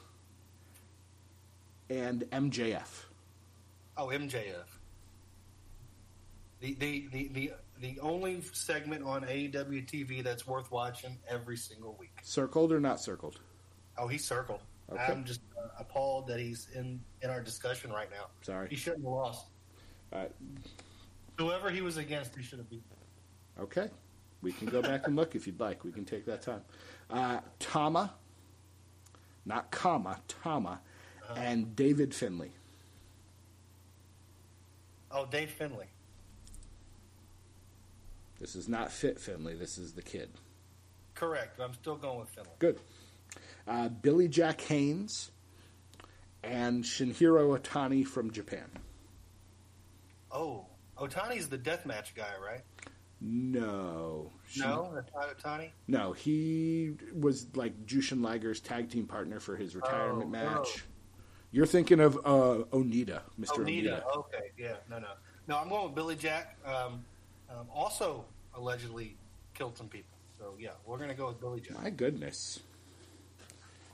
and 1.89 2.21
MJF. 2.31 3.05
Oh, 3.97 4.07
MJF. 4.07 4.65
The 6.59 6.73
the 6.75 7.07
the 7.11 7.27
the, 7.33 7.51
the 7.81 7.99
only 7.99 8.41
segment 8.53 9.03
on 9.03 9.23
AEW 9.23 9.85
TV 9.85 10.23
that's 10.23 10.47
worth 10.47 10.71
watching 10.71 11.17
every 11.27 11.57
single 11.57 11.95
week. 11.99 12.17
Circled 12.23 12.71
or 12.71 12.79
not 12.79 13.01
circled? 13.01 13.39
Oh, 13.97 14.07
he's 14.07 14.23
circled. 14.23 14.61
Okay. 14.91 15.01
I'm 15.01 15.23
just 15.25 15.41
uh, 15.57 15.67
appalled 15.79 16.27
that 16.27 16.39
he's 16.39 16.69
in 16.73 17.01
in 17.21 17.29
our 17.29 17.41
discussion 17.41 17.91
right 17.91 18.09
now. 18.09 18.27
Sorry. 18.41 18.69
He 18.69 18.75
shouldn't 18.75 19.03
have 19.03 19.11
lost. 19.11 19.45
Uh, 20.11 20.25
Whoever 21.37 21.69
he 21.71 21.81
was 21.81 21.97
against, 21.97 22.35
he 22.35 22.43
should 22.43 22.59
have 22.59 22.69
beaten. 22.69 22.85
okay. 23.59 23.89
We 24.43 24.51
can 24.51 24.67
go 24.67 24.81
back 24.81 25.07
and 25.07 25.15
look 25.15 25.35
if 25.35 25.47
you'd 25.47 25.59
like. 25.59 25.85
We 25.85 25.91
can 25.93 26.03
take 26.03 26.25
that 26.25 26.41
time. 26.41 26.61
Uh, 27.09 27.39
Tama, 27.59 28.13
not 29.45 29.71
comma, 29.71 30.19
Tama, 30.27 30.81
and 31.37 31.75
David 31.75 32.13
Finlay. 32.13 32.51
Oh, 35.11 35.25
Dave 35.25 35.51
Finlay. 35.51 35.87
This 38.39 38.55
is 38.55 38.67
not 38.67 38.91
Fit 38.91 39.19
Finlay. 39.19 39.55
This 39.55 39.77
is 39.77 39.93
the 39.93 40.01
kid. 40.01 40.29
Correct. 41.15 41.57
But 41.57 41.65
I'm 41.65 41.73
still 41.73 41.95
going 41.95 42.19
with 42.19 42.29
Finlay. 42.29 42.49
Good. 42.59 42.79
Uh, 43.67 43.89
Billy 43.89 44.27
Jack 44.27 44.59
Haynes 44.61 45.31
and 46.43 46.83
Shinjiro 46.83 47.57
Otani 47.57 48.05
from 48.05 48.31
Japan. 48.31 48.65
Oh, 50.31 50.65
Otani's 50.97 51.47
the 51.47 51.57
deathmatch 51.57 52.15
guy, 52.15 52.33
right? 52.43 52.61
No. 53.21 54.31
She- 54.47 54.59
No, 54.61 54.91
that's 54.93 55.09
not 55.13 55.37
Otani. 55.37 55.69
No, 55.87 56.11
he 56.11 56.95
was 57.13 57.47
like 57.55 57.85
Jushin 57.85 58.21
Liger's 58.21 58.59
tag 58.59 58.89
team 58.89 59.05
partner 59.05 59.39
for 59.39 59.55
his 59.55 59.75
retirement 59.75 60.25
Oh, 60.25 60.27
match. 60.29 60.83
You're 61.53 61.67
thinking 61.67 61.99
of 61.99 62.17
uh, 62.17 62.65
Onita, 62.71 63.21
Mr. 63.39 63.59
Onita. 63.59 64.01
Onita. 64.03 64.17
Okay, 64.17 64.51
yeah, 64.57 64.73
no, 64.89 64.97
no, 64.97 65.07
no. 65.47 65.57
I'm 65.59 65.69
going 65.69 65.85
with 65.85 65.95
Billy 65.95 66.15
Jack. 66.15 66.57
Um, 66.65 67.05
um, 67.47 67.67
also 67.73 68.25
allegedly 68.55 69.15
killed 69.53 69.77
some 69.77 69.87
people. 69.87 70.17
So 70.37 70.55
yeah, 70.59 70.71
we're 70.85 70.97
gonna 70.97 71.13
go 71.13 71.27
with 71.27 71.39
Billy 71.39 71.61
Jack. 71.61 71.81
My 71.81 71.91
goodness. 71.91 72.59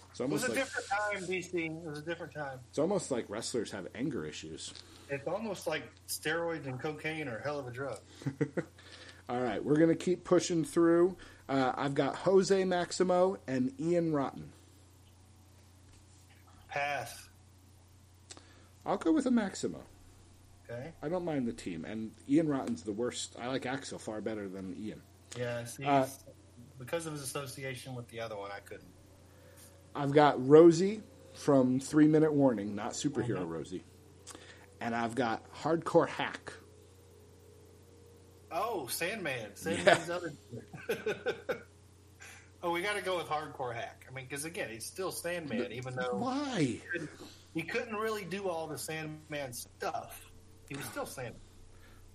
It's 0.10 0.22
It 0.22 0.30
was 0.30 0.46
a 0.46 0.48
like 0.48 0.58
different 0.58 0.88
time, 0.88 1.24
DC. 1.28 1.84
It 1.84 1.86
was 1.86 2.00
a 2.00 2.02
different 2.02 2.34
time. 2.34 2.60
it's 2.70 2.80
almost 2.80 3.12
like 3.12 3.26
wrestlers 3.30 3.72
have 3.72 3.88
anger 3.94 4.26
issues. 4.26 4.74
It's 5.10 5.28
almost 5.28 5.68
like 5.68 5.84
steroids 6.08 6.66
and 6.66 6.80
cocaine 6.80 7.28
are 7.28 7.40
a 7.40 7.44
hell 7.44 7.60
of 7.60 7.68
a 7.68 7.72
drug. 7.72 8.00
All 9.30 9.42
right, 9.42 9.64
we're 9.64 9.78
gonna 9.78 9.96
keep 9.96 10.24
pushing 10.24 10.64
through. 10.64 11.18
Uh, 11.50 11.74
I've 11.76 11.94
got 11.94 12.16
Jose 12.16 12.64
Maximo 12.64 13.38
and 13.48 13.74
Ian 13.80 14.14
Rotten. 14.14 14.52
Pass. 16.70 17.29
I'll 18.90 18.98
go 18.98 19.12
with 19.12 19.28
a 19.28 19.32
Maxima. 19.32 19.78
Okay. 20.68 20.92
I 21.04 21.10
don't 21.10 21.24
mind 21.24 21.48
the 21.48 21.54
team, 21.54 21.86
and 21.86 22.10
Ian 22.28 22.48
Rotten's 22.48 22.82
the 22.82 22.92
worst. 22.92 23.36
I 23.40 23.48
like 23.48 23.62
Axl 23.64 24.00
far 24.00 24.20
better 24.20 24.50
than 24.50 24.76
Ian. 24.80 25.02
Yeah. 25.38 25.64
See, 25.66 25.86
Uh, 25.86 26.08
because 26.80 27.06
of 27.06 27.14
his 27.14 27.22
association 27.22 27.94
with 27.94 28.08
the 28.08 28.20
other 28.20 28.36
one, 28.36 28.50
I 28.52 28.60
couldn't. 28.62 28.90
I've 29.96 30.12
got 30.12 30.40
Rosey 30.40 31.02
from 31.36 31.80
Three 31.80 32.08
Minute 32.08 32.34
Warning, 32.34 32.74
not 32.76 32.94
superhero 32.94 33.46
Mhm. 33.46 33.50
Rosey, 33.50 33.84
and 34.82 34.96
I've 34.96 35.14
got 35.14 35.48
Hardcore 35.54 36.08
Hak. 36.08 36.52
Oh, 38.52 38.88
Sandman. 38.88 39.56
Sandman's 39.56 40.10
other. 40.10 40.34
oh, 42.64 42.72
we 42.72 42.82
got 42.82 42.96
to 42.96 43.04
go 43.04 43.18
with 43.18 43.28
Hardcore 43.28 43.76
Hak. 43.76 44.08
I 44.10 44.14
mean, 44.16 44.26
because 44.28 44.46
again, 44.46 44.70
he's 44.72 44.86
still 44.86 45.12
Sandman, 45.12 45.72
even 45.72 45.96
though 45.96 46.16
Why? 46.16 46.82
He 47.54 47.64
couldn't 47.64 47.96
really 47.96 48.26
do 48.26 48.48
all 48.48 48.68
the 48.68 48.78
Sandman 48.78 49.54
stuff. 49.54 50.32
He 50.70 50.76
was 50.76 50.86
still 50.86 51.06
Sandman. 51.06 51.42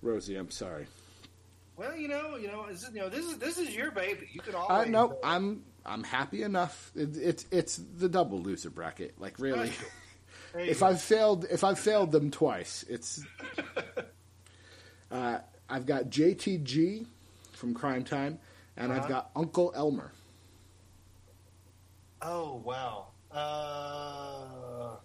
Rosey, 0.02 0.36
I'm 0.38 0.50
sorry. 0.50 0.86
Well, 1.76 1.96
you 1.96 2.06
know, 2.08 2.36
you 2.36 2.46
know, 2.48 2.66
this 2.68 2.82
is, 2.84 2.90
you 2.94 3.00
know, 3.00 3.08
this 3.08 3.24
is 3.26 3.38
this 3.38 3.58
is 3.58 3.74
your 3.74 3.90
baby. 3.90 4.28
You 4.32 4.40
can 4.40 4.54
Uh, 4.54 4.58
always. 4.58 4.88
no, 4.90 5.18
I'm 5.24 5.64
I'm 5.84 6.04
happy 6.04 6.42
enough. 6.42 6.92
It, 6.94 7.16
it's 7.16 7.46
it's 7.50 7.80
the 7.98 8.08
double 8.08 8.38
loser 8.40 8.70
bracket. 8.70 9.18
Like 9.20 9.38
really, 9.40 9.72
if 10.54 10.80
go. 10.80 10.86
I've 10.86 11.00
failed 11.02 11.46
if 11.50 11.64
I've 11.64 11.78
failed 11.80 12.12
them 12.12 12.30
twice, 12.30 12.84
it's. 12.88 13.24
uh, 15.10 15.38
I've 15.68 15.86
got 15.86 16.04
JTG 16.10 17.06
from 17.52 17.74
Cryme 17.74 18.04
Tyme, 18.04 18.38
and 18.76 18.92
I've 18.92 18.98
Uh-huh. 19.00 19.08
got 19.08 19.30
Uncle 19.34 19.72
Elmer. 19.74 20.12
Oh 22.22 22.62
wow. 22.64 23.08
Uh, 23.32 24.96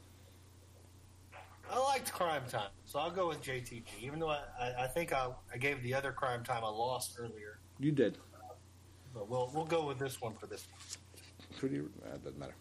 I 1.72 1.80
liked 1.80 2.12
Cryme 2.12 2.48
Tyme, 2.50 2.70
so 2.86 3.00
I'll 3.00 3.12
go 3.12 3.28
with 3.28 3.42
JTG. 3.42 3.84
Even 4.02 4.20
though 4.20 4.30
I, 4.30 4.42
I, 4.60 4.84
I 4.84 4.88
think 4.88 5.14
I, 5.14 5.30
I 5.54 5.58
gave 5.58 5.84
the 5.84 5.94
other 5.94 6.12
Cryme 6.12 6.44
Tyme 6.44 6.64
a 6.64 6.72
loss 6.72 7.16
earlier, 7.20 7.60
You 7.80 7.92
did 7.92 8.18
but 9.14 9.30
we'll 9.30 9.50
we'll 9.54 9.66
go 9.66 9.86
with 9.86 10.00
this 10.00 10.22
one 10.22 10.34
for 10.36 10.48
this 10.48 10.68
one. 10.72 10.80
pretty. 11.58 11.80
Uh, 11.80 12.18
doesn't 12.24 12.40
matter. 12.40 12.56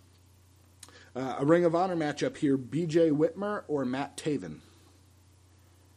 Uh, 1.15 1.37
a 1.39 1.45
Ring 1.45 1.65
of 1.65 1.75
Honor 1.75 1.97
matchup 1.97 2.37
here: 2.37 2.57
B.J. 2.57 3.11
Whitmer 3.11 3.65
or 3.69 3.85
Matt 3.85 4.17
Taven. 4.17 4.59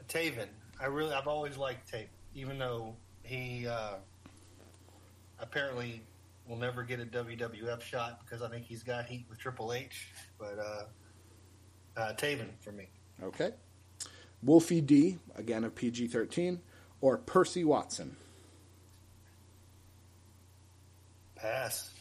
Taven, 0.08 0.48
I 0.80 0.86
really 0.86 1.14
I've 1.14 1.28
always 1.28 1.58
liked 1.58 1.92
Taven, 1.92 2.08
even 2.36 2.58
though 2.58 2.96
he 3.24 3.68
uh, 3.68 3.96
apparently 5.40 6.02
will 6.48 6.58
never 6.58 6.84
get 6.84 7.00
a 7.00 7.06
WWF 7.06 7.82
shot 7.82 8.20
because 8.26 8.42
I 8.42 8.50
think 8.50 8.66
he's 8.66 8.84
got 8.84 9.06
heat 9.06 9.26
with 9.30 9.40
Triple 9.40 9.74
H. 9.74 10.08
But 10.38 10.60
uh, 10.60 12.00
uh, 12.00 12.14
Taven 12.14 12.50
for 12.60 12.72
me. 12.72 12.90
Okay. 13.24 13.52
Wolfie 14.44 14.82
D, 14.82 15.18
again 15.36 15.64
of 15.64 15.76
PG 15.76 16.08
13, 16.08 16.60
or 17.02 17.18
Percy 17.18 17.64
Watson. 17.64 18.16
Pass. 21.36 21.92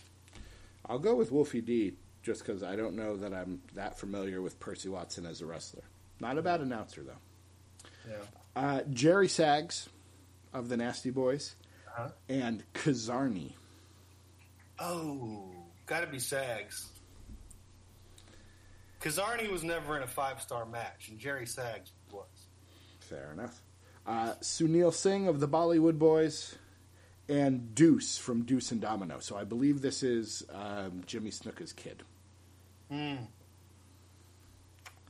I'll 0.87 0.99
go 0.99 1.15
with 1.15 1.31
Wolfie 1.33 1.61
D 1.61 1.95
just 2.23 2.45
because 2.45 2.63
I 2.63 2.77
don't 2.77 2.97
know 2.97 3.17
that 3.17 3.33
I'm 3.33 3.61
that 3.75 3.99
familiar 3.99 4.43
with 4.43 4.59
Percy 4.61 4.89
Watson 4.89 5.25
as 5.27 5.41
a 5.41 5.47
wrestler. 5.47 5.83
Not 6.21 6.37
a 6.39 6.43
bad 6.43 6.61
announcer, 6.61 7.03
though. 7.03 7.91
Yeah. 8.11 8.17
Uh, 8.57 8.81
Jerry 8.93 9.29
Sags 9.29 9.89
of 10.53 10.69
the 10.69 10.77
Nasty 10.77 11.11
Boys 11.11 11.55
Uh-huh. 11.89 12.09
and 12.29 12.63
Kazarian. 12.75 13.53
Oh, 14.79 15.45
got 15.87 16.01
to 16.01 16.07
be 16.07 16.19
Sags. 16.19 16.89
Kazarian 19.01 19.51
was 19.51 19.65
never 19.65 19.97
in 19.97 20.03
a 20.03 20.07
five 20.07 20.41
star 20.41 20.67
match, 20.67 21.09
and 21.09 21.19
Jerry 21.19 21.47
Sags 21.47 21.93
was. 22.13 22.27
Fair 23.01 23.33
enough. 23.33 23.61
Uh, 24.07 24.35
Sunil 24.41 24.93
Singh 24.93 25.29
of 25.29 25.41
the 25.41 25.49
Bollywood 25.49 25.99
Boys 25.99 26.57
and 27.29 27.75
Deuce 27.75 28.19
from 28.19 28.43
Deuce 28.43 28.73
and 28.73 28.81
Domino. 28.81 29.19
So 29.21 29.37
I 29.37 29.45
believe 29.45 29.81
this 29.81 30.03
is 30.03 30.45
um, 30.53 31.03
Jimmy 31.07 31.31
Snuka's 31.31 31.73
kid. 31.73 32.03
Hmm. 32.91 33.17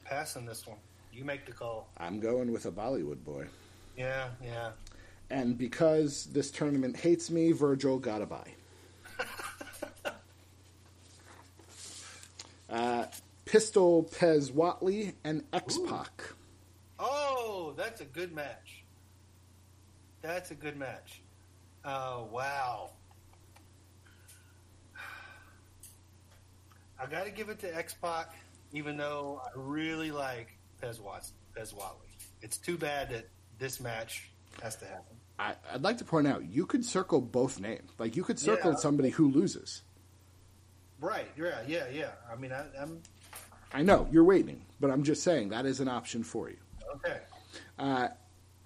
Passing 0.05 0.45
this 0.45 0.66
one. 0.66 0.78
You 1.12 1.24
make 1.24 1.47
the 1.47 1.53
call. 1.53 1.88
I'm 1.99 2.20
going 2.20 2.53
with 2.53 2.66
a 2.66 2.72
Bollywood 2.72 3.24
boy. 3.24 3.47
Yeah, 3.97 4.28
yeah. 4.45 4.70
And 5.30 5.57
because 5.57 6.26
this 6.26 6.51
tournament 6.51 6.97
hates 6.97 7.30
me, 7.30 7.53
Virgil 7.53 7.99
got 7.99 8.22
a 8.22 8.26
bye. 8.26 8.55
uh, 12.70 13.07
Pistol 13.51 14.05
Pez 14.05 14.53
Whatley 14.53 15.14
and 15.24 15.42
X 15.53 15.76
Pac. 15.88 16.22
Oh, 17.01 17.74
that's 17.76 18.01
a 18.01 18.05
good 18.05 18.32
match. 18.32 18.84
That's 20.22 20.53
a 20.53 20.55
good 20.55 20.76
match. 20.76 21.20
Oh, 21.84 22.28
wow. 22.30 22.90
I 27.01 27.07
got 27.11 27.24
to 27.24 27.30
give 27.32 27.48
it 27.48 27.59
to 27.61 27.76
X 27.76 27.92
Pac, 27.94 28.32
even 28.72 28.96
though 28.96 29.40
I 29.44 29.48
really 29.57 30.12
like 30.12 30.57
Pez 30.80 31.01
Watson, 31.01 31.34
Pez 31.59 31.74
Whatley. 31.74 32.07
It's 32.42 32.57
too 32.57 32.76
bad 32.78 33.11
that 33.11 33.28
this 33.59 33.80
match 33.80 34.30
has 34.62 34.76
to 34.76 34.84
happen. 34.84 35.16
I, 35.40 35.55
I'd 35.74 35.82
like 35.82 35.98
to 35.98 36.05
point 36.05 36.28
out 36.28 36.44
you 36.48 36.66
could 36.66 36.84
circle 36.84 37.20
both 37.20 37.59
names. 37.59 37.90
Like 37.98 38.14
you 38.14 38.22
could 38.22 38.38
circle 38.38 38.72
Yeah. 38.72 38.76
somebody 38.76 39.09
who 39.11 39.28
loses. 39.28 39.82
Right? 41.01 41.28
Yeah, 41.36 41.62
yeah, 41.66 41.86
yeah. 41.92 42.11
I 42.30 42.36
mean, 42.36 42.53
I, 42.53 42.66
I'm 42.80 43.01
I 43.73 43.83
know 43.83 44.09
you're 44.11 44.25
waiting, 44.25 44.62
but 44.81 44.91
I'm 44.91 45.03
just 45.03 45.23
saying 45.23 45.51
that 45.51 45.66
is 45.66 45.81
an 45.81 45.89
option 45.89 46.23
for 46.25 46.49
you. 46.51 46.57
okay. 46.97 47.18
Uh, 47.79 48.09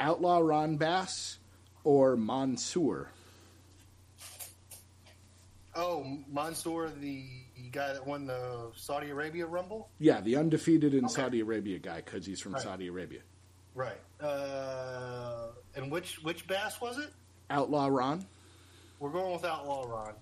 Outlaw 0.01 0.39
Ron 0.39 0.77
Bass 0.77 1.39
or 1.85 2.17
Mansoor. 2.17 3.09
Oh, 5.77 6.19
Mansoor, 6.33 6.91
the 7.01 7.25
guy 7.73 7.93
that 7.93 8.07
won 8.07 8.27
the 8.27 8.71
Saudi 8.77 9.11
Arabia 9.11 9.47
Rumble. 9.47 9.89
Yeah, 9.99 10.21
the 10.21 10.37
undefeated 10.37 10.95
in 10.95 11.05
Okay. 11.05 11.15
Saudi 11.15 11.41
Arabia 11.41 11.79
guy 11.79 11.97
because 11.97 12.25
he's 12.27 12.41
from 12.41 12.53
Right. 12.55 12.63
Saudi 12.63 12.87
Arabia. 12.89 13.21
Right. 13.75 13.99
Uh, 14.21 15.49
and 15.75 15.91
which 15.91 16.23
which 16.23 16.47
bass 16.47 16.81
was 16.81 16.99
it? 16.99 17.11
Outlaw 17.51 17.89
Ron. 17.89 18.25
We're 19.01 19.11
going 19.11 19.33
with 19.33 19.45
Outlaw 19.45 19.85
Ron. 19.85 20.15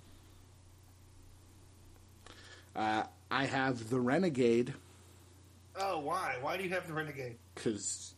Uh, 2.75 3.05
I 3.33 3.47
have 3.47 3.89
the 3.89 3.99
Renegade 3.99 4.75
Oh, 5.81 6.01
why? 6.01 6.37
Why 6.43 6.59
do 6.59 6.65
you 6.65 6.69
have 6.71 6.87
the 6.87 6.93
Renegade? 6.93 7.37
because 7.55 8.15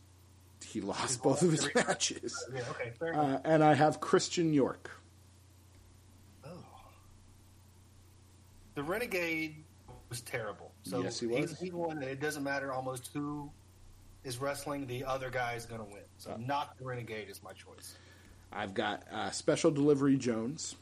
he 0.65 0.81
lost 0.81 1.23
both 1.23 1.41
of 1.41 1.51
his 1.51 1.69
matches. 1.73 2.35
Yeah, 2.53 2.61
okay, 2.71 2.91
fair. 2.99 3.15
Uh, 3.15 3.39
and 3.45 3.63
I 3.63 3.73
have 3.75 4.01
Christian 4.01 4.53
York. 4.53 4.91
oh. 6.45 6.49
The 8.75 8.83
Renegade 8.83 9.63
was 10.09 10.19
terrible. 10.21 10.73
So 10.83 11.01
Yes, 11.01 11.19
he 11.21 11.27
was. 11.27 11.51
He's, 11.51 11.59
he 11.59 11.71
won, 11.71 12.03
it 12.03 12.19
doesn't 12.19 12.43
matter 12.43 12.73
almost 12.73 13.09
who 13.13 13.49
is 14.25 14.37
wrestling, 14.39 14.85
the 14.87 15.05
other 15.05 15.29
guy 15.29 15.53
is 15.53 15.65
going 15.65 15.79
to 15.79 15.87
win. 15.87 16.03
So 16.17 16.31
Uh. 16.31 16.37
not 16.45 16.77
the 16.77 16.83
Renegade 16.83 17.29
is 17.29 17.41
my 17.41 17.53
choice. 17.53 17.95
I've 18.51 18.73
got 18.73 19.03
uh, 19.13 19.31
Special 19.31 19.71
Delivery 19.71 20.17
Jones 20.17 20.75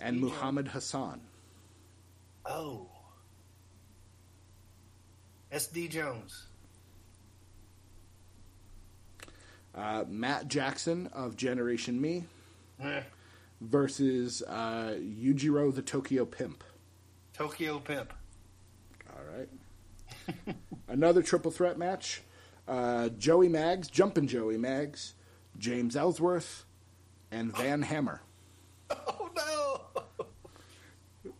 and 0.00 0.18
Muhammad 0.18 0.68
Hassan. 0.68 1.20
Oh. 2.46 2.88
SD 5.54 5.88
Jones. 5.90 6.46
Uh, 9.74 10.04
Matt 10.08 10.48
Jackson 10.48 11.08
of 11.12 11.36
Generation 11.36 12.00
Me 12.00 12.24
Eh. 12.82 13.02
versus 13.60 14.42
uh, 14.48 14.96
Yujiro 15.00 15.74
the 15.74 15.82
Tokyo 15.82 16.24
Pimp. 16.24 16.62
Tokyo 17.32 17.78
Pimp. 17.78 18.12
All 19.10 19.22
right. 19.36 20.56
Another 20.88 21.22
triple 21.22 21.50
threat 21.50 21.78
match. 21.78 22.22
Uh, 22.66 23.08
Joey 23.10 23.48
Maggs, 23.48 23.88
Jumpin' 23.88 24.26
Joey 24.26 24.56
Maggs, 24.56 25.14
James 25.58 25.96
Ellsworth, 25.96 26.64
and 27.30 27.56
Van 27.56 27.82
Hammer. 27.82 28.20
Oh 28.90 29.30
no! 29.34 29.80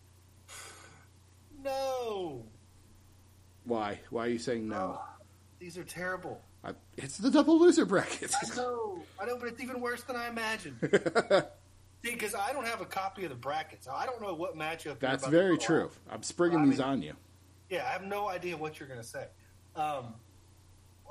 No! 1.62 2.44
Why? 3.64 4.00
Why 4.10 4.26
are 4.26 4.30
you 4.30 4.38
saying 4.38 4.68
no? 4.68 5.00
These 5.58 5.78
are 5.78 5.84
terrible. 5.84 6.40
I, 6.62 6.72
it's 6.96 7.18
the 7.18 7.30
double 7.30 7.58
loser 7.58 7.84
bracket. 7.84 8.32
I 8.42 8.56
know, 8.56 9.02
I 9.20 9.26
know, 9.26 9.36
but 9.38 9.48
it's 9.48 9.62
even 9.62 9.80
worse 9.80 10.02
than 10.02 10.16
I 10.16 10.28
imagined. 10.28 10.76
See, 12.04 12.10
because 12.12 12.34
I 12.34 12.52
don't 12.52 12.66
have 12.66 12.80
a 12.80 12.86
copy 12.86 13.24
of 13.24 13.30
the 13.30 13.36
brackets, 13.36 13.88
I 13.90 14.04
don't 14.06 14.20
know 14.20 14.34
what 14.34 14.56
matchup. 14.56 14.98
That's 14.98 15.26
very 15.26 15.56
true. 15.58 15.86
off. 15.86 16.00
I'm 16.10 16.22
springing 16.22 16.60
I 16.60 16.66
these 16.66 16.78
mean- 16.78 16.88
on 16.88 17.02
you. 17.02 17.14
Yeah, 17.70 17.86
I 17.88 17.92
have 17.92 18.04
no 18.04 18.28
idea 18.28 18.56
what 18.58 18.78
you're 18.78 18.88
going 18.88 19.00
to 19.00 19.06
say. 19.06 19.26
Um, 19.74 20.14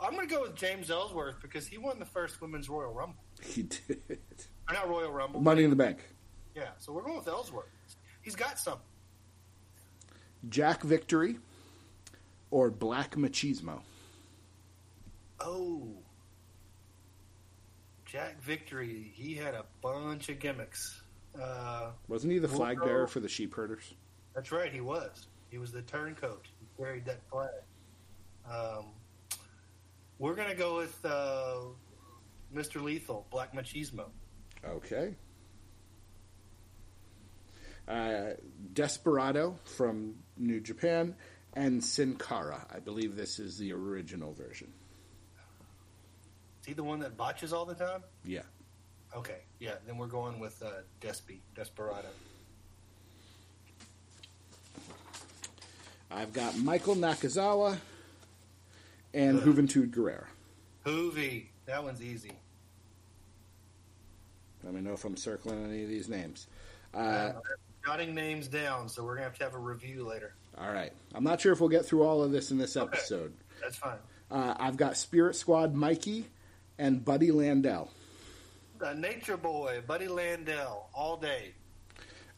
I'm 0.01 0.14
going 0.14 0.28
to 0.28 0.34
go 0.34 0.41
with 0.43 0.56
James 0.56 0.91
Ellsworth 0.91 1.41
because 1.41 1.66
he 1.68 1.78
won 1.80 1.97
the 1.97 2.06
first 2.06 2.39
Women's 2.41 2.70
Royal 2.70 2.93
Rumble. 2.93 3.24
He 3.41 3.64
did. 3.64 4.20
Or 4.70 4.74
not 4.74 4.88
Royal 4.88 5.12
Rumble. 5.12 5.41
Money 5.41 5.64
in 5.64 5.72
the 5.72 5.76
Bank. 5.76 5.97
Yeah, 6.56 6.70
so 6.78 6.93
we're 6.93 7.01
going 7.01 7.18
with 7.18 7.28
Ellsworth. 7.28 7.70
He's 8.22 8.36
got 8.36 8.60
something. 8.60 8.82
Jack 10.49 10.84
Victory 10.84 11.38
or 12.54 12.70
Black 12.70 13.16
Machismo. 13.16 13.82
Oh. 15.39 15.88
Jack 18.06 18.39
Victory, 18.43 19.12
he 19.16 19.34
had 19.34 19.56
a 19.56 19.66
bunch 19.82 20.30
of 20.30 20.38
gimmicks. 20.38 21.01
Uh, 21.41 21.89
Wasn't 22.08 22.32
he 22.32 22.38
the 22.38 22.47
We'll 22.47 22.58
flag 22.58 22.78
go- 22.78 22.86
bearer 22.86 23.08
for 23.08 23.20
the 23.22 23.28
sheep 23.28 23.56
herders? 23.56 23.95
that's 24.36 24.51
right, 24.51 24.72
he 24.72 24.82
was. 24.82 25.26
He 25.49 25.58
was 25.58 25.72
the 25.72 25.82
turncoat. 25.82 26.45
He 26.60 26.68
carried 26.84 27.06
that 27.06 27.22
flag. 27.32 27.49
Um, 28.49 28.86
we're 30.20 30.36
going 30.36 30.49
to 30.49 30.56
go 30.56 30.78
with 30.78 31.04
uh, 31.04 31.56
Mr. 32.54 32.84
Lethal, 32.84 33.26
Black 33.32 33.56
Machismo. 33.56 34.06
Okay. 34.64 35.16
Uh, 37.88 38.34
Desperado 38.74 39.58
from 39.66 40.16
New 40.38 40.60
Japan 40.62 41.16
and 41.56 41.84
Sin 41.84 42.16
Cara. 42.16 42.66
I 42.74 42.80
believe 42.80 43.16
this 43.16 43.39
is 43.39 43.58
the 43.58 43.74
original 43.74 44.34
version. 44.34 44.72
Is 46.62 46.68
he 46.68 46.74
the 46.74 46.84
one 46.84 46.99
that 46.99 47.18
botches 47.18 47.54
all 47.54 47.66
the 47.66 47.76
time? 47.76 48.04
Yeah. 48.24 48.41
Okay, 49.16 49.39
yeah, 49.60 49.74
then 49.86 49.97
we're 49.97 50.08
going 50.08 50.39
with 50.39 50.62
uh, 50.64 50.70
Despy, 51.01 51.38
Desperado. 51.56 52.08
I've 56.10 56.34
got 56.34 56.58
Michael 56.58 56.95
Nakazawa 56.95 57.78
and 59.14 59.39
Juventud 59.41 59.91
Guerrera. 59.91 60.26
Juvi, 60.86 61.47
that 61.66 61.84
one's 61.84 62.01
easy. 62.01 62.32
Let 64.64 64.74
me 64.74 64.82
know 64.82 64.93
if 64.93 65.04
I'm 65.06 65.18
circling 65.18 65.64
any 65.66 65.84
of 65.84 65.89
these 65.89 66.08
names. 66.08 66.47
Uh, 66.93 67.34
I'm 67.36 67.41
jotting 67.86 68.16
names 68.16 68.47
down, 68.47 68.88
so 68.89 69.04
we're 69.04 69.16
going 69.16 69.24
to 69.24 69.30
have 69.30 69.38
to 69.39 69.43
have 69.43 69.54
a 69.54 69.60
review 69.60 70.08
later. 70.08 70.34
All 70.58 70.72
right. 70.72 70.91
I'm 71.14 71.24
not 71.24 71.41
sure 71.41 71.51
if 71.51 71.60
we'll 71.60 71.70
get 71.70 71.86
through 71.86 72.04
all 72.04 72.24
of 72.24 72.32
this 72.32 72.51
in 72.51 72.58
this 72.58 72.76
episode. 72.76 73.34
That's 73.62 73.76
fine. 73.78 73.97
Uh, 74.32 74.56
I've 74.60 74.78
got 74.78 74.97
Spirit 74.97 75.36
Squad 75.36 75.74
Mikey 75.74 76.26
and 76.78 77.04
Buddy 77.04 77.32
Landell. 77.32 77.91
Uh, 78.82 78.93
Nature 78.93 79.38
Boy, 79.38 79.82
Buddy 79.86 80.08
Landell, 80.08 80.89
all 80.93 81.18
day. 81.18 81.54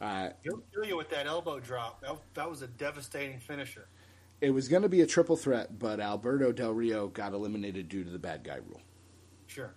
Uh, 0.00 0.28
He'll 0.44 0.62
kill 0.74 0.84
you 0.84 0.96
with 0.96 1.08
that 1.10 1.26
elbow 1.26 1.58
drop. 1.58 2.00
That, 2.02 2.16
that 2.34 2.48
was 2.50 2.62
a 2.62 2.66
devastating 2.66 3.40
finisher. 3.40 3.86
it 4.40 4.50
was 4.50 4.68
going 4.68 4.82
to 4.82 4.88
be 4.88 5.00
a 5.00 5.06
triple 5.06 5.36
threat, 5.36 5.78
but 5.78 5.98
Alberto 6.00 6.52
Del 6.52 6.72
Rio 6.72 7.08
got 7.08 7.32
eliminated 7.32 7.88
due 7.88 8.04
to 8.04 8.10
the 8.10 8.18
bad 8.18 8.44
guy 8.44 8.56
rule. 8.56 8.82
Sure. 9.46 9.72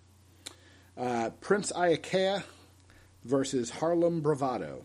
Uh, 0.97 1.29
Prince 1.39 1.71
Iakea 1.71 2.43
versus 3.23 3.69
Harlem 3.69 4.19
Bravado. 4.21 4.83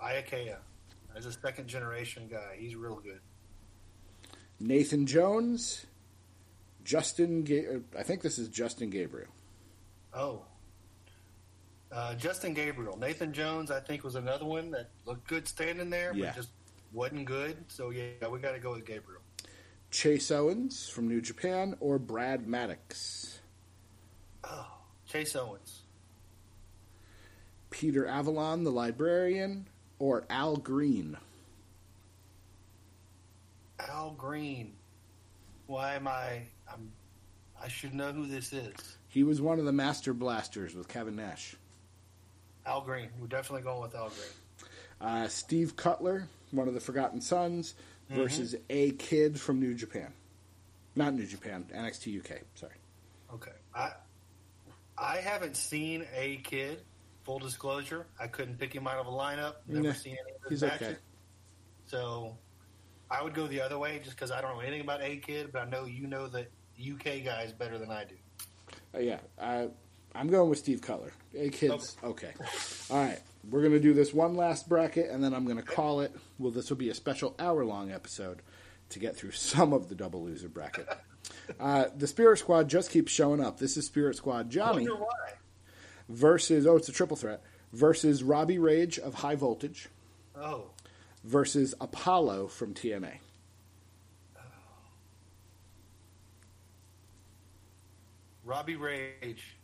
Iakea. 0.00 0.56
As 1.18 1.26
a 1.26 1.32
second 1.32 1.66
generation 1.66 2.28
guy, 2.30 2.54
he's 2.56 2.76
real 2.76 3.00
good. 3.02 3.18
Nathan 4.60 5.04
Jones, 5.04 5.84
Justin. 6.84 7.42
Ga- 7.42 7.80
I 7.98 8.04
think 8.04 8.22
this 8.22 8.38
is 8.38 8.46
Justin 8.48 8.88
Gabriel. 8.88 9.26
Oh. 10.14 10.42
Uh, 11.90 12.14
Justin 12.14 12.54
Gabriel. 12.54 12.96
Nathan 12.96 13.32
Jones, 13.32 13.72
I 13.72 13.80
think, 13.80 14.04
was 14.04 14.14
another 14.14 14.44
one 14.44 14.70
that 14.70 14.90
looked 15.06 15.26
good 15.26 15.48
standing 15.48 15.90
there, 15.90 16.12
Yeah. 16.14 16.26
but 16.26 16.36
just 16.36 16.50
wasn't 16.92 17.24
good. 17.24 17.64
So, 17.66 17.90
yeah, 17.90 18.28
we 18.30 18.38
got 18.38 18.52
to 18.52 18.60
go 18.60 18.74
with 18.74 18.84
Gabriel. 18.86 19.20
Chase 19.90 20.30
Owens 20.30 20.88
from 20.88 21.08
New 21.08 21.20
Japan 21.20 21.76
or 21.80 21.98
Brad 21.98 22.46
Maddox. 22.46 23.40
Oh, 24.44 24.70
Chase 25.06 25.34
Owens. 25.34 25.82
Peter 27.70 28.06
Avalon, 28.06 28.62
the 28.64 28.70
librarian, 28.70 29.66
or 29.98 30.24
Al 30.30 30.56
Green. 30.56 31.16
Al 33.88 34.12
Green. 34.12 34.72
Why 35.66 35.94
am 35.94 36.08
I? 36.08 36.42
I'm. 36.70 36.92
I 37.60 37.68
should 37.68 37.94
know 37.94 38.12
who 38.12 38.26
this 38.26 38.52
is. 38.52 38.96
He 39.08 39.24
was 39.24 39.40
one 39.40 39.58
of 39.58 39.64
the 39.64 39.72
Master 39.72 40.12
Blasters 40.14 40.74
with 40.74 40.88
Kevin 40.88 41.16
Nash. 41.16 41.56
Al 42.66 42.82
Green. 42.82 43.08
We're 43.20 43.26
definitely 43.26 43.62
going 43.62 43.80
with 43.80 43.94
Al 43.94 44.08
Green. 44.10 44.70
Uh, 45.00 45.28
Steve 45.28 45.76
Cutler, 45.76 46.28
one 46.50 46.68
of 46.68 46.74
the 46.74 46.80
Forgotten 46.80 47.20
Sons, 47.20 47.74
versus 48.10 48.54
A 48.70 48.92
Kid 48.92 49.38
from 49.40 49.60
New 49.60 49.74
Japan. 49.74 50.12
Not 50.96 51.14
New 51.14 51.26
Japan, 51.26 51.64
NXT 51.74 52.18
UK. 52.20 52.40
Sorry. 52.54 52.72
Okay. 53.32 53.52
I 53.74 53.92
I 54.96 55.18
haven't 55.18 55.56
seen 55.56 56.06
a 56.14 56.36
kid. 56.38 56.82
Full 57.28 57.38
disclosure, 57.38 58.06
I 58.18 58.26
couldn't 58.26 58.58
pick 58.58 58.72
him 58.74 58.86
out 58.86 58.96
of 58.96 59.06
a 59.06 59.10
lineup. 59.10 59.56
Never 59.66 59.88
Nah, 59.88 59.92
seen 59.92 60.16
any 60.18 60.34
of 60.36 60.40
his 60.44 60.48
he's 60.48 60.62
matches. 60.62 60.88
okay. 60.88 60.96
So 61.84 62.38
I 63.10 63.22
would 63.22 63.34
go 63.34 63.46
the 63.46 63.60
other 63.60 63.78
way, 63.78 64.00
just 64.02 64.16
because 64.16 64.30
I 64.30 64.40
don't 64.40 64.54
know 64.54 64.60
anything 64.62 64.80
about 64.80 65.02
a 65.02 65.18
kid, 65.18 65.50
but 65.52 65.60
I 65.60 65.68
know 65.68 65.84
you 65.84 66.06
know 66.06 66.26
the 66.26 66.46
UK 66.80 67.22
guys 67.22 67.52
better 67.52 67.76
than 67.76 67.90
I 67.90 68.04
do. 68.04 68.14
Uh, 68.94 69.00
yeah, 69.00 69.18
I, 69.38 69.68
I'm 70.14 70.28
going 70.28 70.48
with 70.48 70.58
Steve 70.58 70.80
Cutler. 70.80 71.12
A 71.36 71.50
Kid's 71.50 71.98
okay. 72.02 72.32
All 72.88 72.96
right, 72.96 73.20
we're 73.50 73.62
gonna 73.62 73.78
do 73.78 73.92
this 73.92 74.14
one 74.14 74.34
last 74.34 74.66
bracket, 74.66 75.10
and 75.10 75.22
then 75.22 75.34
I'm 75.34 75.44
gonna 75.44 75.60
call 75.60 76.00
it. 76.00 76.16
Well, 76.38 76.50
this 76.50 76.70
will 76.70 76.78
be 76.78 76.88
a 76.88 76.94
special 76.94 77.34
hour-long 77.38 77.92
episode 77.92 78.40
to 78.88 78.98
get 78.98 79.14
through 79.14 79.32
some 79.32 79.74
of 79.74 79.90
the 79.90 79.94
double 79.94 80.24
loser 80.24 80.48
bracket. 80.48 80.88
Uh, 81.60 81.86
the 81.96 82.06
Spirit 82.06 82.38
Squad 82.38 82.68
just 82.68 82.90
keeps 82.90 83.12
showing 83.12 83.42
up. 83.44 83.58
This 83.58 83.76
is 83.76 83.84
Spirit 83.86 84.16
Squad 84.16 84.48
Johnny 84.50 84.88
Wonder 84.88 84.96
why? 84.96 85.32
Versus 86.08 86.66
oh, 86.66 86.76
it's 86.76 86.88
a 86.88 86.92
triple 86.92 87.16
threat 87.16 87.42
versus 87.72 88.22
Robbie 88.22 88.58
Rage 88.58 88.98
of 88.98 89.14
High 89.14 89.34
Voltage 89.34 89.88
Oh, 90.34 90.70
versus 91.24 91.74
Apollo 91.80 92.48
from 92.48 92.72
TNA. 92.74 93.18
Robbie 98.44 98.76
Rage. 98.76 99.56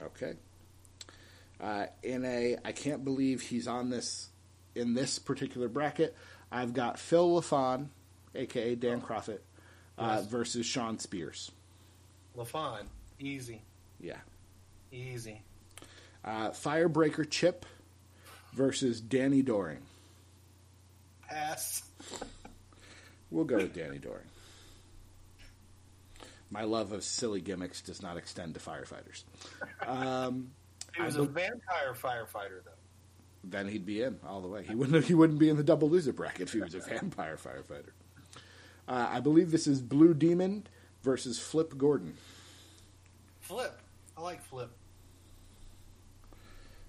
Okay. 0.00 0.34
Uh, 1.60 1.86
in 2.02 2.24
a, 2.24 2.56
I 2.64 2.72
can't 2.72 3.04
believe 3.04 3.40
he's 3.42 3.66
on 3.68 3.90
this 3.90 4.28
in 4.74 4.94
this 4.94 5.18
particular 5.18 5.68
bracket. 5.68 6.16
I've 6.52 6.72
got 6.72 6.98
Phil 6.98 7.40
LaFon, 7.40 7.88
aka 8.34 8.74
Dan 8.74 9.00
Kroffat, 9.00 9.40
uh, 9.98 10.18
Yes. 10.20 10.26
versus 10.26 10.66
Sean 10.66 10.98
Spears. 10.98 11.50
LaFon. 12.36 12.84
Easy. 13.18 13.62
Yeah. 14.00 14.18
Easy. 14.92 15.42
Uh, 16.24 16.50
Firebreaker 16.50 17.28
Chip 17.28 17.64
versus 18.54 19.00
Danny 19.00 19.42
Doring. 19.42 19.78
Pass. 21.28 21.82
We'll 23.30 23.44
go 23.44 23.56
with 23.56 23.74
Danny 23.74 23.98
Doring. 23.98 24.24
My 26.50 26.62
love 26.62 26.92
of 26.92 27.04
silly 27.04 27.40
gimmicks 27.42 27.82
does 27.82 28.00
not 28.02 28.16
extend 28.16 28.54
to 28.54 28.60
firefighters. 28.60 29.24
Um, 29.86 30.50
He 30.96 31.02
was 31.02 31.16
a 31.16 31.22
vampire 31.24 31.94
firefighter, 31.94 32.64
though. 32.64 32.70
then 33.44 33.68
he'd 33.68 33.86
be 33.86 34.02
in 34.02 34.18
all 34.26 34.40
the 34.40 34.48
way. 34.48 34.64
He 34.64 34.74
wouldn't. 34.74 35.04
He 35.04 35.14
wouldn't 35.14 35.38
be 35.38 35.48
in 35.48 35.56
the 35.56 35.62
double 35.62 35.88
loser 35.88 36.12
bracket 36.12 36.40
if 36.48 36.52
he 36.52 36.60
was 36.60 36.74
a 36.74 36.80
vampire 36.80 37.36
firefighter. 37.36 37.90
Uh, 38.88 39.06
I 39.08 39.20
believe 39.20 39.50
this 39.52 39.66
is 39.68 39.80
Blue 39.80 40.14
Demon 40.14 40.66
versus 41.04 41.38
Flip 41.38 41.76
Gordon. 41.78 42.14
Flip. 43.40 43.78
I 44.18 44.20
like 44.20 44.42
Flip. 44.42 44.70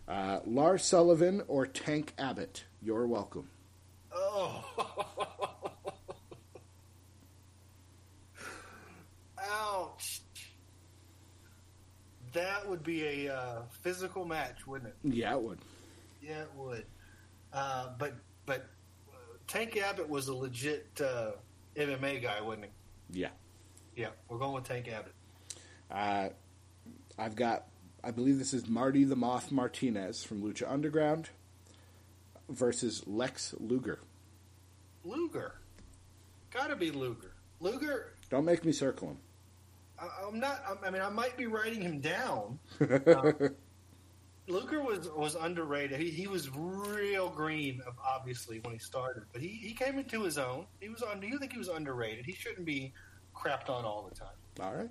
Uh, 0.07 0.39
Lars 0.47 0.83
Sullivan 0.83 1.43
or 1.47 1.67
Tank 1.67 2.13
Abbott. 2.17 2.63
You're 2.81 3.05
welcome. 3.05 3.47
Oh. 4.11 4.65
Ouch. 9.37 10.21
That 12.33 12.67
would 12.67 12.83
be 12.83 13.27
a 13.27 13.35
uh, 13.35 13.61
physical 13.81 14.25
match, 14.25 14.65
wouldn't 14.65 14.89
it? 14.89 14.95
Yeah, 15.03 15.33
it 15.33 15.41
would. 15.41 15.59
Yeah, 16.23 16.41
it 16.41 16.51
would. 16.55 16.85
Uh, 17.53 17.89
but 17.99 18.13
but 18.47 18.65
uh, 19.11 19.17
Tank 19.47 19.77
Abbott 19.77 20.09
was 20.09 20.29
a 20.29 20.33
legit 20.35 20.87
uh, 20.99 21.31
MMA 21.75 22.23
guy, 22.23 22.41
wasn't 22.41 22.65
he? 23.11 23.19
Yeah. 23.21 23.29
Yeah, 23.95 24.09
we're 24.27 24.39
going 24.39 24.53
with 24.53 24.63
Tank 24.63 24.87
Abbott. 24.87 25.13
I've 27.19 27.35
got 27.35 27.65
I 28.03 28.11
believe 28.11 28.39
this 28.39 28.53
is 28.53 28.67
Marty 28.67 29.03
the 29.03 29.15
Moth 29.15 29.51
Martinez 29.51 30.23
from 30.23 30.41
Lucha 30.41 30.69
Underground 30.71 31.29
versus 32.47 33.03
Lex 33.05 33.53
Luger. 33.59 33.99
Luger. 35.03 35.55
Gotta 36.51 36.75
be 36.75 36.91
Luger. 36.91 37.33
Luger, 37.59 38.13
Don't 38.29 38.45
make 38.45 38.63
me 38.63 38.71
circle 38.71 39.09
him. 39.09 39.17
I, 39.99 40.07
I'm 40.25 40.39
not, 40.39 40.63
I, 40.65 40.87
I 40.87 40.89
mean, 40.89 41.01
I 41.01 41.09
might 41.09 41.35
be 41.35 41.45
writing 41.45 41.81
him 41.81 41.99
down. 41.99 42.59
Uh, 42.89 43.49
Luger 44.47 44.81
was, 44.81 45.07
was 45.11 45.35
underrated. 45.35 45.99
He, 45.99 46.09
he 46.09 46.25
was 46.25 46.49
real 46.55 47.29
green, 47.29 47.81
obviously, 48.03 48.59
when 48.61 48.73
he 48.73 48.79
started, 48.79 49.23
but 49.31 49.43
he, 49.43 49.49
he 49.49 49.73
came 49.73 49.99
into 49.99 50.23
his 50.23 50.39
own. 50.39 50.65
He 50.79 50.89
was 50.89 51.03
on. 51.03 51.19
Do 51.19 51.27
you 51.27 51.37
think 51.37 51.53
he 51.53 51.59
was 51.59 51.67
underrated? 51.67 52.25
He 52.25 52.31
shouldn't 52.33 52.65
be 52.65 52.91
crapped 53.35 53.69
on 53.69 53.85
all 53.85 54.09
the 54.09 54.15
time. 54.15 54.33
All 54.59 54.73
right. 54.73 54.89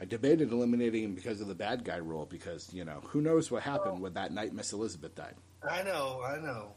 I 0.00 0.04
debated 0.04 0.52
eliminating 0.52 1.02
him 1.04 1.14
because 1.14 1.40
of 1.40 1.48
the 1.48 1.54
bad 1.54 1.84
guy 1.84 1.96
rule 1.96 2.24
because, 2.24 2.72
you 2.72 2.84
know, 2.84 3.00
who 3.08 3.20
knows 3.20 3.50
what 3.50 3.62
happened 3.64 4.00
when 4.00 4.14
that 4.14 4.32
night 4.32 4.52
Miss 4.54 4.72
Elizabeth 4.72 5.14
died. 5.16 5.34
I 5.68 5.82
know, 5.82 6.22
I 6.24 6.38
know. 6.38 6.72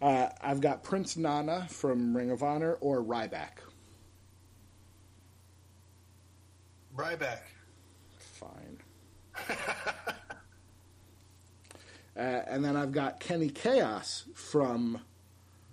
Uh, 0.00 0.28
I've 0.40 0.60
got 0.60 0.84
Prince 0.84 1.16
Nana 1.16 1.66
from 1.68 2.16
Ring 2.16 2.30
of 2.30 2.42
Honor 2.42 2.74
or 2.74 3.02
Ryback. 3.02 3.58
Ryback. 6.94 7.40
Fine. 8.18 8.78
uh, 12.16 12.20
and 12.20 12.64
then 12.64 12.76
I've 12.76 12.92
got 12.92 13.18
Kenny 13.18 13.48
Chaos 13.48 14.24
from 14.34 15.00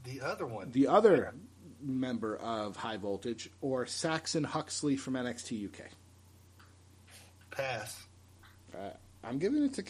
The 0.03 0.21
other 0.21 0.47
one. 0.47 0.71
the 0.71 0.87
other 0.87 1.35
member 1.79 2.35
of 2.37 2.75
High 2.77 2.97
Voltage 2.97 3.49
or 3.61 3.85
Saxon 3.85 4.43
Huxley 4.43 4.95
from 4.95 5.13
NXT 5.13 5.65
UK. 5.67 5.91
Pass. 7.51 8.05
Uh, 8.73 8.89
I'm 9.23 9.37
giving 9.37 9.63
it 9.63 9.73
to 9.75 9.83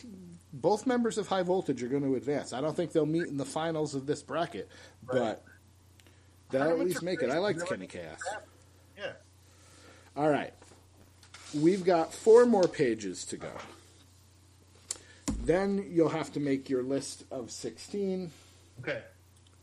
both 0.53 0.85
members 0.85 1.17
of 1.17 1.27
High 1.27 1.43
Voltage 1.43 1.81
are 1.83 1.87
going 1.87 2.03
to 2.03 2.15
advance. 2.15 2.51
I 2.53 2.59
don't 2.61 2.75
think 2.75 2.91
they'll 2.91 3.05
meet 3.05 3.27
in 3.27 3.37
the 3.37 3.45
finals 3.45 3.95
of 3.95 4.05
this 4.05 4.21
bracket, 4.21 4.67
but 5.05 5.15
Right. 5.15 5.39
they'll 6.49 6.63
at 6.69 6.79
least 6.79 7.01
make 7.01 7.21
it. 7.21 7.29
I 7.29 7.37
liked 7.37 7.59
really- 7.59 7.69
Kenny 7.69 7.87
Chaos. 7.87 8.19
Yeah. 8.97 9.13
All 10.17 10.29
right. 10.29 10.53
We've 11.53 11.83
got 11.83 12.13
four 12.13 12.45
more 12.45 12.67
pages 12.67 13.23
to 13.25 13.37
go. 13.37 13.51
Then 15.43 15.87
you'll 15.89 16.09
have 16.09 16.31
to 16.33 16.39
make 16.39 16.69
your 16.69 16.83
list 16.83 17.23
of 17.31 17.51
16 17.51 18.31
Okay. 18.79 19.01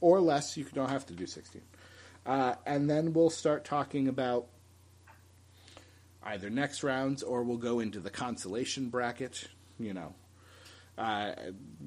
or 0.00 0.20
less. 0.20 0.56
You 0.56 0.64
don't 0.64 0.88
have 0.88 1.06
to 1.06 1.12
do 1.14 1.26
16. 1.26 1.62
Uh, 2.26 2.54
and 2.66 2.88
then 2.90 3.12
we'll 3.12 3.30
start 3.30 3.64
talking 3.64 4.08
about 4.08 4.48
either 6.22 6.50
next 6.50 6.82
rounds 6.82 7.22
or 7.22 7.42
we'll 7.42 7.56
go 7.56 7.80
into 7.80 8.00
the 8.00 8.10
consolation 8.10 8.88
bracket. 8.88 9.48
You 9.78 9.94
know, 9.94 10.14
uh, 10.96 11.32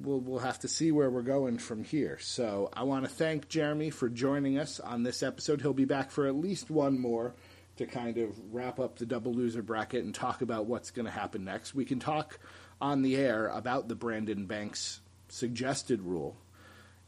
we'll, 0.00 0.20
we'll 0.20 0.38
have 0.38 0.60
to 0.60 0.68
see 0.68 0.90
where 0.90 1.10
we're 1.10 1.22
going 1.22 1.58
from 1.58 1.84
here. 1.84 2.18
So 2.20 2.70
I 2.72 2.84
want 2.84 3.04
to 3.04 3.10
thank 3.10 3.48
Jeremy 3.48 3.90
for 3.90 4.08
joining 4.08 4.58
us 4.58 4.80
on 4.80 5.02
this 5.02 5.22
episode. 5.22 5.60
He'll 5.60 5.74
be 5.74 5.84
back 5.84 6.10
for 6.10 6.26
at 6.26 6.34
least 6.34 6.70
one 6.70 6.98
more 6.98 7.34
to 7.76 7.86
kind 7.86 8.18
of 8.18 8.30
wrap 8.52 8.80
up 8.80 8.98
the 8.98 9.06
double 9.06 9.32
loser 9.32 9.62
bracket 9.62 10.04
and 10.04 10.14
talk 10.14 10.42
about 10.42 10.66
what's 10.66 10.90
going 10.90 11.06
to 11.06 11.12
happen 11.12 11.44
next. 11.44 11.74
We 11.74 11.84
can 11.84 12.00
talk 12.00 12.38
on 12.80 13.02
the 13.02 13.16
air 13.16 13.48
about 13.48 13.88
the 13.88 13.94
Brandon 13.94 14.46
Banks 14.46 15.00
suggested 15.28 16.02
rule 16.02 16.36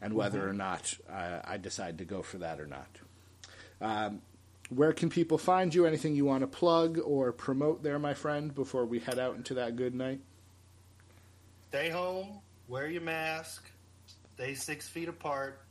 and 0.01 0.13
whether 0.13 0.47
or 0.47 0.53
not 0.53 0.93
uh, 1.09 1.39
I 1.43 1.57
decide 1.57 1.99
to 1.99 2.05
go 2.05 2.21
for 2.21 2.39
that 2.39 2.59
or 2.59 2.67
not. 2.67 2.87
Um, 3.81 4.21
where 4.69 4.93
can 4.93 5.09
people 5.09 5.37
find 5.37 5.73
you? 5.73 5.85
Anything 5.85 6.15
you 6.15 6.25
want 6.25 6.41
to 6.41 6.47
plug 6.47 6.99
or 7.03 7.31
promote 7.31 7.83
there, 7.83 7.99
my 7.99 8.13
friend, 8.13 8.53
before 8.53 8.85
we 8.85 8.99
head 8.99 9.19
out 9.19 9.35
into 9.35 9.55
that 9.55 9.75
good 9.75 9.93
night? 9.93 10.19
Stay 11.69 11.89
home. 11.89 12.39
Wear 12.67 12.87
your 12.87 13.01
mask. 13.01 13.69
Stay 14.35 14.55
six 14.55 14.87
feet 14.87 15.07
apart. 15.07 15.61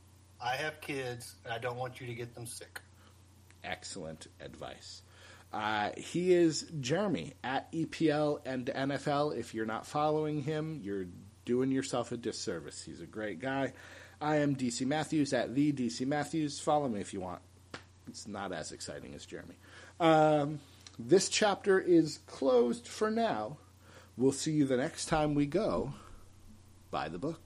I 0.43 0.57
have 0.57 0.81
kids, 0.81 1.35
and 1.45 1.53
I 1.53 1.59
don't 1.59 1.77
want 1.77 2.01
you 2.01 2.07
to 2.07 2.15
get 2.15 2.35
them 2.35 2.47
sick. 2.47 2.81
Excellent 3.63 4.27
advice. 4.41 5.03
Uh, 5.53 5.91
he 5.97 6.33
is 6.33 6.67
Jeremy 6.81 7.35
at 7.43 7.73
EPL 7.73 8.41
and 8.45 8.67
NFL. 8.67 9.39
If 9.39 9.55
you're 9.55 9.67
not 9.67 9.87
following 9.87 10.43
him, 10.43 10.81
you're 10.83 11.07
doing 11.45 11.71
yourself 11.71 12.13
a 12.13 12.17
disservice. 12.17 12.83
He's 12.83 13.01
a 13.01 13.07
great 13.07 13.41
guy. 13.41 13.73
I 14.21 14.37
am 14.37 14.57
DC 14.57 14.87
Matthews 14.87 15.33
at 15.33 15.55
the 15.55 15.73
DC 15.73 16.07
Matthews. 16.07 16.61
Follow 16.61 16.89
me 16.89 17.01
if 17.01 17.13
you 17.13 17.21
want. 17.21 17.41
It's 18.09 18.27
not 18.27 18.53
as 18.53 18.73
exciting 18.73 19.15
as 19.15 19.27
Jeremy. 19.27 19.57
Um, 20.01 20.61
this 20.99 21.29
chapter 21.29 21.79
is 21.79 22.21
closed 22.27 22.87
for 22.87 23.11
now. 23.11 23.59
We'll 24.17 24.33
see 24.33 24.53
you 24.53 24.65
the 24.65 24.77
next 24.77 25.07
time 25.07 25.35
we 25.35 25.47
go 25.47 25.95
by 26.91 27.09
the 27.09 27.19
book. 27.19 27.44